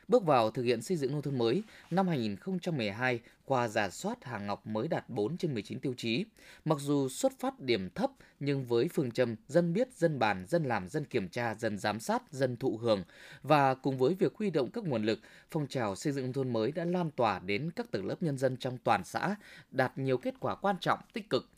Bước 0.08 0.24
vào 0.24 0.52
thực 0.52 0.64
hiện 0.64 0.82
xây 0.82 0.98
dựng 0.98 1.12
nông 1.12 1.22
thôn 1.22 1.38
mới, 1.38 1.64
năm 1.92 2.08
2012, 2.08 3.20
qua 3.46 3.68
giả 3.68 3.90
soát 3.90 4.18
Hà 4.22 4.40
Ngọc 4.40 4.68
mới 4.68 4.88
đạt 4.88 5.10
4 5.10 5.38
trên 5.38 5.54
19 5.54 5.80
tiêu 5.80 5.94
chí. 5.98 6.26
Mặc 6.66 6.78
dù 6.80 7.10
xuất 7.10 7.40
phát 7.40 7.60
điểm 7.60 7.90
thấp, 7.96 8.12
nhưng 8.40 8.66
với 8.66 8.88
phương 8.94 9.12
châm 9.12 9.36
dân 9.48 9.74
biết, 9.74 9.94
dân 9.94 10.20
bàn, 10.20 10.46
dân 10.48 10.64
làm, 10.64 10.88
dân 10.88 11.06
kiểm 11.06 11.30
tra, 11.30 11.56
dân 11.56 11.78
giám 11.78 12.00
sát, 12.00 12.24
dân 12.32 12.58
thụ 12.58 12.78
hưởng 12.78 13.04
và 13.42 13.74
cùng 13.74 13.98
với 13.98 14.14
việc 14.14 14.36
huy 14.36 14.50
động 14.50 14.72
các 14.72 14.84
nguồn 14.84 15.04
lực, 15.04 15.20
phong 15.52 15.68
trào 15.68 15.96
xây 15.96 16.14
dựng 16.14 16.26
nông 16.26 16.34
thôn 16.34 16.54
mới 16.54 16.72
đã 16.72 16.86
lan 16.86 17.12
tỏa 17.12 17.40
đến 17.40 17.72
các 17.76 17.92
tầng 17.92 18.06
lớp 18.06 18.24
nhân 18.24 18.38
dân 18.38 18.58
trong 18.58 18.78
toàn 18.78 19.04
xã, 19.04 19.36
đạt 19.72 19.98
nhiều 19.98 20.18
kết 20.18 20.34
quả 20.40 20.56
quan 20.56 20.76
trọng, 20.80 21.00
tích 21.14 21.30
cực– 21.30 21.50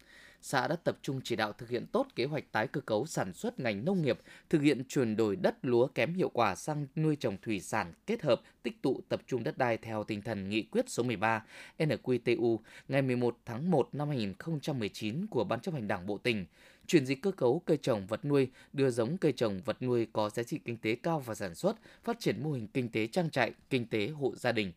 xã 0.48 0.68
đã 0.68 0.76
tập 0.76 0.98
trung 1.02 1.22
chỉ 1.24 1.36
đạo 1.36 1.54
thực 1.54 1.70
hiện 1.70 1.86
tốt 1.92 2.08
kế 2.16 2.26
hoạch 2.26 2.52
tái 2.52 2.68
cơ 2.68 2.82
cấu 2.82 3.06
sản 3.06 3.34
xuất 3.34 3.60
ngành 3.60 3.86
nông 3.86 4.02
nghiệp, 4.02 4.20
thực 4.50 4.62
hiện 4.62 4.84
chuyển 4.90 5.16
đổi 5.16 5.36
đất 5.36 5.56
lúa 5.62 5.88
kém 5.88 6.14
hiệu 6.14 6.30
quả 6.30 6.56
sang 6.56 6.88
nuôi 6.96 7.16
trồng 7.16 7.38
thủy 7.42 7.60
sản 7.60 7.94
kết 8.08 8.22
hợp 8.22 8.42
tích 8.64 8.82
tụ 8.82 9.02
tập 9.10 9.22
trung 9.28 9.44
đất 9.44 9.58
đai 9.58 9.78
theo 9.78 10.04
tinh 10.04 10.22
thần 10.22 10.50
nghị 10.50 10.62
quyết 10.62 10.90
số 10.90 11.04
13 11.04 11.44
NQTU 11.80 12.58
ngày 12.88 13.02
11 13.02 13.38
tháng 13.46 13.72
1 13.72 13.90
năm 13.92 14.08
2019 14.08 15.28
của 15.28 15.44
Ban 15.44 15.60
chấp 15.60 15.74
hành 15.74 15.88
Đảng 15.88 16.06
Bộ 16.06 16.18
tỉnh, 16.18 16.46
chuyển 16.88 17.06
dịch 17.06 17.22
cơ 17.22 17.32
cấu 17.32 17.62
cây 17.66 17.78
trồng 17.78 18.08
vật 18.08 18.26
nuôi, 18.26 18.50
đưa 18.74 18.90
giống 18.90 19.18
cây 19.18 19.32
trồng 19.32 19.62
vật 19.66 19.82
nuôi 19.82 20.08
có 20.14 20.30
giá 20.30 20.44
trị 20.44 20.60
kinh 20.66 20.78
tế 20.78 20.96
cao 20.96 21.20
vào 21.20 21.36
sản 21.36 21.56
xuất, 21.56 21.76
phát 22.04 22.20
triển 22.20 22.44
mô 22.44 22.52
hình 22.52 22.68
kinh 22.68 22.90
tế 22.90 23.08
trang 23.08 23.30
trại, 23.30 23.52
kinh 23.70 23.88
tế 23.88 24.08
hộ 24.08 24.36
gia 24.36 24.52
đình, 24.52 24.72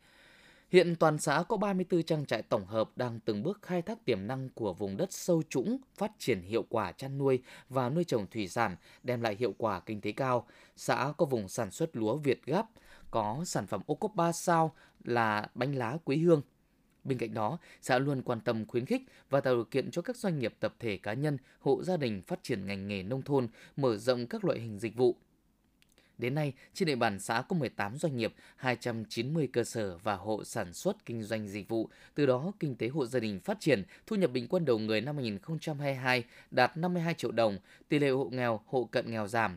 Hiện 0.71 0.97
toàn 0.97 1.19
xã 1.19 1.43
có 1.49 1.57
34 1.57 2.03
trang 2.03 2.27
trại 2.27 2.43
tổng 2.43 2.67
hợp 2.67 2.91
đang 2.97 3.21
từng 3.21 3.43
bước 3.43 3.59
khai 3.63 3.83
thác 3.83 4.05
tiềm 4.05 4.27
năng 4.27 4.49
của 4.51 4.73
vùng 4.73 4.97
đất 4.97 5.13
sâu 5.13 5.43
trũng, 5.49 5.79
phát 5.97 6.13
triển 6.19 6.43
hiệu 6.43 6.65
quả 6.69 6.93
chăn 6.93 7.19
nuôi 7.19 7.43
và 7.69 7.89
nuôi 7.89 8.05
trồng 8.05 8.27
thủy 8.27 8.49
sản, 8.49 8.77
đem 9.03 9.21
lại 9.21 9.37
hiệu 9.39 9.55
quả 9.59 9.81
kinh 9.81 10.01
tế 10.01 10.13
cao. 10.13 10.47
Xã 10.77 11.13
có 11.17 11.27
vùng 11.27 11.49
sản 11.49 11.71
xuất 11.71 11.97
lúa 11.97 12.17
Việt 12.17 12.47
Gáp, 12.47 12.67
có 13.11 13.43
sản 13.47 13.67
phẩm 13.67 13.81
ô 13.87 13.95
cốp 13.95 14.15
3 14.15 14.33
sao 14.33 14.75
là 15.05 15.49
bánh 15.55 15.75
lá 15.75 15.99
quý 16.05 16.17
hương. 16.17 16.43
Bên 17.05 17.19
cạnh 17.19 17.35
đó, 17.35 17.59
xã 17.83 17.99
luôn 17.99 18.23
quan 18.23 18.41
tâm 18.41 18.67
khuyến 18.67 18.87
khích 18.87 19.03
và 19.31 19.41
tạo 19.41 19.55
điều 19.55 19.65
kiện 19.65 19.91
cho 19.91 20.03
các 20.03 20.17
doanh 20.17 20.39
nghiệp 20.39 20.55
tập 20.61 20.75
thể 20.79 20.97
cá 20.97 21.13
nhân, 21.13 21.39
hộ 21.61 21.83
gia 21.83 21.97
đình 21.97 22.23
phát 22.23 22.43
triển 22.43 22.67
ngành 22.67 22.89
nghề 22.89 23.03
nông 23.03 23.23
thôn, 23.23 23.49
mở 23.77 23.97
rộng 23.97 24.27
các 24.27 24.45
loại 24.45 24.61
hình 24.61 24.79
dịch 24.79 24.97
vụ, 24.97 25.17
Đến 26.19 26.35
nay, 26.35 26.53
trên 26.75 26.87
địa 26.87 26.97
bàn 26.97 27.21
xã 27.21 27.43
có 27.49 27.57
18 27.57 27.97
doanh 27.99 28.17
nghiệp, 28.17 28.35
290 28.57 29.49
cơ 29.53 29.65
sở 29.65 29.99
và 30.03 30.15
hộ 30.15 30.45
sản 30.45 30.73
xuất 30.73 31.07
kinh 31.07 31.23
doanh 31.23 31.49
dịch 31.49 31.69
vụ. 31.69 31.89
Từ 32.15 32.27
đó, 32.27 32.53
kinh 32.61 32.77
tế 32.77 32.89
hộ 32.89 33.07
gia 33.07 33.21
đình 33.21 33.41
phát 33.41 33.61
triển, 33.61 33.83
thu 34.07 34.17
nhập 34.17 34.31
bình 34.33 34.47
quân 34.49 34.65
đầu 34.65 34.79
người 34.79 35.01
năm 35.01 35.17
2022 35.17 36.25
đạt 36.51 36.77
52 36.77 37.15
triệu 37.15 37.31
đồng, 37.33 37.59
tỷ 37.89 37.99
lệ 37.99 38.11
hộ 38.11 38.29
nghèo, 38.33 38.61
hộ 38.67 38.85
cận 38.85 39.11
nghèo 39.11 39.27
giảm. 39.29 39.57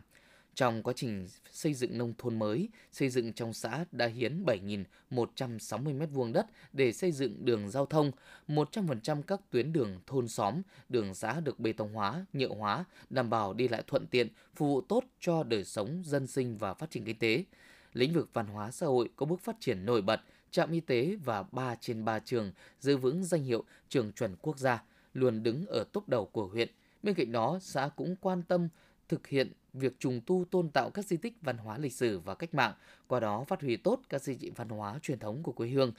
Trong 0.54 0.82
quá 0.82 0.92
trình 0.96 1.28
xây 1.50 1.74
dựng 1.74 1.98
nông 1.98 2.12
thôn 2.18 2.38
mới, 2.38 2.68
xây 2.92 3.08
dựng 3.08 3.32
trong 3.32 3.52
xã 3.52 3.84
đã 3.92 4.06
hiến 4.06 4.44
7.160 4.44 5.98
m2 5.98 6.32
đất 6.32 6.46
để 6.72 6.92
xây 6.92 7.12
dựng 7.12 7.44
đường 7.44 7.70
giao 7.70 7.86
thông, 7.86 8.10
100% 8.48 9.22
các 9.22 9.40
tuyến 9.50 9.72
đường 9.72 10.00
thôn 10.06 10.28
xóm, 10.28 10.62
đường 10.88 11.14
xã 11.14 11.40
được 11.40 11.60
bê 11.60 11.72
tông 11.72 11.94
hóa, 11.94 12.26
nhựa 12.32 12.48
hóa, 12.48 12.84
đảm 13.10 13.30
bảo 13.30 13.54
đi 13.54 13.68
lại 13.68 13.82
thuận 13.86 14.06
tiện, 14.06 14.28
phục 14.54 14.68
vụ 14.68 14.80
tốt 14.80 15.04
cho 15.20 15.42
đời 15.42 15.64
sống 15.64 16.02
dân 16.04 16.26
sinh 16.26 16.58
và 16.58 16.74
phát 16.74 16.90
triển 16.90 17.04
kinh 17.04 17.18
tế. 17.18 17.44
Lĩnh 17.92 18.12
vực 18.12 18.30
văn 18.32 18.46
hóa 18.46 18.70
xã 18.70 18.86
hội 18.86 19.10
có 19.16 19.26
bước 19.26 19.40
phát 19.40 19.56
triển 19.60 19.84
nổi 19.84 20.02
bật, 20.02 20.20
trạm 20.50 20.72
y 20.72 20.80
tế 20.80 21.16
và 21.24 21.42
3 21.42 21.74
trên 21.80 22.04
3 22.04 22.18
trường 22.18 22.52
giữ 22.80 22.96
vững 22.96 23.24
danh 23.24 23.44
hiệu 23.44 23.64
trường 23.88 24.12
chuẩn 24.12 24.36
quốc 24.42 24.58
gia, 24.58 24.82
luôn 25.14 25.42
đứng 25.42 25.66
ở 25.66 25.84
top 25.92 26.08
đầu 26.08 26.26
của 26.26 26.46
huyện. 26.46 26.68
Bên 27.02 27.14
cạnh 27.14 27.32
đó, 27.32 27.58
xã 27.62 27.90
cũng 27.96 28.16
quan 28.20 28.42
tâm 28.42 28.68
thực 29.08 29.26
hiện 29.26 29.52
việc 29.72 30.00
trùng 30.00 30.20
tu 30.26 30.44
tôn 30.50 30.68
tạo 30.68 30.90
các 30.90 31.06
di 31.06 31.16
tích 31.16 31.34
văn 31.40 31.58
hóa 31.58 31.78
lịch 31.78 31.92
sử 31.92 32.18
và 32.18 32.34
cách 32.34 32.54
mạng, 32.54 32.72
qua 33.06 33.20
đó 33.20 33.44
phát 33.44 33.60
huy 33.60 33.76
tốt 33.76 34.00
các 34.08 34.22
di 34.22 34.34
trị 34.34 34.50
văn 34.56 34.68
hóa 34.68 34.98
truyền 35.02 35.18
thống 35.18 35.42
của 35.42 35.52
quê 35.52 35.68
hương. 35.68 35.92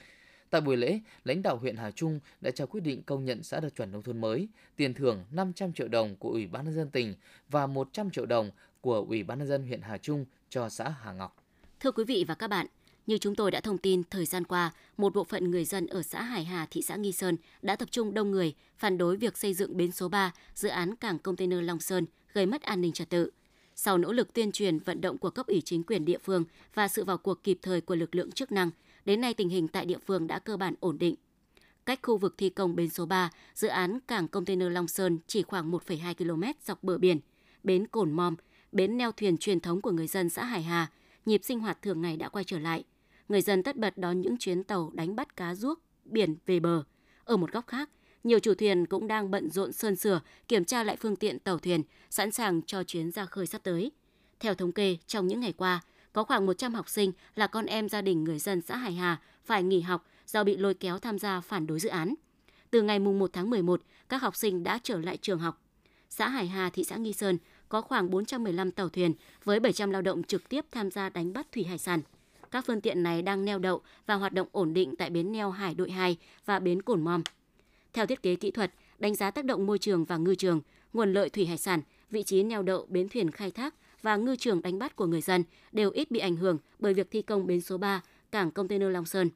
Tại 0.50 0.60
buổi 0.60 0.76
lễ, 0.76 1.00
lãnh 1.24 1.42
đạo 1.42 1.56
huyện 1.56 1.76
Hà 1.76 1.90
Trung 1.90 2.20
đã 2.40 2.50
trao 2.50 2.66
quyết 2.66 2.80
định 2.80 3.02
công 3.02 3.24
nhận 3.24 3.42
xã 3.42 3.60
đạt 3.60 3.74
chuẩn 3.76 3.92
nông 3.92 4.02
thôn 4.02 4.20
mới, 4.20 4.48
tiền 4.76 4.94
thưởng 4.94 5.24
500 5.30 5.72
triệu 5.72 5.88
đồng 5.88 6.16
của 6.16 6.30
Ủy 6.30 6.46
ban 6.46 6.64
nhân 6.64 6.74
dân 6.74 6.90
tỉnh 6.90 7.14
và 7.48 7.66
100 7.66 8.10
triệu 8.10 8.26
đồng 8.26 8.50
của 8.80 9.04
Ủy 9.08 9.22
ban 9.22 9.38
nhân 9.38 9.48
dân 9.48 9.66
huyện 9.66 9.82
Hà 9.82 9.98
Trung 9.98 10.24
cho 10.48 10.68
xã 10.68 10.88
Hà 10.88 11.12
Ngọc. 11.12 11.36
Thưa 11.80 11.92
quý 11.92 12.04
vị 12.04 12.24
và 12.28 12.34
các 12.34 12.48
bạn, 12.48 12.66
như 13.06 13.18
chúng 13.18 13.34
tôi 13.34 13.50
đã 13.50 13.60
thông 13.60 13.78
tin, 13.78 14.02
thời 14.10 14.26
gian 14.26 14.44
qua, 14.44 14.72
một 14.96 15.14
bộ 15.14 15.24
phận 15.24 15.50
người 15.50 15.64
dân 15.64 15.86
ở 15.86 16.02
xã 16.02 16.22
Hải 16.22 16.44
Hà, 16.44 16.66
thị 16.70 16.82
xã 16.82 16.96
Nghi 16.96 17.12
Sơn 17.12 17.36
đã 17.62 17.76
tập 17.76 17.88
trung 17.90 18.14
đông 18.14 18.30
người 18.30 18.54
phản 18.76 18.98
đối 18.98 19.16
việc 19.16 19.38
xây 19.38 19.54
dựng 19.54 19.76
bến 19.76 19.92
số 19.92 20.08
3, 20.08 20.32
dự 20.54 20.68
án 20.68 20.96
cảng 20.96 21.18
container 21.18 21.58
Long 21.62 21.80
Sơn, 21.80 22.06
gây 22.32 22.46
mất 22.46 22.62
an 22.62 22.80
ninh 22.80 22.92
trật 22.92 23.10
tự. 23.10 23.30
Sau 23.74 23.98
nỗ 23.98 24.12
lực 24.12 24.32
tuyên 24.34 24.52
truyền 24.52 24.78
vận 24.78 25.00
động 25.00 25.18
của 25.18 25.30
cấp 25.30 25.46
ủy 25.46 25.62
chính 25.64 25.82
quyền 25.82 26.04
địa 26.04 26.18
phương 26.18 26.44
và 26.74 26.88
sự 26.88 27.04
vào 27.04 27.18
cuộc 27.18 27.44
kịp 27.44 27.58
thời 27.62 27.80
của 27.80 27.94
lực 27.94 28.14
lượng 28.14 28.32
chức 28.32 28.52
năng, 28.52 28.70
đến 29.04 29.20
nay 29.20 29.34
tình 29.34 29.48
hình 29.48 29.68
tại 29.68 29.86
địa 29.86 29.98
phương 30.06 30.26
đã 30.26 30.38
cơ 30.38 30.56
bản 30.56 30.74
ổn 30.80 30.98
định. 30.98 31.14
Cách 31.86 32.00
khu 32.02 32.16
vực 32.16 32.34
thi 32.38 32.50
công 32.50 32.76
bến 32.76 32.90
số 32.90 33.06
3, 33.06 33.30
dự 33.54 33.68
án 33.68 33.98
cảng 34.06 34.28
container 34.28 34.72
Long 34.72 34.88
Sơn 34.88 35.18
chỉ 35.26 35.42
khoảng 35.42 35.72
1,2 35.72 36.14
km 36.14 36.42
dọc 36.64 36.84
bờ 36.84 36.98
biển, 36.98 37.20
bến 37.62 37.86
Cồn 37.86 38.12
Mom, 38.12 38.34
bến 38.72 38.96
neo 38.96 39.12
thuyền 39.12 39.38
truyền 39.38 39.60
thống 39.60 39.80
của 39.80 39.90
người 39.90 40.06
dân 40.06 40.28
xã 40.28 40.44
Hải 40.44 40.62
Hà, 40.62 40.90
nhịp 41.26 41.40
sinh 41.44 41.60
hoạt 41.60 41.82
thường 41.82 42.02
ngày 42.02 42.16
đã 42.16 42.28
quay 42.28 42.44
trở 42.44 42.58
lại. 42.58 42.84
Người 43.28 43.42
dân 43.42 43.62
tất 43.62 43.76
bật 43.76 43.98
đón 43.98 44.20
những 44.20 44.38
chuyến 44.38 44.64
tàu 44.64 44.90
đánh 44.94 45.16
bắt 45.16 45.36
cá 45.36 45.54
ruốc 45.54 45.80
biển 46.04 46.36
về 46.46 46.60
bờ. 46.60 46.82
Ở 47.24 47.36
một 47.36 47.52
góc 47.52 47.66
khác, 47.66 47.90
nhiều 48.24 48.38
chủ 48.38 48.54
thuyền 48.54 48.86
cũng 48.86 49.06
đang 49.06 49.30
bận 49.30 49.50
rộn 49.50 49.72
sơn 49.72 49.96
sửa, 49.96 50.20
kiểm 50.48 50.64
tra 50.64 50.82
lại 50.82 50.96
phương 50.96 51.16
tiện 51.16 51.38
tàu 51.38 51.58
thuyền, 51.58 51.82
sẵn 52.10 52.30
sàng 52.30 52.62
cho 52.62 52.84
chuyến 52.84 53.10
ra 53.10 53.26
khơi 53.26 53.46
sắp 53.46 53.60
tới. 53.62 53.90
Theo 54.40 54.54
thống 54.54 54.72
kê, 54.72 54.96
trong 55.06 55.26
những 55.26 55.40
ngày 55.40 55.52
qua, 55.52 55.80
có 56.12 56.24
khoảng 56.24 56.46
100 56.46 56.74
học 56.74 56.88
sinh 56.88 57.12
là 57.34 57.46
con 57.46 57.66
em 57.66 57.88
gia 57.88 58.02
đình 58.02 58.24
người 58.24 58.38
dân 58.38 58.60
xã 58.60 58.76
Hải 58.76 58.92
Hà 58.92 59.20
phải 59.44 59.62
nghỉ 59.62 59.80
học 59.80 60.06
do 60.26 60.44
bị 60.44 60.56
lôi 60.56 60.74
kéo 60.74 60.98
tham 60.98 61.18
gia 61.18 61.40
phản 61.40 61.66
đối 61.66 61.80
dự 61.80 61.88
án. 61.88 62.14
Từ 62.70 62.82
ngày 62.82 62.98
1 62.98 63.30
tháng 63.32 63.50
11, 63.50 63.80
các 64.08 64.22
học 64.22 64.36
sinh 64.36 64.64
đã 64.64 64.78
trở 64.82 64.98
lại 64.98 65.16
trường 65.16 65.38
học. 65.38 65.62
Xã 66.10 66.28
Hải 66.28 66.46
Hà, 66.46 66.70
thị 66.70 66.84
xã 66.84 66.96
Nghi 66.96 67.12
Sơn 67.12 67.38
có 67.68 67.80
khoảng 67.80 68.10
415 68.10 68.70
tàu 68.70 68.88
thuyền 68.88 69.14
với 69.44 69.60
700 69.60 69.90
lao 69.90 70.02
động 70.02 70.22
trực 70.22 70.48
tiếp 70.48 70.64
tham 70.70 70.90
gia 70.90 71.08
đánh 71.08 71.32
bắt 71.32 71.52
thủy 71.52 71.64
hải 71.64 71.78
sản. 71.78 72.00
Các 72.50 72.64
phương 72.66 72.80
tiện 72.80 73.02
này 73.02 73.22
đang 73.22 73.44
neo 73.44 73.58
đậu 73.58 73.82
và 74.06 74.14
hoạt 74.14 74.32
động 74.32 74.48
ổn 74.52 74.74
định 74.74 74.96
tại 74.96 75.10
bến 75.10 75.32
neo 75.32 75.50
Hải 75.50 75.74
đội 75.74 75.90
2 75.90 76.16
và 76.44 76.58
bến 76.58 76.82
Cồn 76.82 77.02
Mom. 77.02 77.22
Theo 77.94 78.06
thiết 78.06 78.22
kế 78.22 78.36
kỹ 78.36 78.50
thuật, 78.50 78.74
đánh 78.98 79.14
giá 79.14 79.30
tác 79.30 79.44
động 79.44 79.66
môi 79.66 79.78
trường 79.78 80.04
và 80.04 80.16
ngư 80.16 80.34
trường, 80.34 80.60
nguồn 80.92 81.12
lợi 81.12 81.28
thủy 81.28 81.46
hải 81.46 81.58
sản, 81.58 81.80
vị 82.10 82.22
trí 82.22 82.42
neo 82.42 82.62
đậu 82.62 82.86
bến 82.88 83.08
thuyền 83.08 83.30
khai 83.30 83.50
thác 83.50 83.74
và 84.02 84.16
ngư 84.16 84.36
trường 84.36 84.62
đánh 84.62 84.78
bắt 84.78 84.96
của 84.96 85.06
người 85.06 85.20
dân 85.20 85.44
đều 85.72 85.90
ít 85.90 86.10
bị 86.10 86.20
ảnh 86.20 86.36
hưởng 86.36 86.58
bởi 86.78 86.94
việc 86.94 87.10
thi 87.10 87.22
công 87.22 87.46
bến 87.46 87.60
số 87.60 87.78
3, 87.78 88.02
cảng 88.30 88.50
container 88.50 88.90
Long 88.90 89.06
Sơn. 89.06 89.30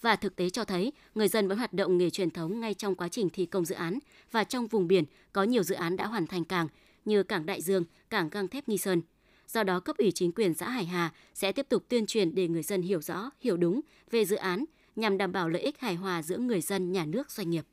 Và 0.00 0.16
thực 0.16 0.36
tế 0.36 0.50
cho 0.50 0.64
thấy, 0.64 0.92
người 1.14 1.28
dân 1.28 1.48
vẫn 1.48 1.58
hoạt 1.58 1.72
động 1.72 1.98
nghề 1.98 2.10
truyền 2.10 2.30
thống 2.30 2.60
ngay 2.60 2.74
trong 2.74 2.94
quá 2.94 3.08
trình 3.08 3.30
thi 3.30 3.46
công 3.46 3.64
dự 3.64 3.74
án 3.74 3.98
và 4.30 4.44
trong 4.44 4.66
vùng 4.66 4.88
biển 4.88 5.04
có 5.32 5.42
nhiều 5.42 5.62
dự 5.62 5.74
án 5.74 5.96
đã 5.96 6.06
hoàn 6.06 6.26
thành 6.26 6.44
cảng 6.44 6.68
như 7.04 7.22
cảng 7.22 7.46
Đại 7.46 7.62
Dương, 7.62 7.84
cảng 8.10 8.28
gang 8.28 8.48
thép 8.48 8.68
Nghi 8.68 8.78
Sơn. 8.78 9.02
Do 9.48 9.62
đó, 9.62 9.80
cấp 9.80 9.96
ủy 9.96 10.10
chính 10.10 10.32
quyền 10.32 10.54
xã 10.54 10.68
Hải 10.68 10.84
Hà 10.84 11.12
sẽ 11.34 11.52
tiếp 11.52 11.66
tục 11.68 11.84
tuyên 11.88 12.06
truyền 12.06 12.34
để 12.34 12.48
người 12.48 12.62
dân 12.62 12.82
hiểu 12.82 13.00
rõ, 13.00 13.30
hiểu 13.40 13.56
đúng 13.56 13.80
về 14.10 14.24
dự 14.24 14.36
án 14.36 14.64
nhằm 14.96 15.18
đảm 15.18 15.32
bảo 15.32 15.48
lợi 15.48 15.62
ích 15.62 15.80
hài 15.80 15.94
hòa 15.94 16.22
giữa 16.22 16.38
người 16.38 16.60
dân, 16.60 16.92
nhà 16.92 17.04
nước, 17.04 17.30
doanh 17.30 17.50
nghiệp. 17.50 17.64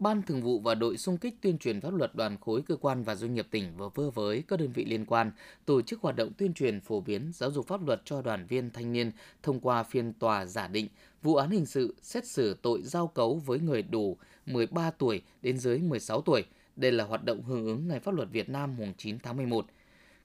Ban 0.00 0.22
Thường 0.22 0.42
vụ 0.42 0.58
và 0.60 0.74
đội 0.74 0.96
xung 0.96 1.18
kích 1.18 1.34
tuyên 1.40 1.58
truyền 1.58 1.80
pháp 1.80 1.94
luật 1.94 2.14
đoàn 2.14 2.36
khối 2.40 2.62
cơ 2.62 2.76
quan 2.76 3.02
và 3.02 3.14
doanh 3.14 3.34
nghiệp 3.34 3.46
tỉnh 3.50 3.76
vừa 3.76 3.88
phối 3.88 4.10
với 4.10 4.42
các 4.48 4.60
đơn 4.60 4.72
vị 4.72 4.84
liên 4.84 5.04
quan 5.04 5.32
tổ 5.66 5.82
chức 5.82 6.00
hoạt 6.00 6.16
động 6.16 6.32
tuyên 6.38 6.54
truyền 6.54 6.80
phổ 6.80 7.00
biến 7.00 7.30
giáo 7.34 7.50
dục 7.50 7.66
pháp 7.66 7.86
luật 7.86 8.02
cho 8.04 8.22
đoàn 8.22 8.46
viên 8.46 8.70
thanh 8.70 8.92
niên 8.92 9.12
thông 9.42 9.60
qua 9.60 9.82
phiên 9.82 10.12
tòa 10.12 10.46
giả 10.46 10.68
định 10.68 10.88
vụ 11.22 11.34
án 11.34 11.50
hình 11.50 11.66
sự 11.66 11.94
xét 12.02 12.26
xử 12.26 12.56
tội 12.62 12.82
giao 12.82 13.06
cấu 13.06 13.42
với 13.46 13.58
người 13.58 13.82
đủ 13.82 14.16
13 14.46 14.90
tuổi 14.90 15.22
đến 15.42 15.58
dưới 15.58 15.78
16 15.78 16.20
tuổi. 16.20 16.44
Đây 16.76 16.92
là 16.92 17.04
hoạt 17.04 17.24
động 17.24 17.42
hưởng 17.42 17.66
ứng 17.66 17.88
Ngày 17.88 18.00
pháp 18.00 18.14
luật 18.14 18.28
Việt 18.30 18.48
Nam 18.48 18.76
mùng 18.76 18.92
9 18.98 19.18
tháng 19.18 19.36
11. 19.36 19.66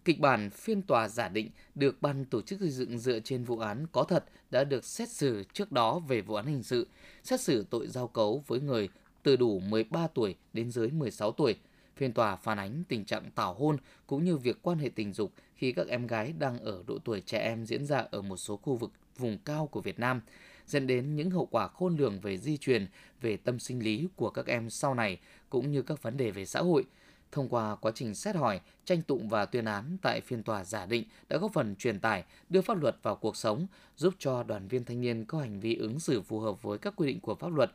Kịch 0.06 0.20
bản 0.20 0.50
phiên 0.50 0.82
tòa 0.82 1.08
giả 1.08 1.30
định 1.30 1.50
được 1.76 2.02
ban 2.02 2.26
tổ 2.26 2.42
chức 2.42 2.60
xây 2.60 2.70
dựng 2.70 3.00
dựa 3.00 3.20
trên 3.20 3.44
vụ 3.44 3.60
án 3.60 3.88
có 3.92 4.04
thật 4.04 4.26
đã 4.52 4.64
được 4.64 4.86
xét 4.86 5.10
xử 5.10 5.44
trước 5.54 5.72
đó 5.72 6.00
về 6.00 6.22
vụ 6.22 6.36
án 6.36 6.46
hình 6.46 6.64
sự, 6.64 6.88
xét 7.24 7.42
xử 7.42 7.66
tội 7.70 7.88
giao 7.88 8.08
cấu 8.08 8.44
với 8.48 8.60
người 8.60 8.90
từ 9.24 9.36
đủ 9.36 9.60
13 9.60 10.08
tuổi 10.08 10.36
đến 10.54 10.72
dưới 10.72 10.90
16 10.90 11.32
tuổi. 11.32 11.56
Phiên 11.96 12.14
tòa 12.14 12.36
phản 12.36 12.60
ánh 12.60 12.84
tình 12.88 13.06
trạng 13.06 13.32
tảo 13.36 13.54
hôn 13.54 13.78
cũng 14.08 14.26
như 14.26 14.38
việc 14.38 14.58
quan 14.62 14.78
hệ 14.78 14.90
tình 14.96 15.14
dục 15.14 15.32
khi 15.56 15.72
các 15.72 15.88
em 15.88 16.08
gái 16.08 16.34
đang 16.40 16.60
ở 16.60 16.84
độ 16.88 16.98
tuổi 17.04 17.22
trẻ 17.22 17.40
em 17.40 17.66
diễn 17.66 17.86
ra 17.86 18.06
ở 18.12 18.22
một 18.22 18.38
số 18.38 18.58
khu 18.58 18.76
vực 18.76 18.92
vùng 19.18 19.38
cao 19.46 19.68
của 19.68 19.82
Việt 19.82 20.00
Nam, 20.00 20.22
dẫn 20.68 20.88
đến 20.88 21.16
những 21.16 21.32
hậu 21.32 21.46
quả 21.46 21.68
khôn 21.68 21.98
lường 21.98 22.20
về 22.20 22.38
di 22.38 22.58
truyền, 22.58 22.88
về 23.22 23.38
tâm 23.38 23.60
sinh 23.60 23.84
lý 23.84 24.08
của 24.16 24.30
các 24.30 24.46
em 24.46 24.70
sau 24.70 24.94
này 24.94 25.20
cũng 25.50 25.72
như 25.72 25.82
các 25.82 26.04
vấn 26.04 26.18
đề 26.18 26.32
về 26.32 26.46
xã 26.46 26.60
hội. 26.60 26.86
Thông 27.32 27.50
qua 27.50 27.76
quá 27.76 27.92
trình 27.96 28.16
xét 28.16 28.36
hỏi, 28.36 28.60
tranh 28.86 29.02
tụng 29.02 29.30
và 29.30 29.46
tuyên 29.46 29.66
án 29.66 29.98
tại 30.02 30.22
phiên 30.22 30.44
tòa 30.44 30.64
giả 30.64 30.86
định 30.86 31.04
đã 31.30 31.38
góp 31.38 31.54
phần 31.54 31.76
truyền 31.76 32.00
tải, 32.00 32.24
đưa 32.50 32.62
pháp 32.62 32.82
luật 32.82 32.96
vào 33.04 33.16
cuộc 33.16 33.38
sống, 33.38 33.68
giúp 33.96 34.14
cho 34.20 34.44
đoàn 34.44 34.68
viên 34.68 34.86
thanh 34.86 35.02
niên 35.02 35.26
có 35.26 35.40
hành 35.40 35.60
vi 35.60 35.76
ứng 35.76 36.00
xử 36.00 36.22
phù 36.22 36.40
hợp 36.40 36.62
với 36.62 36.78
các 36.78 36.94
quy 36.96 37.08
định 37.08 37.20
của 37.20 37.36
pháp 37.36 37.54
luật, 37.54 37.72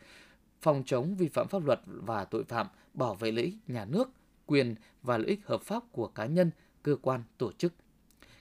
phòng 0.63 0.83
chống 0.87 1.15
vi 1.15 1.29
phạm 1.29 1.49
pháp 1.49 1.67
luật 1.67 1.81
và 1.85 2.25
tội 2.25 2.45
phạm, 2.45 2.67
bảo 2.95 3.15
vệ 3.15 3.33
lợi 3.33 3.45
ích 3.45 3.55
nhà 3.67 3.85
nước, 3.85 4.11
quyền 4.47 4.75
và 5.03 5.19
lợi 5.19 5.27
ích 5.27 5.41
hợp 5.47 5.63
pháp 5.63 5.83
của 5.93 6.07
cá 6.07 6.27
nhân, 6.27 6.51
cơ 6.83 6.97
quan, 7.03 7.23
tổ 7.39 7.53
chức. 7.53 7.73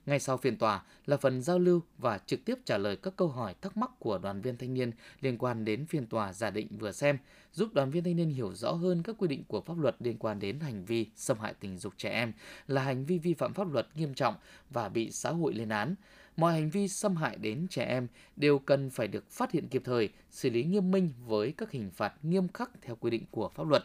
Ngay 0.09 0.19
sau 0.19 0.37
phiên 0.37 0.57
tòa 0.57 0.83
là 1.05 1.17
phần 1.17 1.41
giao 1.41 1.59
lưu 1.59 1.81
và 1.97 2.17
trực 2.17 2.45
tiếp 2.45 2.59
trả 2.65 2.77
lời 2.77 2.95
các 2.95 3.13
câu 3.15 3.27
hỏi 3.27 3.55
thắc 3.61 3.77
mắc 3.77 3.91
của 3.99 4.17
đoàn 4.17 4.41
viên 4.41 4.57
thanh 4.57 4.73
niên 4.73 4.91
liên 5.21 5.37
quan 5.37 5.65
đến 5.65 5.85
phiên 5.85 6.07
tòa 6.07 6.33
giả 6.33 6.49
định 6.49 6.67
vừa 6.79 6.91
xem, 6.91 7.17
giúp 7.53 7.73
đoàn 7.73 7.91
viên 7.91 8.03
thanh 8.03 8.15
niên 8.15 8.29
hiểu 8.29 8.53
rõ 8.53 8.71
hơn 8.71 9.03
các 9.03 9.15
quy 9.19 9.27
định 9.27 9.43
của 9.47 9.61
pháp 9.61 9.77
luật 9.77 9.95
liên 9.99 10.17
quan 10.17 10.39
đến 10.39 10.59
hành 10.59 10.85
vi 10.85 11.07
xâm 11.15 11.39
hại 11.39 11.53
tình 11.59 11.77
dục 11.77 11.93
trẻ 11.97 12.09
em 12.09 12.33
là 12.67 12.83
hành 12.83 13.05
vi 13.05 13.17
vi 13.17 13.33
phạm 13.33 13.53
pháp 13.53 13.71
luật 13.73 13.87
nghiêm 13.95 14.13
trọng 14.13 14.35
và 14.69 14.89
bị 14.89 15.11
xã 15.11 15.31
hội 15.31 15.53
lên 15.53 15.69
án. 15.69 15.95
Mọi 16.37 16.53
hành 16.53 16.69
vi 16.69 16.87
xâm 16.87 17.15
hại 17.15 17.35
đến 17.35 17.67
trẻ 17.69 17.85
em 17.85 18.07
đều 18.35 18.59
cần 18.59 18.89
phải 18.89 19.07
được 19.07 19.29
phát 19.31 19.51
hiện 19.51 19.67
kịp 19.67 19.81
thời, 19.85 20.09
xử 20.29 20.49
lý 20.49 20.63
nghiêm 20.63 20.91
minh 20.91 21.11
với 21.25 21.53
các 21.57 21.71
hình 21.71 21.91
phạt 21.91 22.13
nghiêm 22.23 22.47
khắc 22.47 22.71
theo 22.81 22.95
quy 22.95 23.09
định 23.09 23.23
của 23.31 23.49
pháp 23.49 23.67
luật 23.67 23.83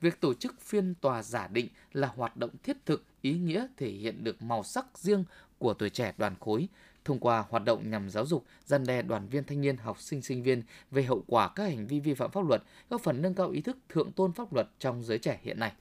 việc 0.00 0.20
tổ 0.20 0.34
chức 0.34 0.60
phiên 0.60 0.94
tòa 0.94 1.22
giả 1.22 1.48
định 1.48 1.68
là 1.92 2.08
hoạt 2.08 2.36
động 2.36 2.50
thiết 2.62 2.76
thực, 2.86 3.04
ý 3.20 3.32
nghĩa 3.32 3.66
thể 3.76 3.90
hiện 3.90 4.24
được 4.24 4.42
màu 4.42 4.62
sắc 4.62 4.98
riêng 4.98 5.24
của 5.58 5.74
tuổi 5.74 5.90
trẻ 5.90 6.12
đoàn 6.18 6.34
khối 6.40 6.68
thông 7.04 7.18
qua 7.18 7.44
hoạt 7.50 7.64
động 7.64 7.90
nhằm 7.90 8.10
giáo 8.10 8.26
dục, 8.26 8.44
gian 8.64 8.86
đe 8.86 9.02
đoàn 9.02 9.28
viên 9.28 9.44
thanh 9.44 9.60
niên, 9.60 9.76
học 9.76 10.00
sinh 10.00 10.22
sinh 10.22 10.42
viên 10.42 10.62
về 10.90 11.02
hậu 11.02 11.24
quả 11.26 11.48
các 11.48 11.64
hành 11.64 11.86
vi 11.86 12.00
vi 12.00 12.14
phạm 12.14 12.30
pháp 12.30 12.48
luật, 12.48 12.62
góp 12.90 13.00
phần 13.00 13.22
nâng 13.22 13.34
cao 13.34 13.50
ý 13.50 13.60
thức 13.60 13.76
thượng 13.88 14.12
tôn 14.12 14.32
pháp 14.32 14.52
luật 14.52 14.68
trong 14.78 15.02
giới 15.02 15.18
trẻ 15.18 15.40
hiện 15.42 15.60
nay. 15.60 15.72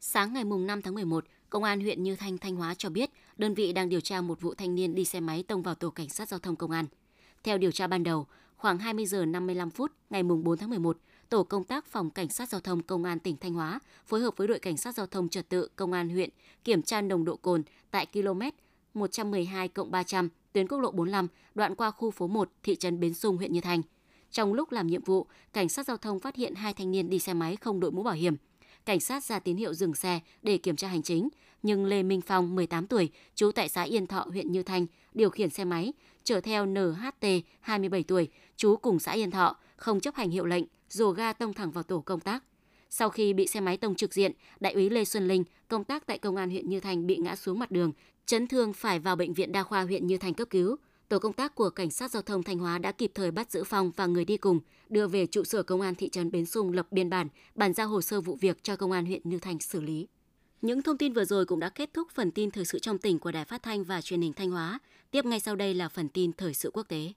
Sáng 0.00 0.32
ngày 0.32 0.44
5 0.44 0.82
tháng 0.82 0.94
11, 0.94 1.24
Công 1.50 1.64
an 1.64 1.80
huyện 1.80 2.02
Như 2.02 2.16
Thanh, 2.16 2.38
Thanh 2.38 2.56
Hóa 2.56 2.74
cho 2.74 2.90
biết 2.90 3.10
đơn 3.36 3.54
vị 3.54 3.72
đang 3.72 3.88
điều 3.88 4.00
tra 4.00 4.20
một 4.20 4.40
vụ 4.40 4.54
thanh 4.54 4.74
niên 4.74 4.94
đi 4.94 5.04
xe 5.04 5.20
máy 5.20 5.44
tông 5.48 5.62
vào 5.62 5.74
tổ 5.74 5.90
cảnh 5.90 6.08
sát 6.08 6.28
giao 6.28 6.40
thông 6.40 6.56
công 6.56 6.70
an. 6.70 6.86
Theo 7.44 7.58
điều 7.58 7.70
tra 7.70 7.86
ban 7.86 8.02
đầu, 8.02 8.26
khoảng 8.56 8.78
20 8.78 9.06
giờ 9.06 9.24
55 9.24 9.70
phút 9.70 9.92
ngày 10.10 10.22
4 10.22 10.58
tháng 10.58 10.70
11, 10.70 10.98
tổ 11.28 11.44
công 11.44 11.64
tác 11.64 11.86
phòng 11.86 12.10
cảnh 12.10 12.28
sát 12.28 12.48
giao 12.48 12.60
thông 12.60 12.82
công 12.82 13.04
an 13.04 13.18
tỉnh 13.18 13.36
Thanh 13.36 13.54
Hóa 13.54 13.80
phối 14.06 14.20
hợp 14.20 14.36
với 14.36 14.48
đội 14.48 14.58
cảnh 14.58 14.76
sát 14.76 14.94
giao 14.94 15.06
thông 15.06 15.28
trật 15.28 15.48
tự 15.48 15.68
công 15.76 15.92
an 15.92 16.08
huyện 16.08 16.30
kiểm 16.64 16.82
tra 16.82 17.00
nồng 17.00 17.24
độ 17.24 17.36
cồn 17.36 17.62
tại 17.90 18.06
km 18.06 18.40
112 18.94 19.68
300 19.90 20.28
tuyến 20.52 20.68
quốc 20.68 20.78
lộ 20.78 20.90
45 20.90 21.28
đoạn 21.54 21.74
qua 21.74 21.90
khu 21.90 22.10
phố 22.10 22.26
1 22.26 22.50
thị 22.62 22.76
trấn 22.76 23.00
Bến 23.00 23.14
Sung 23.14 23.36
huyện 23.36 23.52
Như 23.52 23.60
Thành. 23.60 23.82
Trong 24.30 24.54
lúc 24.54 24.72
làm 24.72 24.86
nhiệm 24.86 25.04
vụ, 25.04 25.26
cảnh 25.52 25.68
sát 25.68 25.86
giao 25.86 25.96
thông 25.96 26.20
phát 26.20 26.36
hiện 26.36 26.54
hai 26.54 26.74
thanh 26.74 26.90
niên 26.90 27.10
đi 27.10 27.18
xe 27.18 27.34
máy 27.34 27.56
không 27.56 27.80
đội 27.80 27.92
mũ 27.92 28.02
bảo 28.02 28.14
hiểm. 28.14 28.36
Cảnh 28.84 29.00
sát 29.00 29.24
ra 29.24 29.38
tín 29.38 29.56
hiệu 29.56 29.74
dừng 29.74 29.94
xe 29.94 30.20
để 30.42 30.58
kiểm 30.58 30.76
tra 30.76 30.88
hành 30.88 31.02
chính, 31.02 31.28
nhưng 31.62 31.84
Lê 31.84 32.02
Minh 32.02 32.20
Phong, 32.20 32.54
18 32.54 32.86
tuổi, 32.86 33.10
trú 33.34 33.52
tại 33.52 33.68
xã 33.68 33.82
Yên 33.82 34.06
Thọ, 34.06 34.26
huyện 34.30 34.52
Như 34.52 34.62
Thanh, 34.62 34.86
điều 35.14 35.30
khiển 35.30 35.50
xe 35.50 35.64
máy, 35.64 35.92
chở 36.24 36.40
theo 36.40 36.66
NHT, 36.66 37.26
27 37.60 38.02
tuổi, 38.02 38.28
trú 38.56 38.76
cùng 38.76 38.98
xã 38.98 39.12
Yên 39.12 39.30
Thọ, 39.30 39.56
không 39.76 40.00
chấp 40.00 40.14
hành 40.14 40.30
hiệu 40.30 40.44
lệnh, 40.44 40.64
rồ 40.88 41.10
ga 41.10 41.32
tông 41.32 41.54
thẳng 41.54 41.70
vào 41.70 41.82
tổ 41.82 42.00
công 42.00 42.20
tác. 42.20 42.44
Sau 42.94 43.10
khi 43.10 43.32
bị 43.32 43.46
xe 43.46 43.60
máy 43.60 43.76
tông 43.76 43.94
trực 43.94 44.14
diện, 44.14 44.32
đại 44.60 44.72
úy 44.72 44.90
Lê 44.90 45.04
Xuân 45.04 45.28
Linh, 45.28 45.44
công 45.68 45.84
tác 45.84 46.06
tại 46.06 46.18
công 46.18 46.36
an 46.36 46.50
huyện 46.50 46.68
Như 46.68 46.80
Thành 46.80 47.06
bị 47.06 47.16
ngã 47.16 47.36
xuống 47.36 47.58
mặt 47.58 47.70
đường, 47.70 47.92
chấn 48.26 48.46
thương 48.46 48.72
phải 48.72 48.98
vào 48.98 49.16
bệnh 49.16 49.34
viện 49.34 49.52
đa 49.52 49.62
khoa 49.62 49.82
huyện 49.82 50.06
Như 50.06 50.18
Thành 50.18 50.34
cấp 50.34 50.48
cứu. 50.50 50.76
Tổ 51.08 51.18
công 51.18 51.32
tác 51.32 51.54
của 51.54 51.70
cảnh 51.70 51.90
sát 51.90 52.10
giao 52.10 52.22
thông 52.22 52.42
Thanh 52.42 52.58
Hóa 52.58 52.78
đã 52.78 52.92
kịp 52.92 53.10
thời 53.14 53.30
bắt 53.30 53.50
giữ 53.50 53.64
Phong 53.64 53.90
và 53.96 54.06
người 54.06 54.24
đi 54.24 54.36
cùng, 54.36 54.60
đưa 54.88 55.06
về 55.06 55.26
trụ 55.26 55.44
sở 55.44 55.62
công 55.62 55.80
an 55.80 55.94
thị 55.94 56.08
trấn 56.08 56.30
Bến 56.30 56.46
Sung 56.46 56.72
lập 56.72 56.86
biên 56.90 57.10
bản, 57.10 57.28
bàn 57.54 57.74
giao 57.74 57.88
hồ 57.88 58.02
sơ 58.02 58.20
vụ 58.20 58.38
việc 58.40 58.64
cho 58.64 58.76
công 58.76 58.92
an 58.92 59.06
huyện 59.06 59.20
Như 59.24 59.38
Thành 59.38 59.60
xử 59.60 59.80
lý. 59.80 60.08
Những 60.62 60.82
thông 60.82 60.98
tin 60.98 61.12
vừa 61.12 61.24
rồi 61.24 61.46
cũng 61.46 61.60
đã 61.60 61.68
kết 61.68 61.90
thúc 61.94 62.08
phần 62.14 62.30
tin 62.30 62.50
thời 62.50 62.64
sự 62.64 62.78
trong 62.78 62.98
tỉnh 62.98 63.18
của 63.18 63.32
Đài 63.32 63.44
Phát 63.44 63.62
thanh 63.62 63.84
và 63.84 64.00
Truyền 64.00 64.20
hình 64.20 64.32
Thanh 64.32 64.50
Hóa. 64.50 64.78
Tiếp 65.10 65.24
ngay 65.24 65.40
sau 65.40 65.56
đây 65.56 65.74
là 65.74 65.88
phần 65.88 66.08
tin 66.08 66.32
thời 66.32 66.54
sự 66.54 66.70
quốc 66.70 66.88
tế. 66.88 67.12